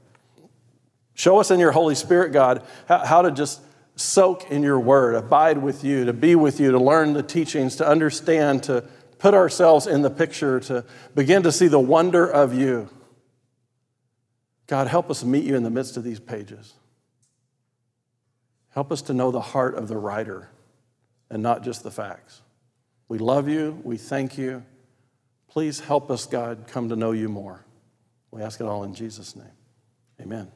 Show 1.15 1.39
us 1.39 1.49
in 1.49 1.59
your 1.59 1.71
Holy 1.71 1.95
Spirit, 1.95 2.31
God, 2.31 2.63
how 2.88 3.23
to 3.23 3.31
just 3.31 3.61
soak 3.95 4.51
in 4.51 4.61
your 4.61 4.79
word, 4.79 5.15
abide 5.15 5.57
with 5.57 5.83
you, 5.83 6.05
to 6.05 6.13
be 6.13 6.35
with 6.35 6.59
you, 6.59 6.71
to 6.71 6.77
learn 6.77 7.13
the 7.13 7.23
teachings, 7.23 7.77
to 7.77 7.88
understand, 7.88 8.61
to 8.63 8.83
put 9.17 9.33
ourselves 9.33 9.88
in 9.88 10.03
the 10.03 10.11
picture, 10.11 10.59
to 10.59 10.85
begin 11.15 11.41
to 11.41 11.51
see 11.51 11.67
the 11.67 11.79
wonder 11.79 12.25
of 12.25 12.53
you. 12.53 12.88
God, 14.68 14.88
help 14.88 15.09
us 15.09 15.24
meet 15.24 15.45
you 15.45 15.55
in 15.55 15.63
the 15.63 15.70
midst 15.70 15.97
of 15.97 16.03
these 16.03 16.20
pages. 16.20 16.74
Help 18.70 18.91
us 18.91 19.01
to 19.03 19.13
know 19.13 19.32
the 19.32 19.41
heart 19.41 19.76
of 19.76 19.88
the 19.88 19.97
writer 19.97 20.49
and 21.30 21.41
not 21.41 21.63
just 21.63 21.84
the 21.84 21.91
facts. 21.91 22.41
We 23.07 23.18
love 23.18 23.47
you. 23.47 23.80
We 23.84 23.97
thank 23.97 24.38
you. 24.38 24.63
Please 25.47 25.80
help 25.80 26.11
us, 26.11 26.26
God, 26.26 26.65
come 26.68 26.89
to 26.89 26.95
know 26.95 27.11
you 27.11 27.30
more. 27.30 27.65
We 28.30 28.41
ask 28.41 28.59
it 28.59 28.65
all 28.65 28.84
in 28.84 28.93
Jesus' 28.93 29.36
name. 29.36 29.47
Amen. 30.22 30.51